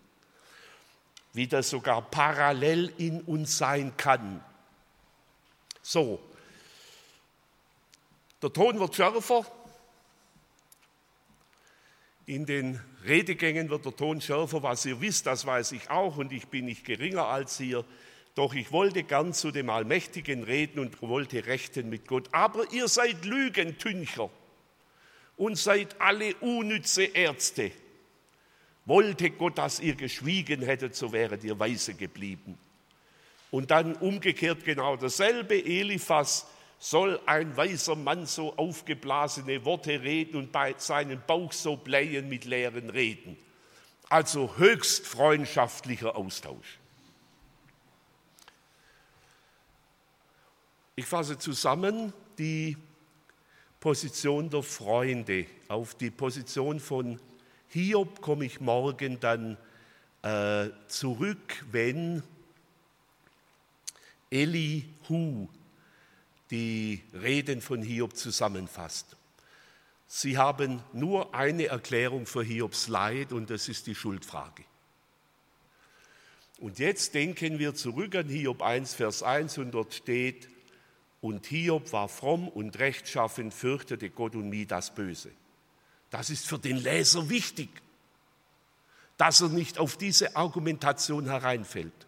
Wie 1.32 1.48
das 1.48 1.68
sogar 1.68 2.00
parallel 2.00 2.92
in 2.96 3.22
uns 3.22 3.58
sein 3.58 3.96
kann. 3.96 4.40
So, 5.82 6.20
der 8.40 8.52
Ton 8.52 8.78
wird 8.78 8.94
schärfer. 8.94 9.44
In 12.26 12.46
den 12.46 12.80
Redegängen 13.04 13.68
wird 13.68 13.84
der 13.84 13.96
Ton 13.96 14.20
schärfer, 14.20 14.62
was 14.62 14.86
ihr 14.86 15.00
wisst, 15.00 15.26
das 15.26 15.44
weiß 15.44 15.72
ich 15.72 15.90
auch 15.90 16.18
und 16.18 16.32
ich 16.32 16.46
bin 16.46 16.66
nicht 16.66 16.84
geringer 16.84 17.26
als 17.26 17.58
ihr. 17.58 17.84
Doch 18.36 18.54
ich 18.54 18.70
wollte 18.70 19.02
gern 19.02 19.32
zu 19.32 19.50
dem 19.50 19.70
Allmächtigen 19.70 20.44
reden 20.44 20.78
und 20.78 21.02
wollte 21.02 21.46
rechten 21.46 21.88
mit 21.88 22.06
Gott. 22.06 22.28
Aber 22.30 22.70
ihr 22.70 22.86
seid 22.86 23.24
Lügentüncher 23.24 24.30
und 25.38 25.56
seid 25.56 26.00
alle 26.00 26.34
unnütze 26.36 27.04
Ärzte. 27.04 27.70
Wollte 28.84 29.30
Gott, 29.30 29.58
dass 29.58 29.80
ihr 29.80 29.94
geschwiegen 29.94 30.62
hättet, 30.62 30.94
so 30.94 31.12
wäret 31.12 31.44
ihr 31.44 31.58
weise 31.58 31.94
geblieben. 31.94 32.58
Und 33.50 33.70
dann 33.70 33.94
umgekehrt 33.96 34.64
genau 34.64 34.96
dasselbe. 34.96 35.54
Eliphas 35.54 36.46
soll 36.78 37.20
ein 37.26 37.56
weiser 37.56 37.96
Mann 37.96 38.26
so 38.26 38.56
aufgeblasene 38.56 39.64
Worte 39.64 40.02
reden 40.02 40.36
und 40.36 40.52
bei 40.52 40.74
seinem 40.78 41.20
Bauch 41.26 41.52
so 41.52 41.76
blähen 41.76 42.28
mit 42.28 42.44
leeren 42.44 42.90
Reden. 42.90 43.36
Also 44.08 44.56
höchst 44.56 45.06
freundschaftlicher 45.06 46.16
Austausch. 46.16 46.78
Ich 50.96 51.06
fasse 51.06 51.38
zusammen 51.38 52.12
die 52.38 52.76
Position 53.80 54.50
der 54.50 54.62
Freunde. 54.62 55.46
Auf 55.68 55.94
die 55.94 56.10
Position 56.10 56.80
von 56.80 57.20
Hiob 57.68 58.20
komme 58.20 58.44
ich 58.44 58.60
morgen 58.60 59.20
dann 59.20 59.56
äh, 60.22 60.70
zurück, 60.88 61.64
wenn 61.70 62.22
Elihu 64.30 65.48
die 66.50 67.02
Reden 67.12 67.60
von 67.60 67.82
Hiob 67.82 68.16
zusammenfasst. 68.16 69.16
Sie 70.06 70.38
haben 70.38 70.82
nur 70.94 71.34
eine 71.34 71.66
Erklärung 71.66 72.26
für 72.26 72.42
Hiobs 72.42 72.88
Leid 72.88 73.32
und 73.32 73.50
das 73.50 73.68
ist 73.68 73.86
die 73.86 73.94
Schuldfrage. 73.94 74.64
Und 76.58 76.78
jetzt 76.78 77.14
denken 77.14 77.58
wir 77.58 77.74
zurück 77.74 78.16
an 78.16 78.28
Hiob 78.28 78.62
1, 78.62 78.94
Vers 78.94 79.22
1 79.22 79.58
und 79.58 79.70
dort 79.70 79.94
steht, 79.94 80.48
und 81.20 81.46
Hiob 81.46 81.92
war 81.92 82.08
fromm 82.08 82.48
und 82.48 82.78
rechtschaffen, 82.78 83.50
fürchtete 83.50 84.10
Gott 84.10 84.34
und 84.34 84.48
nie 84.48 84.66
das 84.66 84.94
Böse. 84.94 85.30
Das 86.10 86.30
ist 86.30 86.46
für 86.46 86.58
den 86.58 86.76
Leser 86.76 87.28
wichtig, 87.28 87.68
dass 89.16 89.40
er 89.40 89.48
nicht 89.48 89.78
auf 89.78 89.96
diese 89.96 90.36
Argumentation 90.36 91.26
hereinfällt. 91.26 92.06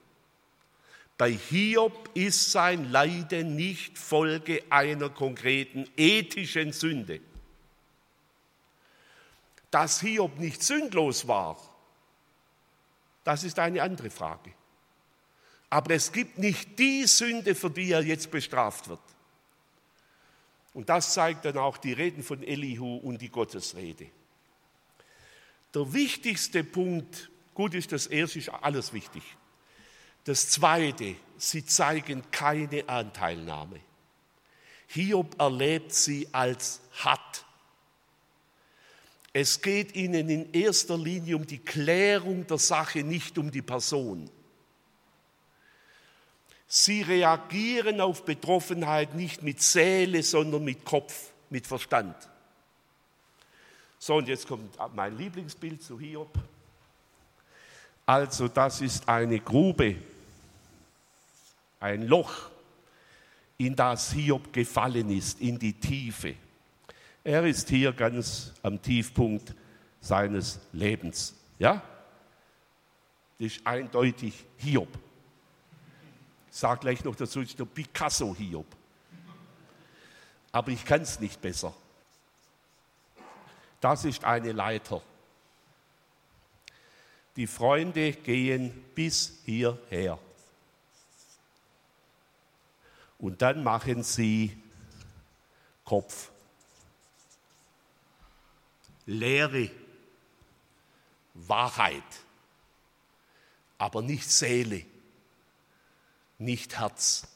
Bei 1.19 1.33
Hiob 1.33 2.09
ist 2.15 2.51
sein 2.51 2.91
Leiden 2.91 3.57
nicht 3.57 3.99
Folge 3.99 4.63
einer 4.71 5.11
konkreten 5.11 5.87
ethischen 5.97 6.73
Sünde. 6.73 7.21
Dass 9.71 10.01
Hiob 10.01 10.39
nicht 10.39 10.63
sündlos 10.63 11.29
war, 11.29 11.59
das 13.25 13.45
ist 13.45 13.59
eine 13.59 13.83
andere 13.83 14.09
Frage. 14.09 14.53
Aber 15.71 15.95
es 15.95 16.11
gibt 16.11 16.39
nicht 16.39 16.79
die 16.79 17.07
Sünde, 17.07 17.55
für 17.55 17.71
die 17.71 17.93
er 17.93 18.03
jetzt 18.03 18.31
bestraft 18.31 18.89
wird. 18.89 19.01
Und 20.75 20.89
das 20.89 21.14
zeigt 21.14 21.45
dann 21.45 21.57
auch 21.57 21.79
die 21.79 21.93
Reden 21.93 22.23
von 22.23 22.43
Elihu 22.43 22.97
und 22.97 23.23
die 23.23 23.29
Gottesrede. 23.29 24.07
Der 25.73 25.93
wichtigste 25.93 26.64
Punkt, 26.64 27.31
gut 27.55 27.75
ist 27.75 27.93
das 27.93 28.09
erste, 28.09 28.41
ist 28.41 28.49
alles 28.49 28.93
wichtig. 28.93 29.23
Das 30.25 30.51
zweite, 30.51 31.16
sie 31.39 31.64
zeigen 31.64 32.23
keine 32.31 32.89
Anteilnahme. 32.89 33.81
Hiob 34.89 35.41
erlebt 35.41 35.95
sie 35.95 36.29
als 36.33 36.81
hat. 36.93 37.45
Es 39.33 39.62
geht 39.62 39.95
ihnen 39.95 40.29
in 40.29 40.53
erster 40.53 40.99
Linie 40.99 41.37
um 41.37 41.47
die 41.47 41.59
Klärung 41.59 42.47
der 42.49 42.59
Sache, 42.59 43.05
nicht 43.05 43.39
um 43.39 43.53
die 43.53 43.62
Person. 43.62 44.29
Sie 46.73 47.03
reagieren 47.03 48.01
auf 48.01 48.25
Betroffenheit 48.25 49.16
nicht 49.16 49.43
mit 49.43 49.61
Seele, 49.61 50.23
sondern 50.23 50.62
mit 50.62 50.85
Kopf, 50.85 51.33
mit 51.51 51.66
Verstand. 51.66 52.14
So, 53.99 54.14
und 54.14 54.29
jetzt 54.29 54.47
kommt 54.47 54.77
mein 54.95 55.18
Lieblingsbild 55.18 55.83
zu 55.83 55.99
Hiob. 55.99 56.33
Also, 58.07 58.47
das 58.47 58.83
ist 58.83 59.09
eine 59.09 59.41
Grube, 59.41 59.97
ein 61.81 62.07
Loch, 62.07 62.51
in 63.59 63.75
das 63.75 64.12
Hiob 64.12 64.53
gefallen 64.53 65.11
ist, 65.11 65.41
in 65.41 65.59
die 65.59 65.73
Tiefe. 65.73 66.37
Er 67.25 67.45
ist 67.47 67.68
hier 67.68 67.93
ganz 67.93 68.53
am 68.62 68.81
Tiefpunkt 68.81 69.57
seines 70.01 70.61
Lebens. 70.73 71.35
Ja? 71.59 71.83
Das 73.41 73.47
ist 73.49 73.66
eindeutig 73.66 74.45
Hiob. 74.59 75.10
Ich 76.51 76.57
sage 76.57 76.80
gleich 76.80 77.05
noch 77.05 77.14
dazu, 77.14 77.40
ist 77.40 77.59
der 77.59 77.64
Picasso 77.64 78.34
Hiob. 78.34 78.66
Aber 80.53 80.70
ich 80.70 80.84
kann 80.84 81.03
es 81.03 81.20
nicht 81.20 81.40
besser. 81.40 81.72
Das 83.80 84.05
ist 84.05 84.24
eine 84.24 84.53
Leiter. 84.53 85.01
die 87.36 87.46
Freunde 87.46 88.12
gehen 88.12 88.70
bis 88.94 89.40
hierher. 89.44 90.18
Und 93.18 93.40
dann 93.40 93.62
machen 93.62 94.03
sie 94.03 94.62
Kopf. 95.84 96.30
Lehre, 99.07 99.70
Wahrheit, 101.34 102.03
aber 103.78 104.03
nicht 104.03 104.30
Seele, 104.30 104.84
nicht 106.41 106.78
Herz. 106.78 107.28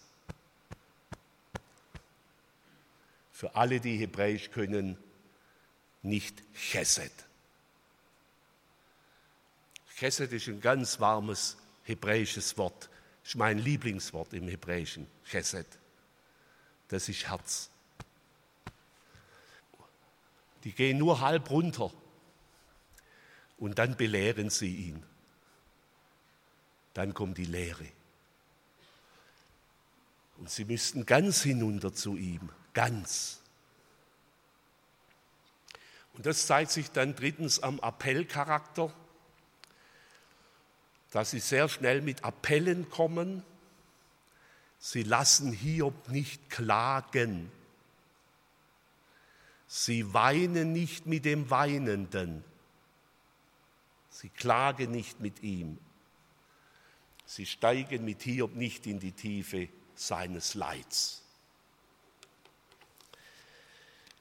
Für 3.32 3.55
alle, 3.55 3.80
die 3.80 3.98
Hebräisch 3.98 4.50
können, 4.50 4.96
nicht 6.02 6.42
Chesed. 6.55 7.12
Chesed 9.96 10.32
ist 10.32 10.48
ein 10.48 10.61
ganz 10.61 10.98
warmes 11.00 11.57
hebräisches 11.84 12.57
Wort. 12.59 12.88
Ist 13.24 13.36
mein 13.36 13.59
Lieblingswort 13.59 14.32
im 14.32 14.48
Hebräischen, 14.48 15.07
Chesed. 15.24 15.66
Das 16.88 17.09
ist 17.09 17.28
Herz. 17.28 17.70
Die 20.64 20.72
gehen 20.72 20.98
nur 20.98 21.20
halb 21.20 21.50
runter 21.50 21.92
und 23.59 23.78
dann 23.78 23.96
belehren 23.96 24.50
sie 24.50 24.74
ihn. 24.74 25.02
Dann 26.94 27.12
kommt 27.12 27.38
die 27.38 27.44
Lehre. 27.44 27.86
Und 30.45 30.51
sie 30.51 30.66
müssten 30.66 31.07
ganz 31.07 31.40
hinunter 31.42 31.95
zu 31.95 32.18
ihm, 32.18 32.51
ganz. 32.74 33.40
Und 36.12 36.26
das 36.26 36.47
zeigt 36.47 36.70
sich 36.70 36.90
dann 36.90 37.16
drittens 37.16 37.61
am 37.61 37.80
Appellcharakter, 37.80 38.92
dass 41.12 41.30
sie 41.30 41.40
sehr 41.40 41.66
schnell 41.70 42.03
mit 42.03 42.24
Appellen 42.24 42.90
kommen. 42.90 43.42
Sie 44.78 45.03
lassen 45.03 45.51
Hiob 45.51 46.11
nicht 46.11 46.51
klagen. 46.51 47.51
Sie 49.66 50.12
weinen 50.12 50.74
nicht 50.74 51.07
mit 51.07 51.24
dem 51.24 51.49
Weinenden. 51.49 52.45
Sie 54.11 54.28
klagen 54.28 54.90
nicht 54.90 55.20
mit 55.20 55.42
ihm. 55.42 55.78
Sie 57.24 57.47
steigen 57.47 58.05
mit 58.05 58.20
Hiob 58.20 58.55
nicht 58.55 58.86
in 58.86 59.01
die 59.01 59.12
Tiefe 59.12 59.70
seines 59.95 60.55
Leids. 60.55 61.22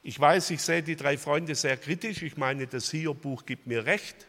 Ich 0.05 0.19
weiß, 0.19 0.49
ich 0.49 0.61
sehe 0.61 0.84
die 0.84 0.97
drei 0.97 1.17
Freunde 1.17 1.55
sehr 1.55 1.78
kritisch. 1.78 2.24
Ich 2.24 2.36
meine, 2.36 2.67
das 2.67 2.91
Hiob-Buch 2.91 3.45
gibt 3.45 3.67
mir 3.67 3.86
recht. 3.86 4.28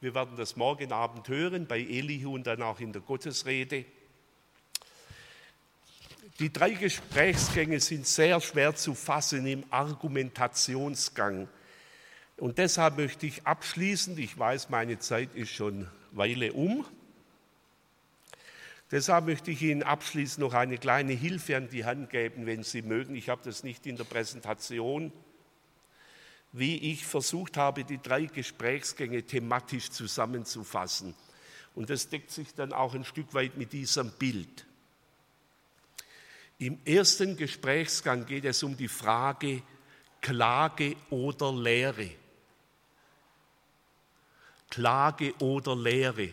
Wir 0.00 0.14
werden 0.14 0.36
das 0.36 0.56
morgen 0.56 0.92
Abend 0.92 1.28
hören 1.28 1.66
bei 1.66 1.78
Elihu 1.80 2.34
und 2.34 2.46
dann 2.46 2.62
auch 2.62 2.80
in 2.80 2.92
der 2.92 3.02
Gottesrede. 3.02 3.84
Die 6.40 6.52
drei 6.52 6.70
Gesprächsgänge 6.70 7.80
sind 7.80 8.06
sehr 8.06 8.40
schwer 8.40 8.74
zu 8.74 8.94
fassen 8.94 9.46
im 9.46 9.64
Argumentationsgang. 9.70 11.48
Und 12.36 12.58
deshalb 12.58 12.96
möchte 12.96 13.26
ich 13.26 13.44
abschließend, 13.44 14.18
ich 14.18 14.38
weiß, 14.38 14.68
meine 14.68 15.00
Zeit 15.00 15.34
ist 15.34 15.50
schon 15.50 15.88
Weile 16.12 16.52
um, 16.52 16.84
deshalb 18.90 19.26
möchte 19.26 19.50
ich 19.50 19.62
Ihnen 19.62 19.82
abschließend 19.82 20.40
noch 20.40 20.54
eine 20.54 20.78
kleine 20.78 21.12
Hilfe 21.12 21.56
an 21.56 21.68
die 21.68 21.84
Hand 21.84 22.10
geben, 22.10 22.46
wenn 22.46 22.62
Sie 22.62 22.82
mögen. 22.82 23.14
Ich 23.14 23.28
habe 23.28 23.42
das 23.44 23.62
nicht 23.62 23.86
in 23.86 23.96
der 23.96 24.04
Präsentation, 24.04 25.12
wie 26.52 26.92
ich 26.92 27.04
versucht 27.04 27.56
habe, 27.56 27.84
die 27.84 28.00
drei 28.00 28.24
Gesprächsgänge 28.24 29.22
thematisch 29.22 29.90
zusammenzufassen. 29.90 31.14
Und 31.74 31.90
das 31.90 32.08
deckt 32.08 32.30
sich 32.30 32.54
dann 32.54 32.72
auch 32.72 32.94
ein 32.94 33.04
Stück 33.04 33.34
weit 33.34 33.56
mit 33.56 33.72
diesem 33.72 34.10
Bild. 34.12 34.66
Im 36.58 36.78
ersten 36.84 37.36
Gesprächsgang 37.36 38.26
geht 38.26 38.44
es 38.44 38.62
um 38.62 38.76
die 38.76 38.88
Frage 38.88 39.62
Klage 40.20 40.96
oder 41.10 41.52
Lehre. 41.52 42.10
Klage 44.68 45.34
oder 45.38 45.76
Lehre. 45.76 46.30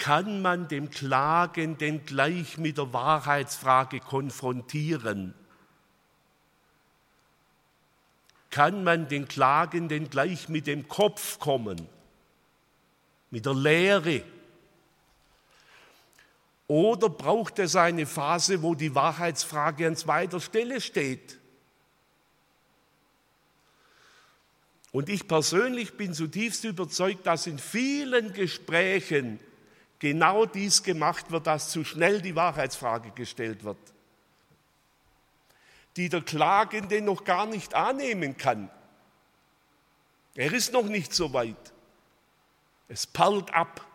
Kann 0.00 0.40
man 0.40 0.66
dem 0.66 0.88
Klagenden 0.88 2.06
gleich 2.06 2.56
mit 2.56 2.78
der 2.78 2.90
Wahrheitsfrage 2.94 4.00
konfrontieren? 4.00 5.34
Kann 8.48 8.82
man 8.82 9.08
den 9.08 9.28
Klagenden 9.28 10.08
gleich 10.08 10.48
mit 10.48 10.66
dem 10.66 10.88
Kopf 10.88 11.38
kommen, 11.38 11.86
mit 13.30 13.44
der 13.44 13.52
Lehre? 13.52 14.22
Oder 16.66 17.10
braucht 17.10 17.58
es 17.58 17.76
eine 17.76 18.06
Phase, 18.06 18.62
wo 18.62 18.74
die 18.74 18.94
Wahrheitsfrage 18.94 19.86
an 19.86 19.96
zweiter 19.96 20.40
Stelle 20.40 20.80
steht? 20.80 21.38
Und 24.92 25.10
ich 25.10 25.28
persönlich 25.28 25.98
bin 25.98 26.14
zutiefst 26.14 26.64
überzeugt, 26.64 27.26
dass 27.26 27.46
in 27.46 27.58
vielen 27.58 28.32
Gesprächen 28.32 29.40
genau 30.00 30.46
dies 30.46 30.82
gemacht 30.82 31.30
wird, 31.30 31.46
dass 31.46 31.70
zu 31.70 31.84
schnell 31.84 32.20
die 32.20 32.34
Wahrheitsfrage 32.34 33.12
gestellt 33.12 33.62
wird, 33.62 33.78
die 35.96 36.08
der 36.08 36.22
Klagende 36.22 37.00
noch 37.00 37.22
gar 37.22 37.46
nicht 37.46 37.74
annehmen 37.74 38.36
kann. 38.36 38.68
Er 40.34 40.52
ist 40.52 40.72
noch 40.72 40.86
nicht 40.86 41.14
so 41.14 41.32
weit. 41.32 41.72
Es 42.88 43.06
perlt 43.06 43.52
ab. 43.54 43.86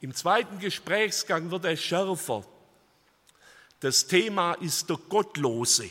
Im 0.00 0.14
zweiten 0.14 0.58
Gesprächsgang 0.58 1.50
wird 1.50 1.64
es 1.64 1.82
schärfer. 1.82 2.44
Das 3.80 4.06
Thema 4.06 4.54
ist 4.54 4.90
der 4.90 4.96
Gottlose. 4.96 5.90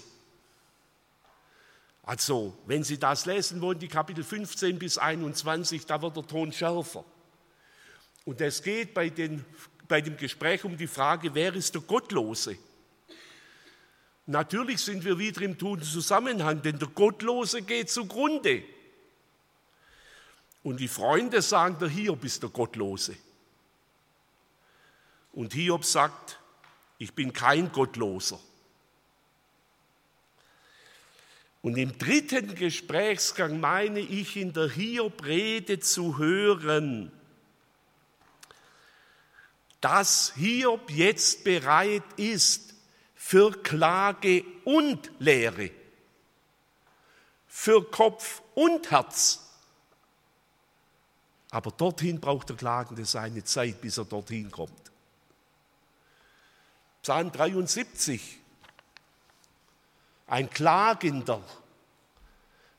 Also, 2.07 2.57
wenn 2.65 2.85
Sie 2.85 2.97
das 2.97 3.25
lesen 3.25 3.59
wollen, 3.59 3.79
die 3.79 3.89
Kapitel 3.89 4.23
15 4.23 4.79
bis 4.79 4.97
21, 4.97 5.85
da 5.85 6.01
wird 6.01 6.15
der 6.15 6.25
Ton 6.25 6.53
schärfer. 6.53 7.03
Und 8.23 8.39
es 8.39 8.63
geht 8.63 8.93
bei, 8.93 9.09
den, 9.09 9.43
bei 9.89 9.99
dem 9.99 10.15
Gespräch 10.15 10.63
um 10.63 10.77
die 10.77 10.87
Frage, 10.87 11.35
wer 11.35 11.53
ist 11.53 11.75
der 11.75 11.81
Gottlose? 11.81 12.57
Natürlich 14.25 14.79
sind 14.79 15.03
wir 15.03 15.19
wieder 15.19 15.41
im 15.41 15.57
toten 15.57 15.83
Zusammenhang, 15.83 16.61
denn 16.61 16.79
der 16.79 16.87
Gottlose 16.87 17.61
geht 17.63 17.89
zugrunde. 17.89 18.63
Und 20.63 20.79
die 20.79 20.87
Freunde 20.87 21.41
sagen, 21.41 21.77
der 21.77 21.89
Hiob 21.89 22.23
ist 22.23 22.41
der 22.41 22.49
Gottlose. 22.49 23.17
Und 25.33 25.53
Hiob 25.53 25.83
sagt, 25.83 26.39
ich 26.99 27.13
bin 27.13 27.33
kein 27.33 27.69
Gottloser. 27.69 28.39
Und 31.67 31.77
im 31.77 31.97
dritten 31.97 32.55
Gesprächsgang 32.55 33.59
meine 33.59 33.99
ich 33.99 34.37
in 34.37 34.53
der 34.53 34.69
Hiob-Rede 34.69 35.81
zu 35.81 36.17
hören, 36.17 37.11
dass 39.81 40.31
Hiob 40.37 40.89
jetzt 40.89 41.43
bereit 41.43 42.05
ist 42.15 42.73
für 43.15 43.51
Klage 43.51 44.45
und 44.63 45.11
Lehre, 45.19 45.71
für 47.47 47.83
Kopf 47.91 48.41
und 48.55 48.89
Herz. 48.89 49.51
Aber 51.51 51.71
dorthin 51.71 52.21
braucht 52.21 52.47
der 52.47 52.55
Klagende 52.55 53.03
seine 53.03 53.43
Zeit, 53.43 53.81
bis 53.81 53.97
er 53.97 54.05
dorthin 54.05 54.49
kommt. 54.49 54.89
Psalm 57.01 57.29
73, 57.29 58.39
ein 60.27 60.49
Klagender, 60.49 61.41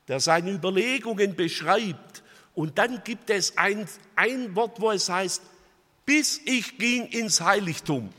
der 0.06 0.20
seine 0.20 0.52
Überlegungen 0.52 1.34
beschreibt. 1.34 2.22
Und 2.54 2.78
dann 2.78 3.02
gibt 3.04 3.30
es 3.30 3.56
ein, 3.56 3.88
ein 4.16 4.54
Wort, 4.54 4.80
wo 4.80 4.90
es 4.90 5.08
heißt, 5.08 5.42
bis 6.04 6.40
ich 6.44 6.78
ging 6.78 7.06
ins 7.06 7.40
Heiligtum. 7.40 8.12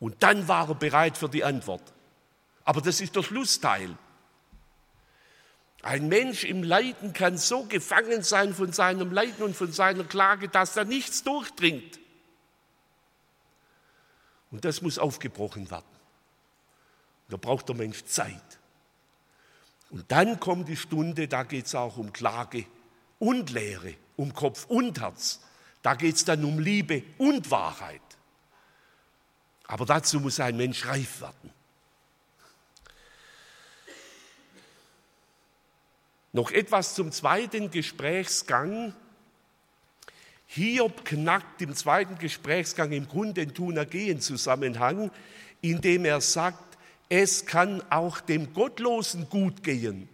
Und 0.00 0.22
dann 0.22 0.48
war 0.48 0.68
er 0.68 0.74
bereit 0.74 1.16
für 1.16 1.28
die 1.28 1.44
Antwort. 1.44 1.82
Aber 2.64 2.80
das 2.80 3.00
ist 3.00 3.14
der 3.16 3.22
Schlussteil. 3.22 3.96
Ein 5.82 6.08
Mensch 6.08 6.44
im 6.44 6.62
Leiden 6.62 7.12
kann 7.12 7.36
so 7.36 7.64
gefangen 7.64 8.22
sein 8.22 8.54
von 8.54 8.72
seinem 8.72 9.12
Leiden 9.12 9.42
und 9.42 9.54
von 9.54 9.70
seiner 9.70 10.04
Klage, 10.04 10.48
dass 10.48 10.72
da 10.72 10.84
nichts 10.84 11.22
durchdringt. 11.22 11.98
Und 14.50 14.64
das 14.64 14.80
muss 14.80 14.98
aufgebrochen 14.98 15.70
werden. 15.70 15.93
Da 17.28 17.36
braucht 17.36 17.68
der 17.68 17.76
Mensch 17.76 18.04
Zeit. 18.04 18.58
Und 19.90 20.10
dann 20.10 20.40
kommt 20.40 20.68
die 20.68 20.76
Stunde, 20.76 21.28
da 21.28 21.44
geht 21.44 21.66
es 21.66 21.74
auch 21.74 21.96
um 21.96 22.12
Klage 22.12 22.66
und 23.18 23.50
Lehre, 23.50 23.94
um 24.16 24.34
Kopf 24.34 24.66
und 24.66 25.00
Herz. 25.00 25.40
Da 25.82 25.94
geht 25.94 26.16
es 26.16 26.24
dann 26.24 26.44
um 26.44 26.58
Liebe 26.58 27.02
und 27.18 27.50
Wahrheit. 27.50 28.00
Aber 29.66 29.86
dazu 29.86 30.20
muss 30.20 30.40
ein 30.40 30.56
Mensch 30.56 30.84
reif 30.86 31.20
werden. 31.20 31.50
Noch 36.32 36.50
etwas 36.50 36.94
zum 36.94 37.12
zweiten 37.12 37.70
Gesprächsgang. 37.70 38.92
Hiob 40.46 41.04
knackt 41.04 41.62
im 41.62 41.74
zweiten 41.74 42.18
Gesprächsgang 42.18 42.90
im 42.92 43.06
Grunde 43.06 43.46
den 43.46 43.54
Tunergehen-Zusammenhang, 43.54 45.10
indem 45.62 46.04
er 46.04 46.20
sagt, 46.20 46.73
es 47.08 47.46
kann 47.46 47.82
auch 47.90 48.20
dem 48.20 48.52
Gottlosen 48.52 49.28
gut 49.28 49.62
gehen. 49.62 50.08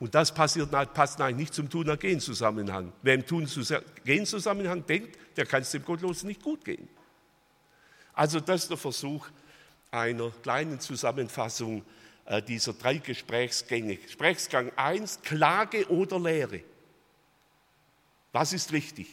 Und 0.00 0.14
das 0.14 0.32
passiert, 0.32 0.70
passt 0.94 1.20
eigentlich 1.20 1.36
nicht 1.36 1.54
zum 1.54 1.68
Tun-Ergehen-Zusammenhang. 1.68 2.92
Wer 3.02 3.14
im 3.14 3.26
Tun-Gehen-Zusammenhang 3.26 4.86
denkt, 4.86 5.18
der 5.36 5.44
kann 5.44 5.62
es 5.62 5.72
dem 5.72 5.84
Gottlosen 5.84 6.28
nicht 6.28 6.42
gut 6.42 6.64
gehen. 6.64 6.88
Also 8.14 8.40
das 8.40 8.62
ist 8.62 8.70
der 8.70 8.76
Versuch 8.76 9.26
einer 9.90 10.30
kleinen 10.42 10.80
Zusammenfassung 10.80 11.84
äh, 12.26 12.42
dieser 12.42 12.74
drei 12.74 12.98
Gesprächsgänge. 12.98 13.96
Gesprächsgang 13.96 14.70
1, 14.76 15.22
Klage 15.22 15.88
oder 15.90 16.20
Lehre. 16.20 16.60
Was 18.32 18.52
ist 18.52 18.72
richtig? 18.72 19.08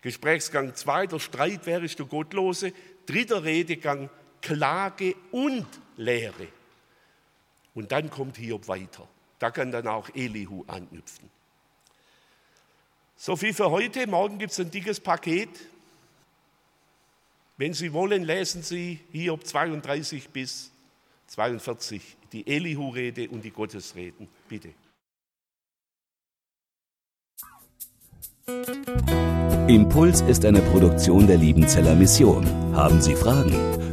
Gesprächsgang 0.00 0.74
2, 0.74 1.06
der 1.08 1.18
Streit, 1.18 1.60
wer 1.64 1.82
ist 1.82 1.98
der 1.98 2.06
Gottlose? 2.06 2.72
Dritter 3.06 3.42
Redegang, 3.42 4.10
Klage 4.44 5.16
und 5.32 5.66
Lehre. 5.96 6.48
Und 7.74 7.90
dann 7.92 8.10
kommt 8.10 8.36
Hiob 8.36 8.68
weiter. 8.68 9.08
Da 9.38 9.50
kann 9.50 9.72
dann 9.72 9.88
auch 9.88 10.10
Elihu 10.14 10.64
anknüpfen. 10.66 11.30
So 13.16 13.36
viel 13.36 13.54
für 13.54 13.70
heute. 13.70 14.06
Morgen 14.06 14.38
gibt 14.38 14.52
es 14.52 14.60
ein 14.60 14.70
dickes 14.70 15.00
Paket. 15.00 15.48
Wenn 17.56 17.72
Sie 17.72 17.92
wollen, 17.92 18.22
lesen 18.22 18.62
Sie 18.62 19.00
Hiob 19.12 19.46
32 19.46 20.28
bis 20.28 20.70
42, 21.28 22.16
die 22.32 22.46
Elihu-Rede 22.46 23.30
und 23.30 23.42
die 23.42 23.50
Gottesreden. 23.50 24.28
Bitte. 24.48 24.74
Impuls 29.68 30.20
ist 30.20 30.44
eine 30.44 30.60
Produktion 30.60 31.26
der 31.26 31.38
Liebenzeller 31.38 31.94
Mission. 31.94 32.46
Haben 32.76 33.00
Sie 33.00 33.14
Fragen? 33.14 33.83